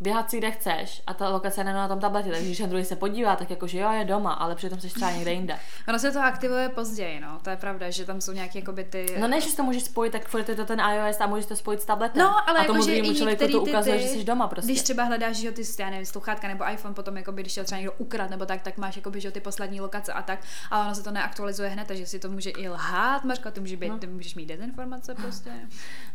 běhat 0.01 0.31
si 0.31 0.39
kde 0.39 0.51
chceš 0.51 1.03
a 1.07 1.15
ta 1.15 1.29
lokace 1.29 1.61
je 1.61 1.65
na 1.65 1.89
tom 1.89 2.01
tabletě, 2.01 2.31
takže 2.31 2.45
když 2.45 2.59
ten 2.59 2.71
druhý 2.71 2.85
se 2.85 2.97
podívá, 2.97 3.37
tak 3.37 3.51
jako, 3.51 3.67
že 3.67 3.79
jo, 3.79 3.93
je 3.93 4.05
doma, 4.05 4.33
ale 4.33 4.55
přitom 4.55 4.81
jsi 4.81 4.89
třeba 4.89 5.11
někde 5.11 5.33
jinde. 5.33 5.59
Ono 5.89 5.99
se 5.99 6.13
to 6.13 6.21
aktivuje 6.21 6.69
později, 6.69 7.21
no, 7.21 7.39
to 7.43 7.51
je 7.51 7.57
pravda, 7.57 7.91
že 7.91 8.05
tam 8.05 8.21
jsou 8.21 8.33
nějaké 8.33 8.59
jakoby 8.59 8.85
ty... 8.85 9.07
No 9.19 9.29
ne, 9.29 9.41
že 9.41 9.57
to 9.57 9.63
můžeš 9.63 9.83
spojit, 9.83 10.11
tak 10.11 10.29
furt 10.29 10.49
je 10.49 10.55
to 10.55 10.65
ten 10.65 10.81
iOS 10.81 11.21
a 11.21 11.27
můžeš 11.27 11.47
to 11.47 11.57
spojit 11.57 11.83
s 11.83 11.85
tabletem. 11.85 12.23
No, 12.23 12.49
ale 12.49 12.61
a 12.61 12.65
tomu 12.65 12.79
jako, 12.79 12.87
druhému 12.87 13.15
člověku 13.15 13.49
to 13.49 13.63
ukazuje, 13.63 13.97
ty, 13.97 14.03
že 14.03 14.09
jsi 14.09 14.25
doma 14.25 14.49
prostě. 14.49 14.73
Když 14.73 14.83
třeba 14.83 15.05
hledáš, 15.05 15.37
že 15.37 15.53
ty, 15.53 15.63
já 15.79 15.91
nevím, 15.91 16.07
sluchátka 16.07 16.49
nebo 16.49 16.71
iPhone, 16.73 16.95
potom 16.95 17.17
jako 17.17 17.33
když 17.33 17.55
tě 17.55 17.65
třeba 17.65 17.79
někdo 17.79 17.93
ukrad 17.99 18.31
nebo 18.31 18.47
tak, 18.47 18.63
tak 18.63 18.77
máš 18.77 18.97
jako 18.97 19.13
že 19.15 19.31
ty 19.31 19.41
poslední 19.41 19.81
lokace 19.81 20.13
a 20.13 20.23
tak, 20.23 20.39
ale 20.71 20.85
ono 20.85 20.95
se 20.95 21.03
to 21.03 21.11
neaktualizuje 21.11 21.69
hned, 21.69 21.89
takže 21.89 22.07
si 22.07 22.19
to 22.19 22.29
může 22.29 22.51
i 22.51 22.69
lhát, 22.69 23.25
Marko, 23.25 23.51
ty, 23.51 23.61
může 23.61 23.77
být, 23.77 23.89
no. 23.89 23.99
ty 23.99 24.07
můžeš 24.07 24.35
mít 24.35 24.47
dezinformace 24.47 25.15
prostě. 25.15 25.51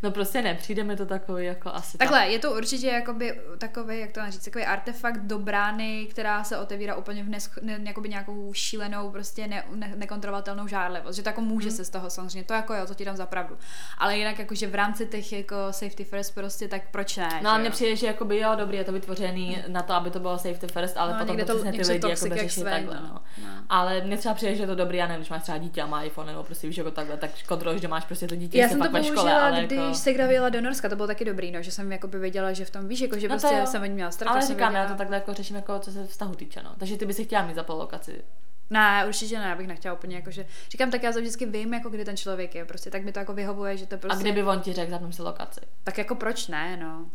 No 0.04 0.12
prostě 0.12 0.42
nepřijde 0.42 0.84
mi 0.84 0.96
to 0.96 1.06
takový 1.06 1.46
jako 1.46 1.70
asi. 1.74 1.98
Takhle, 1.98 2.20
tak. 2.20 2.30
je 2.30 2.40
to 2.40 2.52
určitě 2.52 2.88
jakoby 2.88 3.42
takový, 3.74 4.00
jak 4.00 4.12
to 4.12 4.22
říct, 4.30 4.46
takový 4.46 4.66
artefakt 4.66 5.22
do 5.22 5.40
brány, 5.40 6.08
která 6.10 6.44
se 6.44 6.58
otevírá 6.58 6.96
úplně 6.96 7.24
v 7.24 7.30
nesch, 7.30 7.62
ne, 7.62 7.80
nějakou 8.08 8.54
šílenou, 8.54 9.12
prostě 9.12 9.48
ne, 9.48 9.64
ne, 9.76 9.94
nekontrolovatelnou 9.96 10.68
žárlivost. 10.68 11.16
Že 11.16 11.24
to 11.24 11.30
jako 11.30 11.42
může 11.42 11.68
hmm. 11.68 11.78
se 11.78 11.86
z 11.86 11.90
toho 11.90 12.10
samozřejmě, 12.10 12.44
to 12.44 12.54
jako 12.54 12.74
jo, 12.74 12.86
to 12.86 12.94
ti 12.94 13.06
dám 13.06 13.18
za 13.18 13.26
pravdu. 13.26 13.58
Ale 13.98 14.18
jinak 14.18 14.40
jakože 14.40 14.68
v 14.68 14.76
rámci 14.76 15.06
těch 15.06 15.34
jako 15.34 15.56
safety 15.72 16.04
first 16.04 16.36
prostě, 16.36 16.68
tak 16.68 16.82
proč 16.92 17.18
ne? 17.18 17.40
No 17.44 17.50
a 17.50 17.58
mně 17.58 17.70
přijde, 17.70 17.96
že 17.96 18.08
jakoby 18.08 18.40
jo, 18.40 18.52
dobrý, 18.56 18.78
je 18.78 18.84
to 18.84 18.92
vytvořený 18.92 19.56
hmm. 19.56 19.74
na 19.74 19.82
to, 19.82 19.94
aby 19.94 20.10
to 20.10 20.20
bylo 20.20 20.38
safety 20.38 20.68
first, 20.68 20.98
ale 20.98 21.14
no, 21.14 21.20
potom 21.20 21.38
to, 21.38 21.46
to 21.46 21.54
přesně 21.54 21.72
ty 21.72 21.92
lidi 21.92 22.10
jako 22.10 22.36
řeší 22.36 22.64
takhle. 22.64 22.96
No. 22.96 23.22
No. 23.42 23.50
Ale 23.70 24.02
mně 24.02 24.18
třeba 24.18 24.36
přijde, 24.36 24.56
že 24.56 24.64
je 24.64 24.68
to 24.68 24.76
dobrý, 24.76 24.98
já 24.98 25.08
nevím, 25.08 25.20
když 25.20 25.30
máš 25.30 25.44
třeba 25.44 25.58
dítě 25.58 25.82
a 25.82 25.86
má 25.86 26.04
iPhone, 26.04 26.32
nebo 26.32 26.44
prostě 26.44 26.68
víš 26.68 26.78
jako 26.78 26.92
takhle, 26.92 27.18
tak 27.18 27.30
kontroluješ, 27.48 27.82
že 27.82 27.88
máš 27.88 28.06
prostě 28.06 28.28
to 28.28 28.36
dítě, 28.36 28.58
já 28.58 28.70
jsem 28.70 28.82
to 28.82 28.92
ve 28.92 29.04
škole, 29.04 29.34
ale 29.34 29.64
když 29.64 29.78
jako... 29.78 29.94
se 29.94 30.50
do 30.50 30.62
Norska, 30.62 30.90
to 30.90 30.96
bylo 30.96 31.08
taky 31.08 31.26
dobrý, 31.26 31.52
no, 31.52 31.62
že 31.62 31.72
jsem 31.72 31.92
jako 31.92 32.08
by 32.08 32.20
věděla, 32.20 32.54
že 32.54 32.66
v 32.66 32.70
tom 32.70 32.88
víš, 32.88 33.02
jako 33.02 33.20
že 33.20 33.28
no 33.28 33.40
prostě 33.40 33.63
jsem 33.68 33.92
měla 33.92 34.12
strach. 34.12 34.36
Ale 34.36 34.48
říkám, 34.48 34.76
já 34.76 34.88
to 34.88 34.96
takhle 34.96 35.18
jako 35.18 35.34
řeším, 35.34 35.56
jako 35.56 35.80
co 35.80 35.92
se 35.92 36.08
vztahu 36.08 36.36
týče, 36.36 36.64
no. 36.64 36.72
Takže 36.78 36.98
ty 36.98 37.06
bys 37.06 37.16
si 37.16 37.24
chtěla 37.26 37.46
mít 37.46 37.56
za 37.56 37.66
lokaci. 37.68 38.24
Ne, 38.70 39.06
určitě 39.08 39.40
ne, 39.40 39.46
já 39.46 39.56
bych 39.56 39.68
nechtěla 39.68 39.94
úplně 39.94 40.16
jako, 40.16 40.32
že 40.32 40.46
říkám, 40.70 40.92
tak 40.92 41.04
já 41.04 41.12
to 41.12 41.20
vždycky 41.20 41.46
vím, 41.46 41.74
jako 41.74 41.90
kdy 41.90 42.06
ten 42.06 42.18
člověk 42.18 42.56
je, 42.56 42.66
prostě 42.66 42.92
tak 42.92 43.04
mi 43.04 43.12
to 43.12 43.20
jako 43.20 43.34
vyhovuje, 43.34 43.78
že 43.78 43.86
to 43.86 43.98
prostě. 43.98 44.18
A 44.18 44.22
kdyby 44.22 44.44
on 44.44 44.62
ti 44.62 44.74
řekl, 44.74 44.92
zapnu 44.92 45.12
si 45.12 45.22
lokaci. 45.22 45.60
Tak 45.84 45.98
jako 45.98 46.16
proč 46.16 46.48
ne, 46.48 46.78
no. 46.78 47.06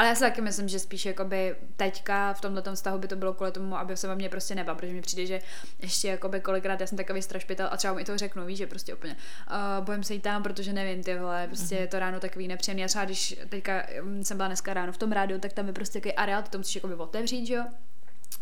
Ale 0.00 0.08
já 0.08 0.14
si 0.14 0.20
taky 0.20 0.40
myslím, 0.40 0.68
že 0.68 0.78
spíš 0.78 1.06
jakoby 1.06 1.56
teďka 1.76 2.32
v 2.32 2.40
tomhle 2.40 2.62
vztahu 2.74 2.98
by 2.98 3.08
to 3.08 3.16
bylo 3.16 3.34
kvůli 3.34 3.52
tomu, 3.52 3.76
aby 3.76 3.96
se 3.96 4.08
ve 4.08 4.14
mně 4.16 4.28
prostě 4.28 4.54
neba, 4.54 4.74
protože 4.74 4.92
mi 4.92 5.00
přijde, 5.00 5.26
že 5.26 5.40
ještě 5.78 6.08
jakoby 6.08 6.40
kolikrát 6.40 6.80
já 6.80 6.86
jsem 6.86 6.98
takový 6.98 7.22
strašpitel 7.22 7.68
a 7.70 7.76
třeba 7.76 7.94
mi 7.94 8.04
to 8.04 8.18
řeknu, 8.18 8.46
víš, 8.46 8.58
že 8.58 8.66
prostě 8.66 8.94
úplně 8.94 9.16
uh, 9.50 9.84
bojím 9.84 10.04
se 10.04 10.14
jít 10.14 10.20
tam, 10.20 10.42
protože 10.42 10.72
nevím, 10.72 11.04
ty 11.04 11.18
vole, 11.18 11.46
prostě 11.46 11.76
mm-hmm. 11.76 11.80
je 11.80 11.86
to 11.86 11.98
ráno 11.98 12.20
takový 12.20 12.48
nepříjemný. 12.48 12.84
A 12.84 12.88
třeba 12.88 13.04
když 13.04 13.38
teďka 13.48 13.86
mm, 14.02 14.24
jsem 14.24 14.36
byla 14.36 14.46
dneska 14.46 14.74
ráno 14.74 14.92
v 14.92 14.98
tom 14.98 15.12
rádiu, 15.12 15.40
tak 15.40 15.52
tam 15.52 15.66
je 15.66 15.72
prostě 15.72 16.00
takový 16.00 16.14
areál, 16.14 16.42
to 16.50 16.58
musíš 16.58 16.74
jakoby 16.74 16.94
otevřít, 16.94 17.46
že 17.46 17.54
jo? 17.54 17.64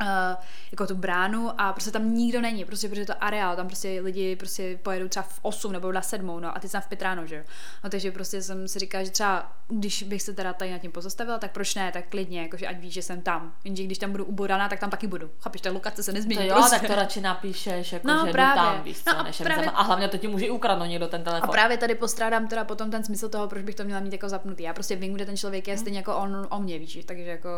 Uh, 0.00 0.06
jako 0.72 0.86
tu 0.86 0.94
bránu 0.94 1.60
a 1.60 1.72
prostě 1.72 1.90
tam 1.90 2.14
nikdo 2.14 2.40
není, 2.40 2.64
prostě 2.64 2.88
protože 2.88 3.06
to 3.06 3.24
areál, 3.24 3.56
tam 3.56 3.66
prostě 3.66 4.00
lidi 4.00 4.36
prostě 4.36 4.78
pojedou 4.82 5.08
třeba 5.08 5.22
v 5.22 5.38
8 5.42 5.72
nebo 5.72 5.92
na 5.92 6.02
7, 6.02 6.26
no 6.40 6.56
a 6.56 6.60
ty 6.60 6.68
jsem 6.68 6.80
v 6.80 6.86
5 6.86 7.02
ráno, 7.02 7.26
že 7.26 7.36
jo. 7.36 7.42
No 7.84 7.90
takže 7.90 8.12
prostě 8.12 8.42
jsem 8.42 8.68
si 8.68 8.78
říkala, 8.78 9.04
že 9.04 9.10
třeba 9.10 9.52
když 9.68 10.02
bych 10.02 10.22
se 10.22 10.32
teda 10.32 10.52
tady 10.52 10.70
nad 10.70 10.78
tím 10.78 10.92
pozastavila, 10.92 11.38
tak 11.38 11.52
proč 11.52 11.74
ne, 11.74 11.92
tak 11.92 12.04
klidně, 12.08 12.42
jakože 12.42 12.66
ať 12.66 12.76
víš, 12.78 12.92
že 12.94 13.02
jsem 13.02 13.20
tam. 13.22 13.52
Jenže 13.64 13.82
když 13.84 13.98
tam 13.98 14.10
budu 14.10 14.24
uboraná, 14.24 14.68
tak 14.68 14.80
tam 14.80 14.90
taky 14.90 15.06
budu. 15.06 15.30
Chápeš, 15.40 15.60
ta 15.60 15.70
lokace 15.72 16.02
se 16.02 16.12
nezmění. 16.12 16.42
To 16.42 16.48
jo, 16.48 16.54
prostě. 16.54 16.78
tak 16.78 16.88
to 16.88 16.94
radši 16.94 17.20
napíšeš, 17.20 17.92
jako 17.92 18.08
No, 18.08 18.26
že 18.26 18.32
právě. 18.32 18.62
jdu 18.62 18.68
tam, 18.76 18.82
víš 18.84 18.98
co, 19.04 19.10
No, 19.12 19.18
a 19.18 19.22
než 19.22 19.36
právě- 19.38 19.70
a 19.70 19.82
hlavně 19.82 20.08
to 20.08 20.18
ti 20.18 20.28
může 20.28 20.50
ukradnout 20.50 20.88
někdo 20.88 21.06
ten 21.08 21.20
A 21.20 21.24
telefon. 21.24 21.50
právě 21.50 21.76
tady 21.76 21.94
postrádám 21.94 22.48
teda 22.48 22.64
potom 22.64 22.90
ten 22.90 23.04
smysl 23.04 23.28
toho, 23.28 23.48
proč 23.48 23.62
bych 23.62 23.74
to 23.74 23.84
měla 23.84 24.00
mít 24.00 24.12
jako 24.12 24.28
zapnutý. 24.28 24.62
Já 24.62 24.74
prostě 24.74 24.96
vím, 24.96 25.12
kde 25.14 25.26
ten 25.26 25.36
člověk 25.36 25.68
je, 25.68 25.78
stejně 25.78 25.98
jako 25.98 26.16
on 26.16 26.46
o 26.50 26.58
mě, 26.60 26.78
víš, 26.78 26.98
takže 27.06 27.22
jako 27.22 27.48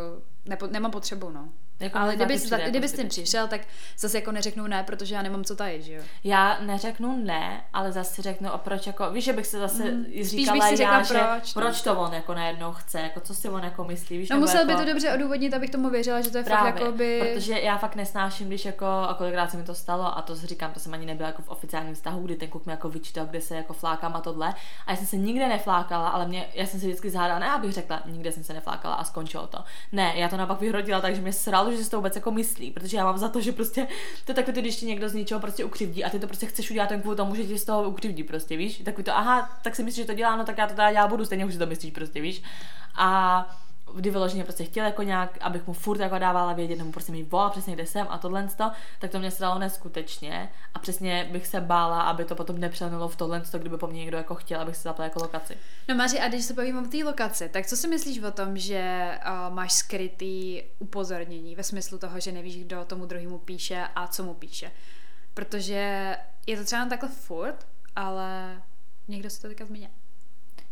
nepo, 0.46 0.66
nemám 0.66 0.90
potřebu, 0.90 1.30
no. 1.30 1.48
Jako 1.80 1.98
Ale 1.98 2.16
kdyby, 2.16 2.36
přijde 2.36 2.56
kdyby 2.62 2.76
jako 2.76 2.88
s 2.88 2.90
tím 2.90 2.98
zbytečný. 2.98 3.22
přišel, 3.22 3.48
tak 3.48 3.60
zase 3.98 4.18
jako 4.18 4.32
neřeknu 4.32 4.66
ne, 4.66 4.82
protože 4.82 5.14
já 5.14 5.22
nemám 5.22 5.44
co 5.44 5.56
tajit, 5.56 5.82
že 5.82 5.94
jo. 5.94 6.02
Já 6.24 6.58
neřeknu 6.60 7.24
ne, 7.24 7.64
ale 7.72 7.92
zase 7.92 8.22
řeknu, 8.22 8.52
a 8.52 8.58
proč 8.58 8.86
jako, 8.86 9.10
víš, 9.10 9.24
že 9.24 9.32
bych 9.32 9.46
se 9.46 9.58
zase 9.58 9.84
Mm, 9.90 10.04
spíš 10.04 10.28
říkala 10.30 10.68
bych 10.68 10.76
si 10.76 10.82
já, 10.82 11.02
řekla, 11.02 11.18
že 11.20 11.34
proč, 11.34 11.54
no. 11.54 11.62
proč 11.62 11.82
to 11.82 11.98
on 12.00 12.12
jako 12.12 12.34
najednou 12.34 12.72
chce, 12.72 13.00
jako 13.00 13.20
co 13.20 13.34
si 13.34 13.48
on 13.48 13.64
jako 13.64 13.84
myslí, 13.84 14.18
víš, 14.18 14.28
No 14.30 14.38
musel 14.38 14.60
jako, 14.60 14.72
by 14.72 14.76
to 14.76 14.84
dobře 14.84 15.14
odůvodnit, 15.14 15.54
abych 15.54 15.70
tomu 15.70 15.90
věřila, 15.90 16.20
že 16.20 16.30
to 16.30 16.38
je 16.38 16.44
Právě, 16.44 16.72
fakt 16.72 16.80
jako 16.80 16.92
by... 16.92 17.34
protože 17.34 17.60
já 17.60 17.78
fakt 17.78 17.96
nesnáším, 17.96 18.48
když 18.48 18.64
jako, 18.64 18.86
a 18.86 19.14
kolikrát 19.18 19.50
se 19.50 19.56
mi 19.56 19.62
to 19.62 19.74
stalo, 19.74 20.18
a 20.18 20.22
to 20.22 20.36
si 20.36 20.46
říkám, 20.46 20.72
to 20.72 20.80
jsem 20.80 20.94
ani 20.94 21.06
nebyla 21.06 21.28
jako 21.28 21.42
v 21.42 21.48
oficiálním 21.48 21.94
vztahu, 21.94 22.22
kdy 22.22 22.36
ten 22.36 22.48
kluk 22.48 22.66
mi 22.66 22.72
jako 22.72 22.88
vyčítal, 22.88 23.26
kde 23.26 23.40
se 23.40 23.56
jako 23.56 23.72
flákám 23.72 24.16
a 24.16 24.20
tohle. 24.20 24.54
A 24.86 24.90
já 24.90 24.96
jsem 24.96 25.06
se 25.06 25.16
nikde 25.16 25.48
neflákala, 25.48 26.08
ale 26.08 26.26
mě, 26.26 26.48
já 26.54 26.66
jsem 26.66 26.80
si 26.80 26.86
vždycky 26.86 27.10
zahádala, 27.10 27.40
ne, 27.40 27.50
abych 27.50 27.72
řekla, 27.72 28.02
nikde 28.06 28.32
jsem 28.32 28.44
se 28.44 28.52
neflákala 28.52 28.94
a 28.94 29.04
skončilo 29.04 29.46
to. 29.46 29.58
Ne, 29.92 30.12
já 30.16 30.28
to 30.28 30.36
naopak 30.40 30.60
vyhrodila, 30.60 31.00
takže 31.00 31.20
mě 31.20 31.32
sralo, 31.32 31.72
že 31.72 31.84
si 31.84 31.90
to 31.90 31.96
vůbec 31.96 32.16
jako 32.16 32.30
myslí, 32.30 32.70
protože 32.70 32.96
já 32.96 33.04
mám 33.04 33.18
za 33.18 33.28
to, 33.28 33.40
že 33.40 33.52
prostě 33.52 33.86
to 34.24 34.30
je 34.30 34.34
takový, 34.34 34.60
když 34.60 34.76
ti 34.76 34.86
někdo 34.86 35.08
z 35.08 35.14
něčeho 35.14 35.40
prostě 35.40 35.64
ukřivdí 35.64 36.04
a 36.04 36.10
ty 36.10 36.18
to 36.18 36.26
prostě 36.26 36.46
chceš 36.46 36.70
udělat 36.70 36.88
ten 36.88 37.00
kvůli 37.00 37.16
tomu, 37.16 37.34
že 37.34 37.44
ti 37.44 37.58
z 37.58 37.64
toho 37.64 37.88
ukřivdí 37.88 38.22
prostě, 38.22 38.56
víš? 38.56 38.82
Takový 38.84 39.04
to, 39.04 39.16
aha, 39.16 39.58
tak 39.62 39.76
si 39.76 39.82
myslíš, 39.82 40.02
že 40.02 40.06
to 40.06 40.14
dělá, 40.14 40.36
no 40.36 40.44
tak 40.44 40.58
já 40.58 40.66
to 40.66 40.74
teda 40.74 40.92
dělat 40.92 41.08
budu, 41.08 41.24
stejně 41.24 41.44
už 41.44 41.52
si 41.52 41.58
to 41.58 41.66
myslíš 41.66 41.92
prostě, 41.92 42.20
víš? 42.20 42.42
A 42.94 43.46
kdy 43.94 44.10
vyloženě 44.10 44.44
prostě 44.44 44.64
chtěl 44.64 44.84
jako 44.84 45.02
nějak, 45.02 45.38
abych 45.40 45.66
mu 45.66 45.72
furt 45.72 46.00
jako 46.00 46.18
dávala 46.18 46.52
vědět, 46.52 46.76
nebo 46.76 46.92
prostě 46.92 47.12
mi 47.12 47.22
volal 47.22 47.50
přesně 47.50 47.74
kde 47.74 47.86
jsem 47.86 48.06
a 48.10 48.18
tohle 48.18 48.48
to, 48.56 48.70
tak 48.98 49.10
to 49.10 49.18
mě 49.18 49.30
stalo 49.30 49.58
neskutečně 49.58 50.48
a 50.74 50.78
přesně 50.78 51.28
bych 51.32 51.46
se 51.46 51.60
bála, 51.60 52.02
aby 52.02 52.24
to 52.24 52.34
potom 52.34 52.58
nepřelnilo 52.58 53.08
v 53.08 53.16
tohle, 53.16 53.42
kdyby 53.58 53.78
po 53.78 53.86
mně 53.86 54.00
někdo 54.00 54.16
jako 54.16 54.34
chtěl, 54.34 54.60
abych 54.60 54.76
si 54.76 54.82
zapla 54.82 55.04
jako 55.04 55.18
lokaci. 55.22 55.56
No 55.88 55.94
Maři, 55.94 56.20
a 56.20 56.28
když 56.28 56.44
se 56.44 56.54
bavíme 56.54 56.80
o 56.80 56.84
té 56.84 57.04
lokaci, 57.04 57.48
tak 57.48 57.66
co 57.66 57.76
si 57.76 57.88
myslíš 57.88 58.22
o 58.22 58.30
tom, 58.30 58.58
že 58.58 59.12
uh, 59.26 59.54
máš 59.54 59.72
skrytý 59.72 60.62
upozornění 60.78 61.54
ve 61.54 61.62
smyslu 61.62 61.98
toho, 61.98 62.20
že 62.20 62.32
nevíš, 62.32 62.64
kdo 62.64 62.84
tomu 62.84 63.06
druhému 63.06 63.38
píše 63.38 63.86
a 63.94 64.06
co 64.06 64.24
mu 64.24 64.34
píše? 64.34 64.70
Protože 65.34 66.16
je 66.46 66.56
to 66.56 66.64
třeba 66.64 66.86
takhle 66.86 67.08
furt, 67.08 67.66
ale 67.96 68.62
někdo 69.08 69.30
si 69.30 69.42
to 69.42 69.48
teďka 69.48 69.64
zmínil. 69.64 69.90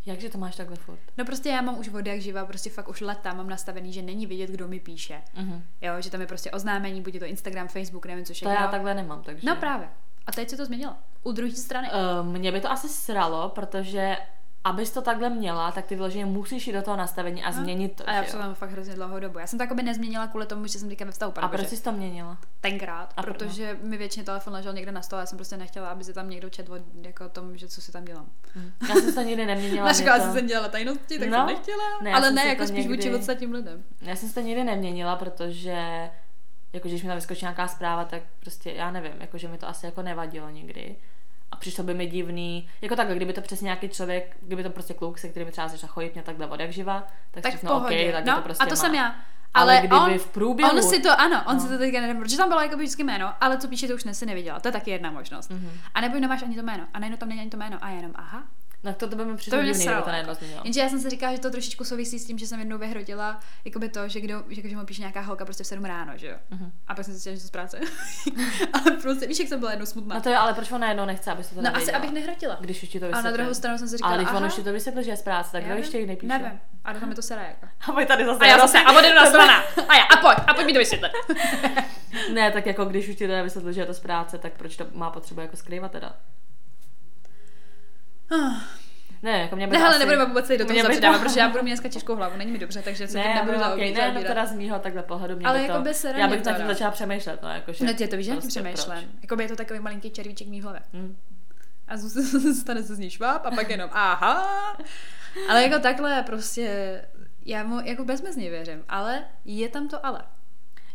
Jakže 0.09 0.29
to 0.29 0.39
máš 0.39 0.57
takhle 0.57 0.77
furt? 0.77 0.99
No 1.19 1.25
prostě 1.25 1.49
já 1.49 1.63
mám 1.63 1.79
už 1.79 1.89
od 1.89 2.07
jak 2.07 2.21
živa, 2.21 2.45
prostě 2.47 2.71
fakt 2.71 2.89
už 2.89 3.01
leta 3.01 3.35
mám 3.35 3.49
nastavený, 3.49 3.93
že 3.93 4.03
není 4.03 4.27
vidět, 4.27 4.51
kdo 4.51 4.69
mi 4.69 4.81
píše. 4.81 5.23
Mhm. 5.35 5.65
Jo, 5.81 5.93
že 6.01 6.11
tam 6.11 6.21
je 6.21 6.27
prostě 6.27 6.51
oznámení, 6.51 7.03
buď 7.03 7.15
je 7.15 7.21
to 7.21 7.27
Instagram, 7.27 7.69
Facebook, 7.69 8.07
nevím 8.07 8.25
co 8.25 8.29
To 8.31 8.35
všechno. 8.35 8.53
já 8.55 8.67
takhle 8.67 8.95
nemám, 8.95 9.23
takže... 9.23 9.47
No 9.47 9.57
právě. 9.57 9.89
A 10.27 10.33
teď 10.33 10.51
se 10.51 10.57
to 10.57 10.67
změnilo. 10.67 10.95
U 11.23 11.33
druhé 11.33 11.53
strany. 11.53 11.89
Uh, 12.21 12.27
mě 12.27 12.53
by 12.53 12.61
to 12.61 12.71
asi 12.71 12.89
sralo, 12.89 13.49
protože 13.49 14.17
abys 14.65 14.91
to 14.91 15.03
takhle 15.03 15.31
měla, 15.31 15.73
tak 15.73 15.87
ty 15.87 15.95
vyloženě 15.95 16.27
musíš 16.27 16.67
jít 16.67 16.73
do 16.73 16.83
toho 16.83 16.97
nastavení 16.97 17.45
a 17.45 17.53
změnit 17.53 17.89
to, 17.97 18.09
a 18.09 18.13
já 18.13 18.23
jo? 18.25 18.39
mám 18.39 18.55
fakt 18.55 18.71
hrozně 18.71 18.95
dlouhou 18.95 19.19
dobu. 19.21 19.39
Já 19.39 19.47
jsem 19.47 19.59
to 19.59 19.75
nezměnila 19.75 20.27
kvůli 20.27 20.47
tomu, 20.47 20.67
že 20.67 20.79
jsem 20.79 20.89
teďka 20.89 21.05
ve 21.05 21.11
vztahu. 21.11 21.33
A 21.37 21.49
proč 21.49 21.69
jsi 21.69 21.83
to 21.83 21.93
měnila? 21.93 22.39
tenkrát, 22.61 23.13
A 23.17 23.23
protože 23.23 23.79
mi 23.83 23.97
většině 23.97 24.25
telefon 24.25 24.53
ležel 24.53 24.73
někde 24.73 24.93
na 24.93 25.03
stole, 25.03 25.23
já 25.23 25.27
jsem 25.27 25.39
prostě 25.39 25.57
nechtěla, 25.57 25.89
aby 25.89 26.05
se 26.05 26.13
tam 26.13 26.31
někdo 26.31 26.51
četl 26.51 26.73
o 26.73 26.79
jako 27.03 27.29
tom, 27.29 27.57
že 27.57 27.69
co 27.69 27.81
si 27.81 27.93
tam 27.93 28.05
dělám. 28.05 28.27
Hm. 28.57 28.71
Já 28.89 28.95
jsem 28.95 29.15
to 29.15 29.21
nikdy 29.21 29.47
neměnila. 29.47 29.93
že 29.93 30.05
jsem 30.33 30.47
dělala 30.47 30.69
tajnosti, 30.69 31.19
tak 31.19 31.29
No. 31.29 31.37
jsem 31.37 31.47
nechtěla. 31.47 31.85
Ne, 32.03 32.13
ale 32.13 32.27
jsem 32.27 32.35
ne, 32.35 32.47
jako 32.47 32.67
spíš 32.67 32.87
vůči 32.87 33.03
někdy- 33.03 33.19
ostatním 33.19 33.53
lidem. 33.53 33.85
Já 34.03 34.17
jsem 34.17 34.33
to 34.33 34.41
nikdy 34.41 34.65
neměnila, 34.65 35.17
protože 35.17 36.11
jako 36.73 36.89
když 36.89 37.03
mi 37.03 37.07
tam 37.09 37.17
vyskočí 37.17 37.45
nějaká 37.45 37.69
zpráva, 37.69 38.05
tak 38.05 38.23
prostě 38.41 38.71
já 38.71 38.91
nevím, 38.91 39.13
jako 39.21 39.39
že 39.39 39.49
mi 39.49 39.59
to 39.59 39.69
asi 39.69 39.87
jako 39.87 40.03
nevadilo 40.03 40.51
nikdy. 40.51 40.97
Přišlo 41.59 41.85
by 41.85 41.95
mi 41.95 42.07
divný, 42.07 42.69
jako 42.83 42.97
takhle, 42.97 43.17
kdyby 43.17 43.33
to 43.33 43.41
přesně 43.41 43.65
nějaký 43.65 43.89
člověk, 43.89 44.37
kdyby 44.43 44.63
to 44.63 44.71
prostě 44.71 44.95
kluk, 44.95 45.19
se 45.19 45.29
kterým 45.29 45.51
třeba 45.51 45.69
začal 45.69 45.89
chodit 45.89 46.15
mě 46.15 46.23
takhle 46.23 46.47
od 46.47 46.61
jak 46.61 46.73
živa, 46.73 47.07
tak, 47.31 47.43
Tak 47.43 47.53
řeknu, 47.53 47.69
pohodě. 47.69 48.07
OK, 48.09 48.13
tak 48.13 48.25
no, 48.25 48.37
to 48.37 48.43
prostě 48.43 48.63
a 48.65 48.67
to 48.67 48.71
má. 48.73 48.77
jsem 48.77 48.95
já. 48.95 49.15
Ale, 49.55 49.73
Ale, 49.73 49.79
kdyby 49.79 49.95
on, 49.95 50.19
v 50.19 50.27
průběhu... 50.27 50.71
on 50.77 50.83
si 50.83 51.01
to, 51.01 51.21
ano, 51.21 51.43
on 51.47 51.55
No. 51.57 51.61
si 51.63 51.69
to 51.69 51.79
teďka 51.79 52.01
nevím, 52.01 52.23
protože 52.23 52.37
tam 52.37 52.49
bylo 52.49 52.61
jako 52.61 52.77
vždycky 52.77 53.05
jméno, 53.05 53.35
ale 53.41 53.59
co 53.59 53.69
píše, 53.69 53.89
to 53.89 53.95
už 53.95 54.05
ne, 54.05 54.15
si 54.15 54.27
neviděla. 54.27 54.61
To 54.61 54.69
je 54.69 54.73
taky 54.73 54.91
jedna 54.91 55.11
možnost. 55.11 55.51
Mhm. 55.51 55.71
A 55.95 56.01
nebo 56.01 56.19
nemáš 56.21 56.43
ani 56.43 56.55
to 56.57 56.63
jméno. 56.63 56.85
A 56.95 56.99
najednou 56.99 57.17
tam 57.19 57.29
není 57.29 57.41
ani 57.41 57.51
to 57.51 57.57
jméno. 57.57 57.79
A 57.81 57.89
jenom, 57.89 58.13
aha. 58.15 58.43
No 58.85 58.93
to, 58.95 59.09
to 59.09 59.17
by 59.17 59.25
mi 59.25 59.37
přišlo 59.37 59.59
To 59.59 59.63
by 59.63 59.73
divný, 59.73 59.85
to 59.85 60.11
najednou 60.11 60.35
změnilo. 60.35 60.61
Jenže 60.65 60.81
já 60.81 60.89
jsem 60.89 61.01
si 61.01 61.11
říkala, 61.11 61.33
že 61.33 61.41
to 61.41 61.51
trošičku 61.51 61.85
souvisí 61.85 62.19
s 62.19 62.27
tím, 62.27 62.39
že 62.39 62.47
jsem 62.47 62.59
jednou 62.59 62.79
vyhrotila 62.79 63.41
jakoby 63.65 63.89
to, 63.89 64.09
že, 64.09 64.21
kdo, 64.21 64.45
že, 64.49 64.69
že 64.69 64.77
mu 64.77 64.85
píše 64.87 65.03
nějaká 65.03 65.21
holka 65.21 65.45
prostě 65.45 65.65
v 65.65 65.67
7 65.67 65.85
ráno, 65.85 66.13
že 66.17 66.27
jo. 66.27 66.35
Mhm. 66.51 66.73
A 66.89 66.95
pak 66.95 67.05
jsem 67.05 67.15
si 67.15 67.21
zjistila, 67.21 67.35
že 67.35 67.43
to 67.43 67.49
z 67.49 67.51
práce. 67.51 67.81
ale 68.73 68.91
prostě, 69.03 69.27
víš, 69.27 69.39
jak 69.39 69.49
jsem 69.49 69.59
byla 69.61 69.71
jednou 69.71 69.87
smutná. 69.87 70.15
No 70.15 70.21
to 70.21 70.31
jo, 70.31 70.37
ale 70.39 70.55
proč 70.55 70.73
on 70.73 70.81
najednou 70.81 71.05
nechce, 71.07 71.31
abys 71.31 71.49
to 71.49 71.55
teda 71.55 71.71
no 71.71 71.77
asi, 71.77 71.85
věděla? 71.85 71.99
abych 71.99 72.13
nehrotila. 72.13 72.57
Když 72.61 72.83
už 72.83 72.89
ti 72.89 73.01
to 73.01 73.07
A 73.07 73.09
vysvětlil. 73.09 73.31
na 73.33 73.37
druhou 73.37 73.55
stranu 73.55 73.79
jsem 73.79 73.89
si 73.89 73.97
říkala, 73.97 74.15
Ale 74.15 74.25
když 74.25 74.35
on 74.35 74.45
už 74.45 74.55
ti 74.55 74.63
to 74.63 74.73
vysvětlil, 74.73 75.05
že 75.05 75.11
je 75.11 75.17
z 75.17 75.23
práce, 75.23 75.53
tak 75.53 75.63
já 75.63 75.69
kdo 75.69 75.79
ještě 75.79 75.99
ji 75.99 76.07
nepíše? 76.07 76.39
Nevím. 76.39 76.61
A 76.85 76.93
doufám, 76.93 77.13
to 77.15 77.23
sere 77.23 77.43
jako. 77.43 77.67
A 77.93 77.95
my 77.95 78.07
tady 78.07 78.25
zase. 78.25 78.41
A 78.41 78.47
já 78.47 78.59
zase, 78.59 78.79
a 78.79 78.99
odjedu 78.99 79.17
na 79.17 79.27
strana. 79.27 79.63
A 79.89 79.97
já, 79.97 80.03
a 80.03 80.17
pojď, 80.17 80.39
a 80.47 80.55
pojď 80.55 80.67
mi 80.67 80.73
to 80.73 80.79
vysvětlit. 80.79 81.13
Ne, 82.33 82.51
tak 82.51 82.67
jako 82.67 82.85
když 82.85 83.09
už 83.09 83.17
ti 83.17 83.27
teda 83.27 83.43
vysvětlil, 83.43 83.73
že 83.73 83.81
je 83.81 83.87
to 83.87 83.95
z 83.95 84.01
práce, 84.01 84.39
tak 84.39 84.53
proč 84.53 84.77
to 84.77 84.87
má 84.93 85.11
potřebu 85.11 85.41
jako 85.41 85.57
skrývat 85.57 85.93
teda? 85.93 86.17
Ne, 89.23 89.31
jako 89.39 89.57
mě 89.57 89.67
by 89.67 89.73
Ne, 89.73 89.79
to 89.79 89.85
ale 89.85 89.95
asi... 89.95 89.99
nebudeme 89.99 90.25
vůbec 90.25 90.51
jít 90.51 90.59
do 90.59 90.65
toho 90.65 90.77
to- 90.79 90.83
zapředávat, 90.83 91.21
protože 91.23 91.41
já 91.41 91.49
budu 91.53 91.63
mít 91.63 91.71
dneska 91.71 91.89
těžkou 91.89 92.15
hlavu, 92.17 92.37
není 92.37 92.53
mi 92.53 92.59
dobře, 92.59 92.83
takže 92.83 93.07
se 93.09 93.13
tím 93.19 93.29
Ne, 93.29 93.35
nebudu 93.35 93.59
no, 93.59 93.65
za 93.65 93.75
okay, 93.75 93.93
ne, 93.93 94.13
no 94.13 94.23
teda 94.23 94.47
z 94.47 94.53
mýho 94.53 94.79
takhle 94.79 95.03
pohledu 95.03 95.37
mě 95.37 95.47
Ale 95.47 95.59
by 95.59 95.67
to... 95.67 95.73
jako 95.73 95.85
by 95.85 95.95
se 95.95 96.09
já 96.17 96.29
bych 96.29 96.45
nad 96.45 96.53
tím 96.53 96.55
teda. 96.63 96.69
začala 96.69 96.91
přemýšlet, 96.91 97.43
no, 97.43 97.49
jakože... 97.49 97.85
No 97.85 97.93
tě 97.93 98.09
to 98.09 98.17
víš, 98.17 98.27
že 98.27 98.33
prostě 98.33 98.61
tím 98.61 98.73
přemýšlím. 98.75 99.11
Jakoby 99.23 99.45
je 99.45 99.49
to 99.49 99.57
takový 99.57 99.81
malinký 99.81 100.11
červíček 100.11 100.47
v 100.47 100.51
mý 100.51 100.61
hlavě. 100.63 100.81
Hm. 100.93 101.17
A 101.89 101.97
stane 102.61 102.83
se 102.83 102.95
z 102.95 102.99
ní 102.99 103.11
šváb 103.11 103.47
a 103.47 103.51
pak 103.51 103.71
jenom 103.71 103.91
aha. 103.93 104.77
Ale 105.49 105.63
jako 105.63 105.79
takhle 105.79 106.23
prostě, 106.23 107.03
já 107.45 107.65
mu 107.65 107.81
jako 107.85 108.05
bezmezně 108.05 108.51
věřím, 108.51 108.85
ale 108.89 109.25
je 109.45 109.69
tam 109.69 109.89
to 109.89 110.07
ale. 110.07 110.23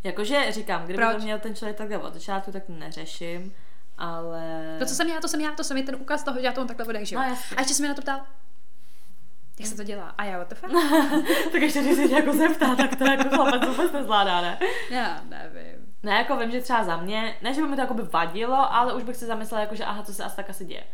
Jakože 0.04 0.52
říkám, 0.52 0.84
kdyby 0.84 1.02
Proč? 1.02 1.16
to 1.16 1.22
měl 1.22 1.38
ten 1.38 1.54
člověk 1.54 1.76
takhle 1.76 1.98
od 1.98 2.14
začátku, 2.14 2.52
tak 2.52 2.62
neřeším, 2.68 3.52
ale... 3.98 4.76
To, 4.78 4.86
co 4.86 4.94
jsem 4.94 5.08
já, 5.08 5.20
to 5.20 5.28
jsem 5.28 5.40
já, 5.40 5.52
to 5.52 5.64
jsem 5.64 5.76
je 5.76 5.82
ten 5.82 5.94
ukaz 5.94 6.24
toho, 6.24 6.40
že 6.40 6.46
já 6.46 6.52
tomu 6.52 6.66
takhle 6.66 6.86
odehřiju. 6.86 7.20
No, 7.20 7.26
jasně. 7.28 7.56
a 7.56 7.60
ještě 7.60 7.74
se 7.74 7.82
mi 7.82 7.88
na 7.88 7.94
to 7.94 8.02
ptal, 8.02 8.20
jak 9.58 9.68
se 9.68 9.76
to 9.76 9.82
dělá. 9.82 10.14
A 10.18 10.24
já, 10.24 10.38
what 10.38 10.48
the 10.48 10.54
fuck? 10.54 10.72
tak 11.52 11.62
ještě 11.62 11.82
když 11.82 11.96
se 11.96 12.08
tě 12.08 12.14
jako 12.14 12.32
zeptá, 12.32 12.76
tak 12.76 12.96
to 12.96 13.04
jako 13.04 13.28
chlapec 13.28 13.68
vůbec 13.68 13.92
nezvládá, 13.92 14.40
ne? 14.40 14.58
já 14.90 15.20
nevím. 15.28 15.94
Ne, 16.02 16.12
jako 16.12 16.36
vím, 16.36 16.50
že 16.50 16.60
třeba 16.60 16.84
za 16.84 16.96
mě, 16.96 17.36
ne, 17.42 17.54
že 17.54 17.60
by 17.60 17.68
mi 17.68 17.76
to 17.76 17.82
jako 17.82 17.94
by 17.94 18.02
vadilo, 18.02 18.72
ale 18.74 18.94
už 18.94 19.02
bych 19.02 19.16
si 19.16 19.26
zamyslela, 19.26 19.60
jako, 19.60 19.74
že 19.74 19.84
aha, 19.84 20.02
co 20.02 20.14
se 20.14 20.24
asi 20.24 20.36
tak 20.36 20.50
asi 20.50 20.64
děje. 20.64 20.84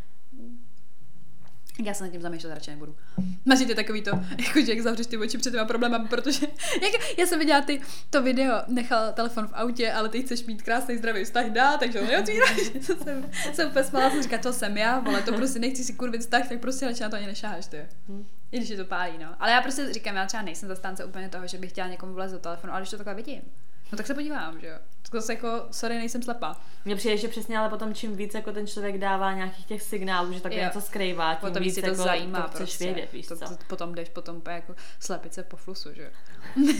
Já 1.84 1.94
se 1.94 2.04
nad 2.04 2.10
tím 2.10 2.22
zamýšlet 2.22 2.54
radši 2.54 2.70
nebudu. 2.70 2.96
Máš 3.44 3.58
to 3.66 3.74
takový 3.74 4.02
to, 4.02 4.10
jako, 4.46 4.60
že 4.60 4.72
jak 4.72 4.80
zavřeš 4.80 5.06
ty 5.06 5.18
oči 5.18 5.38
před 5.38 5.50
těma 5.50 5.64
problémama, 5.64 6.08
protože 6.08 6.46
jak, 6.82 7.18
já 7.18 7.26
jsem 7.26 7.38
viděla 7.38 7.60
ty, 7.60 7.80
to 8.10 8.22
video, 8.22 8.62
nechal 8.68 9.12
telefon 9.12 9.46
v 9.46 9.52
autě, 9.52 9.92
ale 9.92 10.08
ty 10.08 10.22
chceš 10.22 10.44
mít 10.44 10.62
krásný 10.62 10.96
zdravý 10.96 11.24
vztah, 11.24 11.46
dá, 11.46 11.76
takže 11.76 12.00
ho 12.00 12.06
neotvíráš. 12.06 12.58
Jsem, 12.80 13.30
jsem 13.52 13.68
úplně 13.68 13.84
smála, 13.84 14.10
jsem 14.10 14.22
říkala, 14.22 14.42
to 14.42 14.52
jsem 14.52 14.76
já, 14.76 14.98
vole, 14.98 15.22
to 15.22 15.32
prostě 15.32 15.58
nechci 15.58 15.84
si 15.84 15.92
kurvit 15.92 16.20
vztah, 16.20 16.48
tak 16.48 16.60
prostě 16.60 16.86
radši 16.86 17.02
na 17.02 17.08
to 17.08 17.16
ani 17.16 17.26
nešáháš, 17.26 17.66
ty. 17.66 17.86
Hm. 18.08 18.26
I 18.52 18.56
když 18.56 18.70
je 18.70 18.76
to 18.76 18.84
pálí, 18.84 19.18
no. 19.18 19.36
Ale 19.38 19.52
já 19.52 19.62
prostě 19.62 19.92
říkám, 19.92 20.16
já 20.16 20.26
třeba 20.26 20.42
nejsem 20.42 20.68
zastánce 20.68 21.04
úplně 21.04 21.28
toho, 21.28 21.46
že 21.46 21.58
bych 21.58 21.70
chtěla 21.70 21.88
někomu 21.88 22.14
vlez 22.14 22.32
do 22.32 22.38
telefonu, 22.38 22.72
ale 22.72 22.82
když 22.82 22.90
to 22.90 22.96
takhle 22.96 23.14
vidím, 23.14 23.42
no 23.92 23.96
tak 23.96 24.06
se 24.06 24.14
podívám, 24.14 24.60
že 24.60 24.66
jo. 24.66 24.76
Tak 25.02 25.12
zase 25.12 25.32
jako, 25.32 25.66
sorry, 25.70 25.98
nejsem 25.98 26.22
slepá. 26.22 26.60
Mně 26.84 26.96
přijde, 26.96 27.16
že 27.16 27.28
přesně, 27.28 27.58
ale 27.58 27.68
potom 27.68 27.94
čím 27.94 28.16
víc 28.16 28.34
jako 28.34 28.52
ten 28.52 28.66
člověk 28.66 28.98
dává 28.98 29.32
nějakých 29.32 29.66
těch 29.66 29.82
signálů, 29.82 30.32
že 30.32 30.40
tak 30.40 30.52
něco 30.52 30.80
skrývá, 30.80 31.34
tím 31.34 31.40
Potom 31.40 31.62
víc 31.62 31.74
si 31.74 31.80
to 31.80 31.86
jako 31.86 32.02
zajímá 32.02 32.42
to 32.42 32.48
chceš 32.48 32.68
prostě. 32.68 32.84
vědět, 32.84 33.12
víš 33.12 33.26
to, 33.26 33.36
co. 33.36 33.44
to, 33.44 33.56
potom 33.68 33.94
jdeš 33.94 34.08
potom 34.08 34.42
jako 34.50 34.74
slepice 35.00 35.42
po 35.42 35.56
flusu, 35.56 35.88
že 35.94 36.02
jo. 36.02 36.10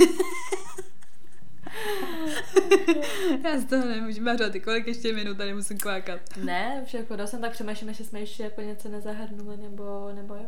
Já 3.45 3.61
z 3.61 3.65
toho 3.65 3.85
nemůžu 3.85 4.23
mařovat, 4.23 4.53
kolik 4.65 4.87
ještě 4.87 5.13
minut 5.13 5.37
tady 5.37 5.55
musím 5.55 5.79
kvákat. 5.79 6.21
Ne, 6.37 6.81
už 6.85 6.95
jako 6.95 7.27
jsem 7.27 7.41
tak 7.41 7.53
přemýšlím, 7.53 7.89
jestli 7.89 8.05
jsme 8.05 8.21
ještě 8.21 8.43
jako 8.43 8.61
něco 8.61 8.89
nezahrnuli, 8.89 9.57
nebo, 9.57 10.13
nebo 10.15 10.35
jo. 10.35 10.47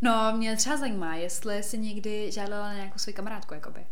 No, 0.00 0.32
mě 0.36 0.56
třeba 0.56 0.76
zajímá, 0.76 1.14
jestli 1.14 1.62
si 1.62 1.78
někdy 1.78 2.32
žádala 2.32 2.68
na 2.68 2.74
nějakou 2.74 2.98
svou 2.98 3.12
kamarádku, 3.12 3.54
jakoby. 3.54 3.86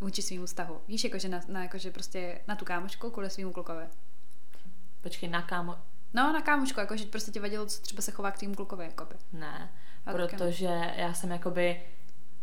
Vůči 0.00 0.22
svýmu 0.22 0.46
vztahu. 0.46 0.80
Víš, 0.88 1.04
jakože 1.04 1.28
na, 1.28 1.40
na, 1.48 1.62
jakože 1.62 1.90
prostě 1.90 2.40
na 2.48 2.56
tu 2.56 2.64
kámošku 2.64 3.10
kvůli 3.10 3.30
svýmu 3.30 3.52
klukovi. 3.52 3.84
Počkej, 5.00 5.28
na 5.28 5.42
kámo... 5.42 5.78
No, 6.14 6.32
na 6.32 6.42
kámošku, 6.42 6.80
jakože 6.80 7.04
prostě 7.06 7.30
ti 7.30 7.40
vadilo, 7.40 7.66
co 7.66 7.80
třeba 7.80 8.02
se 8.02 8.12
chová 8.12 8.30
k 8.30 8.38
tvým 8.38 8.54
klukovi, 8.54 8.84
jakoby. 8.84 9.14
Ne, 9.32 9.70
A 10.06 10.12
protože 10.12 10.92
já 10.96 11.14
jsem 11.14 11.30
jakoby 11.30 11.82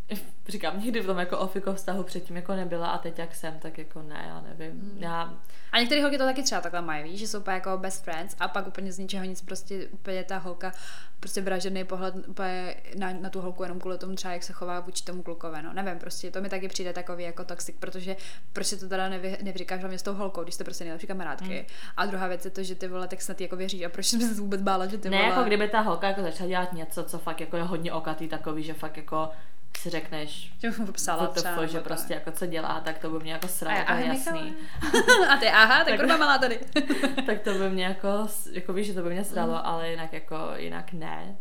říkám, 0.48 0.80
nikdy 0.80 1.02
v 1.02 1.06
tom 1.06 1.18
jako 1.18 1.38
ofiko 1.38 1.74
vztahu 1.74 2.04
předtím 2.04 2.36
jako 2.36 2.56
nebyla 2.56 2.88
a 2.88 2.98
teď 2.98 3.20
jak 3.20 3.36
jsem, 3.36 3.60
tak 3.60 3.78
jako 3.78 4.02
ne, 4.02 4.26
já 4.28 4.42
nevím. 4.42 4.72
Hmm. 4.82 4.98
Já, 4.98 5.34
A 5.72 5.80
některé 5.80 6.02
holky 6.02 6.18
to 6.18 6.24
taky 6.24 6.44
třeba 6.44 6.62
takhle 6.62 6.82
mají, 6.82 7.04
víš, 7.04 7.20
že 7.20 7.28
jsou 7.28 7.40
úplně 7.40 7.56
jako 7.56 7.78
best 7.78 8.04
friends 8.04 8.36
a 8.40 8.48
pak 8.48 8.68
úplně 8.68 8.92
z 8.92 9.00
ničeho 9.00 9.26
nic 9.26 9.42
prostě 9.42 9.88
úplně 9.88 10.24
ta 10.24 10.38
holka 10.38 10.72
prostě 11.20 11.42
vražený 11.42 11.84
pohled 11.84 12.16
úplně 12.28 12.76
na, 12.96 13.14
na, 13.14 13.30
tu 13.30 13.42
holku 13.42 13.64
jenom 13.64 13.80
kvůli 13.80 13.98
tomu 13.98 14.16
třeba, 14.16 14.34
jak 14.34 14.44
se 14.44 14.54
chová 14.54 14.80
vůči 14.80 15.04
tomu 15.04 15.24
klukovi, 15.24 15.62
no 15.62 15.74
nevím, 15.74 16.00
prostě 16.00 16.32
to 16.32 16.42
mi 16.42 16.50
taky 16.50 16.68
přijde 16.68 16.94
takový 16.94 17.24
jako 17.24 17.44
toxic, 17.44 17.76
protože 17.80 18.16
proč 18.54 18.68
si 18.68 18.78
to 18.78 18.90
teda 18.90 19.10
nevy, 19.10 19.38
nevyříkáš 19.44 19.80
hlavně 19.80 20.00
s 20.00 20.04
tou 20.04 20.14
holkou, 20.14 20.44
když 20.44 20.56
jste 20.56 20.64
prostě 20.64 20.84
nejlepší 20.84 21.08
kamarádky. 21.08 21.60
Mm. 21.60 21.76
A 21.98 22.06
druhá 22.06 22.28
věc 22.28 22.46
je 22.46 22.52
to, 22.52 22.64
že 22.64 22.76
ty 22.76 22.88
vole, 22.88 23.08
tak 23.08 23.22
snad 23.22 23.42
jako 23.42 23.56
věříš 23.56 23.84
a 23.84 23.90
proč 23.90 24.06
jsem 24.06 24.22
se 24.22 24.42
vůbec 24.42 24.62
bála, 24.62 24.86
že 24.86 24.98
ty 24.98 25.10
ne 25.10 25.18
vole... 25.18 25.30
jako 25.30 25.44
kdyby 25.44 25.70
ta 25.70 25.80
holka 25.80 26.08
jako 26.08 26.22
začala 26.22 26.50
dělat 26.50 26.74
něco, 26.74 27.04
co 27.04 27.20
fakt 27.20 27.42
jako 27.42 27.58
je 27.58 27.64
hodně 27.64 27.94
okatý 27.94 28.28
takový, 28.28 28.64
že 28.64 28.74
fakt 28.74 28.98
jako 28.98 29.30
si 29.78 29.90
řekneš, 29.90 30.54
že 30.60 30.72
mu 30.72 30.92
psala 30.92 31.28
WTF, 31.28 31.36
třeba, 31.36 31.66
že 31.66 31.80
prostě 31.80 32.14
jako 32.14 32.32
co 32.32 32.46
dělá, 32.46 32.82
tak 32.82 32.98
to 33.00 33.10
by 33.10 33.20
mě 33.20 33.32
jako 33.34 33.46
A 33.46 33.50
sralo, 33.50 33.86
to 33.88 33.94
je 33.94 34.06
jasný. 34.06 34.54
A 35.30 35.38
ty, 35.38 35.48
aha, 35.50 35.84
tak 35.84 36.00
kurva 36.00 36.18
malá 36.18 36.38
tady. 36.38 36.60
tak 37.26 37.40
to 37.42 37.54
by 37.54 37.70
mě 37.70 37.84
jako, 37.86 38.28
jako 38.52 38.74
víš, 38.74 38.88
že 38.88 38.94
to 38.94 39.04
by 39.04 39.10
mě 39.10 39.24
sralo, 39.24 39.68
ale 39.68 39.90
jinak 39.90 40.14
jako, 40.14 40.36
jinak 40.56 40.94
ne. 40.94 41.36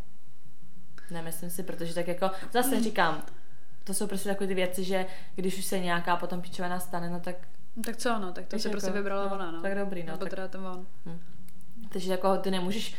Nemyslím 1.11 1.51
si, 1.51 1.63
protože 1.63 1.95
tak 1.95 2.09
jako, 2.09 2.31
zase 2.53 2.81
říkám, 2.81 3.23
to 3.85 3.95
jsou 3.95 4.07
prostě 4.07 4.29
takové 4.29 4.47
ty 4.49 4.55
věci, 4.55 4.85
že 4.85 5.07
když 5.35 5.59
už 5.59 5.65
se 5.65 5.79
nějaká 5.79 6.17
potom 6.17 6.41
pičovina 6.43 6.81
stane, 6.81 7.11
no 7.11 7.21
tak, 7.21 7.37
No, 7.77 7.83
tak 7.83 7.97
co, 7.97 8.19
no, 8.19 8.33
tak 8.33 8.47
to 8.47 8.57
Víš, 8.57 8.63
si 8.63 8.69
jako, 8.69 8.73
prostě 8.73 8.91
vybrala 8.91 9.29
no, 9.29 9.35
ona, 9.35 9.51
no. 9.51 9.63
tak 9.63 9.75
dobrý, 9.75 10.03
no, 10.03 10.07
Nebo 10.13 10.19
tak- 10.25 10.31
teda 10.31 10.49
ten 10.49 10.67
on. 10.67 10.87
takže 11.93 12.13
jako 12.13 12.37
ty 12.37 12.51
nemůžeš, 12.51 12.95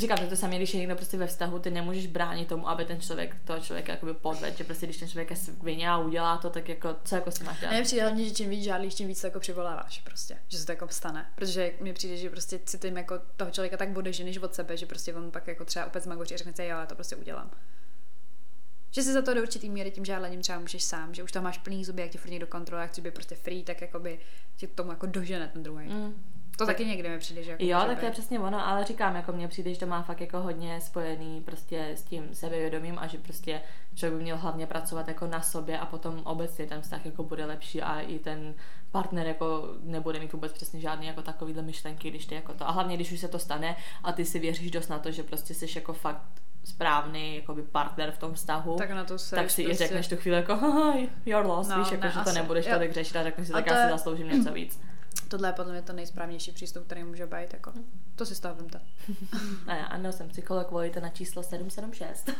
říkám, 0.00 0.16
to 0.16 0.24
je 0.24 0.30
to 0.30 0.36
samé, 0.36 0.56
když 0.56 0.74
je 0.74 0.80
někdo 0.80 0.96
prostě 0.96 1.16
ve 1.16 1.26
vztahu, 1.26 1.58
ty 1.58 1.70
nemůžeš 1.70 2.06
bránit 2.06 2.48
tomu, 2.48 2.68
aby 2.68 2.84
ten 2.84 3.00
člověk, 3.00 3.36
toho 3.44 3.60
člověka 3.60 3.92
jakoby 3.92 4.14
podvedl, 4.14 4.56
že 4.56 4.64
prostě 4.64 4.86
když 4.86 4.96
ten 4.96 5.08
člověk 5.08 5.30
je 5.30 5.36
svině 5.36 5.90
a 5.90 5.98
udělá 5.98 6.36
to, 6.36 6.50
tak 6.50 6.68
jako, 6.68 6.96
co 7.04 7.14
jako 7.14 7.30
si 7.30 7.44
máš 7.44 7.60
dělat? 7.60 7.72
Mně 7.72 7.82
přijde 7.82 8.02
hlavně, 8.02 8.24
že 8.24 8.34
čím 8.34 8.50
víc 8.50 8.64
žádlíš, 8.64 8.94
tím 8.94 9.08
víc 9.08 9.20
to 9.20 9.26
jako 9.26 9.40
přivoláváš 9.40 10.00
prostě, 10.00 10.38
že 10.48 10.58
se 10.58 10.66
to 10.66 10.72
jako 10.72 10.88
stane. 10.88 11.26
Protože 11.34 11.72
mi 11.80 11.92
přijde, 11.92 12.16
že 12.16 12.30
prostě 12.30 12.60
si 12.64 12.78
tím 12.78 12.96
jako 12.96 13.18
toho 13.36 13.50
člověka 13.50 13.76
tak 13.76 13.88
bude, 13.88 14.12
že 14.12 14.24
než 14.24 14.38
od 14.38 14.54
sebe, 14.54 14.76
že 14.76 14.86
prostě 14.86 15.14
on 15.14 15.30
pak 15.30 15.46
jako 15.46 15.64
třeba 15.64 15.86
opět 15.86 16.04
zmagoří 16.04 16.34
a 16.34 16.38
řekne 16.38 16.52
si, 16.52 16.62
jo, 16.62 16.68
já 16.68 16.86
to 16.86 16.94
prostě 16.94 17.16
udělám. 17.16 17.50
Že 18.90 19.02
si 19.02 19.12
za 19.12 19.22
to 19.22 19.34
do 19.34 19.42
určitý 19.42 19.70
míry 19.70 19.90
tím 19.90 20.04
žádlením 20.04 20.42
třeba 20.42 20.58
můžeš 20.58 20.84
sám, 20.84 21.14
že 21.14 21.22
už 21.22 21.32
tam 21.32 21.44
máš 21.44 21.58
plný 21.58 21.84
zuby, 21.84 22.02
jak 22.02 22.10
ti 22.10 22.18
furt 22.18 22.30
někdo 22.30 22.46
kontroluje, 22.46 22.82
jak 22.82 22.90
chci 22.90 23.00
být 23.00 23.14
prostě 23.14 23.34
free, 23.34 23.62
tak 23.62 23.80
jakoby 23.80 24.18
tě 24.56 24.66
tomu 24.66 24.90
jako 24.90 25.06
dožene 25.06 25.48
ten 25.48 25.62
druhý. 25.62 25.88
Mm. 25.88 26.24
To 26.56 26.66
taky 26.66 26.84
někdy 26.86 27.08
mi 27.08 27.18
přijde, 27.18 27.42
že 27.42 27.50
jako 27.50 27.64
Jo, 27.64 27.78
tak 27.86 27.98
to 28.00 28.04
je 28.04 28.10
přesně 28.10 28.40
ono, 28.40 28.68
ale 28.68 28.84
říkám, 28.84 29.16
jako 29.16 29.32
mně 29.32 29.48
přijde, 29.48 29.74
že 29.74 29.80
to 29.80 29.86
má 29.86 30.02
fakt 30.02 30.20
jako 30.20 30.40
hodně 30.40 30.80
spojený 30.80 31.40
prostě 31.40 31.88
s 31.88 32.02
tím 32.02 32.28
sebevědomím 32.34 32.98
a 32.98 33.06
že 33.06 33.18
prostě 33.18 33.60
člověk 33.94 34.18
by 34.18 34.22
měl 34.22 34.36
hlavně 34.36 34.66
pracovat 34.66 35.08
jako 35.08 35.26
na 35.26 35.40
sobě 35.40 35.78
a 35.78 35.86
potom 35.86 36.20
obecně 36.24 36.66
ten 36.66 36.80
vztah 36.80 37.06
jako 37.06 37.22
bude 37.22 37.44
lepší 37.44 37.82
a 37.82 38.00
i 38.00 38.18
ten 38.18 38.54
partner 38.90 39.26
jako 39.26 39.68
nebude 39.82 40.18
mít 40.20 40.32
vůbec 40.32 40.52
přesně 40.52 40.80
žádný 40.80 41.06
jako 41.06 41.22
takovýhle 41.22 41.62
myšlenky, 41.62 42.10
když 42.10 42.26
ty 42.26 42.34
jako 42.34 42.52
to. 42.54 42.68
A 42.68 42.72
hlavně, 42.72 42.96
když 42.96 43.12
už 43.12 43.20
se 43.20 43.28
to 43.28 43.38
stane 43.38 43.76
a 44.04 44.12
ty 44.12 44.24
si 44.24 44.38
věříš 44.38 44.70
dost 44.70 44.88
na 44.88 44.98
to, 44.98 45.10
že 45.10 45.22
prostě 45.22 45.54
jsi 45.54 45.66
jako 45.78 45.92
fakt 45.92 46.22
správný 46.64 47.36
jakoby 47.36 47.62
partner 47.62 48.10
v 48.10 48.18
tom 48.18 48.34
vztahu, 48.34 48.76
Tak 48.76 48.90
na 48.90 49.04
to 49.04 49.18
se 49.18 49.36
tak 49.36 49.50
si 49.50 49.62
i 49.62 49.74
řekneš 49.74 50.08
tu 50.08 50.16
chvíli 50.16 50.36
jako 50.36 50.52
you're 51.26 51.48
lost, 51.48 51.70
No, 51.70 51.78
víš, 51.78 51.90
jako, 51.92 52.04
ne, 52.04 52.10
že 52.10 52.14
to 52.20 52.30
asi. 52.30 52.34
nebudeš 52.38 52.66
Jo. 52.66 52.72
tolik 52.74 52.92
řešit 52.92 53.16
a 53.16 53.22
řekneš 53.22 53.46
si, 53.46 53.52
A 53.52 53.56
tak 53.56 53.64
to 53.64 53.74
já 53.74 53.84
si 53.86 53.90
zasloužím 53.92 54.28
něco 54.28 54.52
víc. 54.52 54.80
Tohle 55.28 55.48
je 55.48 55.52
podle 55.52 55.72
mě 55.72 55.82
ten 55.82 55.96
nejsprávnější 55.96 56.52
přístup, 56.52 56.84
který 56.84 57.04
může 57.04 57.26
být. 57.26 57.52
Jako. 57.52 57.72
To 58.14 58.26
si 58.26 58.34
z 58.34 58.40
toho 58.40 58.54
vemte. 58.54 58.80
A 59.66 59.74
já, 59.74 59.84
ano, 59.84 60.12
jsem 60.12 60.28
psycholog, 60.28 60.70
volejte 60.70 61.00
na 61.00 61.08
číslo 61.08 61.42
776. 61.42 62.30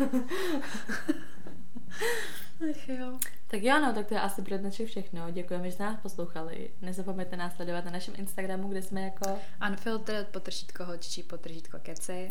Ach 2.71 2.89
jo. 2.89 3.19
tak 3.47 3.63
jo, 3.63 3.81
no, 3.81 3.93
tak 3.93 4.07
to 4.07 4.15
je 4.15 4.21
asi 4.21 4.43
pro 4.43 4.59
dnešek 4.59 4.87
všechno. 4.87 5.31
Děkujeme, 5.31 5.67
že 5.67 5.73
jste 5.73 5.83
nás 5.83 6.01
poslouchali. 6.01 6.71
Nezapomeňte 6.83 7.37
nás 7.37 7.57
sledovat 7.57 7.85
na 7.85 7.91
našem 7.91 8.15
Instagramu, 8.17 8.69
kde 8.69 8.83
jsme 8.83 9.03
jako... 9.03 9.39
Unfiltered, 9.69 10.29
potržítko 10.29 10.85
hočičí, 10.85 11.23
potržítko 11.23 11.79
keci. 11.83 12.29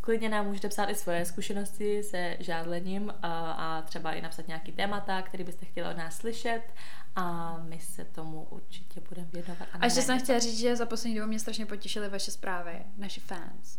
Klidně 0.00 0.28
nám 0.28 0.46
můžete 0.46 0.68
psát 0.68 0.90
i 0.90 0.94
svoje 0.94 1.24
zkušenosti 1.24 2.02
se 2.02 2.36
žádlením 2.40 3.14
a, 3.22 3.52
a 3.52 3.82
třeba 3.82 4.12
i 4.12 4.20
napsat 4.20 4.48
nějaký 4.48 4.72
témata, 4.72 5.22
který 5.22 5.44
byste 5.44 5.66
chtěli 5.66 5.88
od 5.88 5.96
nás 5.96 6.16
slyšet 6.16 6.62
a 7.16 7.56
my 7.68 7.80
se 7.80 8.04
tomu 8.04 8.46
určitě 8.50 9.00
budeme 9.08 9.28
věnovat. 9.32 9.68
A 9.80 9.84
ještě 9.84 10.02
jsem 10.02 10.20
chtěla 10.20 10.38
říct, 10.38 10.58
že 10.58 10.76
za 10.76 10.86
poslední 10.86 11.18
dobu 11.18 11.28
mě 11.28 11.38
strašně 11.38 11.66
potěšily 11.66 12.08
vaše 12.08 12.30
zprávy, 12.30 12.72
naši 12.96 13.20
fans. 13.20 13.78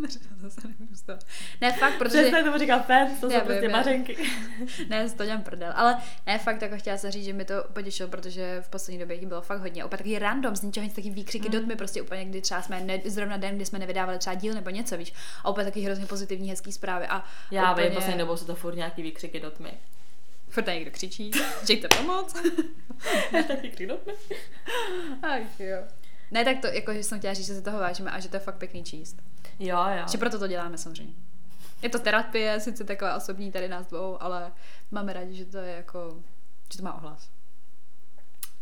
ne, 1.60 1.72
fakt, 1.72 1.98
protože... 1.98 2.18
Přesně 2.22 2.42
tomu 2.42 2.58
říkám 2.58 2.82
fans, 2.82 3.20
to 3.20 3.30
jsou 3.30 3.40
prostě 3.40 3.68
mařenky. 3.68 4.16
ne, 4.88 5.10
to 5.10 5.24
dělám 5.24 5.42
prdel, 5.42 5.72
ale 5.76 5.98
ne, 6.26 6.38
fakt, 6.38 6.62
jako 6.62 6.78
chtěla 6.78 6.96
se 6.96 7.10
říct, 7.10 7.24
že 7.24 7.32
mi 7.32 7.44
to 7.44 7.54
potěšilo, 7.72 8.08
protože 8.08 8.60
v 8.60 8.68
poslední 8.68 8.98
době 9.00 9.16
jich 9.16 9.26
bylo 9.26 9.42
fakt 9.42 9.60
hodně. 9.60 9.84
Opět 9.84 9.98
taky 9.98 10.18
random, 10.18 10.56
z 10.56 10.62
ničeho 10.62 10.84
nic, 10.84 10.94
taky 10.94 11.10
výkřiky 11.10 11.48
Mm. 11.48 11.54
mm. 11.54 11.60
dotmy, 11.60 11.76
prostě 11.76 12.02
úplně, 12.02 12.24
kdy 12.24 12.40
třeba 12.40 12.62
jsme 12.62 12.80
ne, 12.80 13.00
zrovna 13.04 13.36
den, 13.36 13.56
kdy 13.56 13.64
jsme 13.64 13.78
nevydávali 13.78 14.18
třeba 14.18 14.34
díl 14.34 14.54
nebo 14.54 14.70
něco, 14.70 14.96
víš. 14.96 15.12
A 15.44 15.48
opět 15.48 15.64
taky 15.64 15.80
hrozně 15.80 16.06
pozitivní, 16.06 16.50
hezký 16.50 16.72
zprávy. 16.72 17.06
A 17.06 17.24
Já 17.50 17.72
úplně... 17.72 17.86
vím, 17.86 17.94
poslední 17.94 18.18
dobou 18.18 18.36
jsou 18.36 18.46
to 18.46 18.54
furt 18.54 18.74
nějaký 18.74 19.02
výkřiky 19.02 19.40
do 19.40 19.50
tmy. 19.50 19.72
Furt 20.52 20.66
někdo 20.66 20.90
křičí, 20.90 21.30
chtějte 21.62 21.88
pomoc. 21.88 22.32
tak 23.32 23.62
výkřik 23.62 23.88
do 23.88 23.96
tmy. 23.96 24.12
Ach 25.22 25.60
jo. 25.60 25.78
Ne, 26.30 26.44
tak 26.44 26.56
to, 26.60 26.66
jako, 26.66 26.94
že 26.94 27.02
jsem 27.02 27.18
chtěla 27.18 27.34
říct, 27.34 27.46
že 27.46 27.54
se 27.54 27.62
toho 27.62 27.78
vážíme 27.78 28.10
a 28.10 28.20
že 28.20 28.28
to 28.28 28.36
je 28.36 28.40
fakt 28.40 28.58
pěkný 28.58 28.84
číst. 28.84 29.22
Jo, 29.58 29.78
jo. 29.98 30.04
Že 30.12 30.18
proto 30.18 30.38
to 30.38 30.46
děláme 30.46 30.78
samozřejmě. 30.78 31.14
Je 31.82 31.88
to 31.88 31.98
terapie, 31.98 32.60
sice 32.60 32.84
taková 32.84 33.16
osobní 33.16 33.52
tady 33.52 33.68
nás 33.68 33.86
dvou, 33.86 34.22
ale 34.22 34.52
máme 34.90 35.12
rádi, 35.12 35.34
že 35.34 35.44
to 35.44 35.58
je 35.58 35.76
jako, 35.76 36.22
že 36.72 36.78
to 36.78 36.84
má 36.84 36.94
ohlas. 36.94 37.30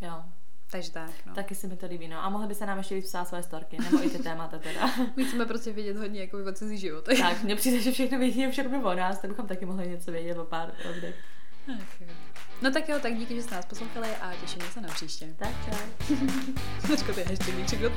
jo. 0.00 0.24
Takže 0.70 0.92
tak, 0.92 1.10
no. 1.10 1.14
Tak. 1.24 1.34
Taky 1.34 1.54
se 1.54 1.66
mi 1.66 1.76
to 1.76 1.86
líbí, 1.86 2.08
no. 2.08 2.24
A 2.24 2.28
mohli 2.28 2.46
by 2.46 2.54
se 2.54 2.66
nám 2.66 2.78
ještě 2.78 2.94
víc 2.94 3.06
psát 3.06 3.28
svoje 3.28 3.42
storky, 3.42 3.78
nebo 3.82 4.04
i 4.04 4.10
ty 4.10 4.18
témata 4.22 4.58
teda. 4.58 4.90
My 5.16 5.24
chceme 5.24 5.46
prostě 5.46 5.72
vědět 5.72 5.96
hodně 5.96 6.20
jako 6.20 6.38
o 6.48 6.52
cizí 6.52 6.78
život. 6.78 7.04
tak, 7.20 7.42
mně 7.42 7.56
přijde, 7.56 7.80
že 7.80 7.92
všechno 7.92 8.18
vědí 8.18 8.50
všechno 8.50 8.82
o 8.82 8.94
nás, 8.94 9.18
tak 9.18 9.30
bychom 9.30 9.46
taky 9.46 9.66
mohli 9.66 9.88
něco 9.88 10.12
vědět 10.12 10.38
o 10.38 10.44
pár 10.44 10.72
lidech. 10.94 11.14
No 12.62 12.70
tak 12.70 12.88
jo, 12.88 12.98
tak 13.02 13.16
díky, 13.16 13.34
že 13.36 13.42
jste 13.42 13.54
nás 13.54 13.66
poslouchali 13.66 14.08
a 14.08 14.32
těšíme 14.40 14.64
se 14.72 14.80
na 14.80 14.88
příště. 14.88 15.34
Tak 15.38 15.54
čau. 15.64 16.14
Počkej, 16.86 17.24
ještě 17.30 17.52
výkřik 17.52 17.80
do. 17.80 17.90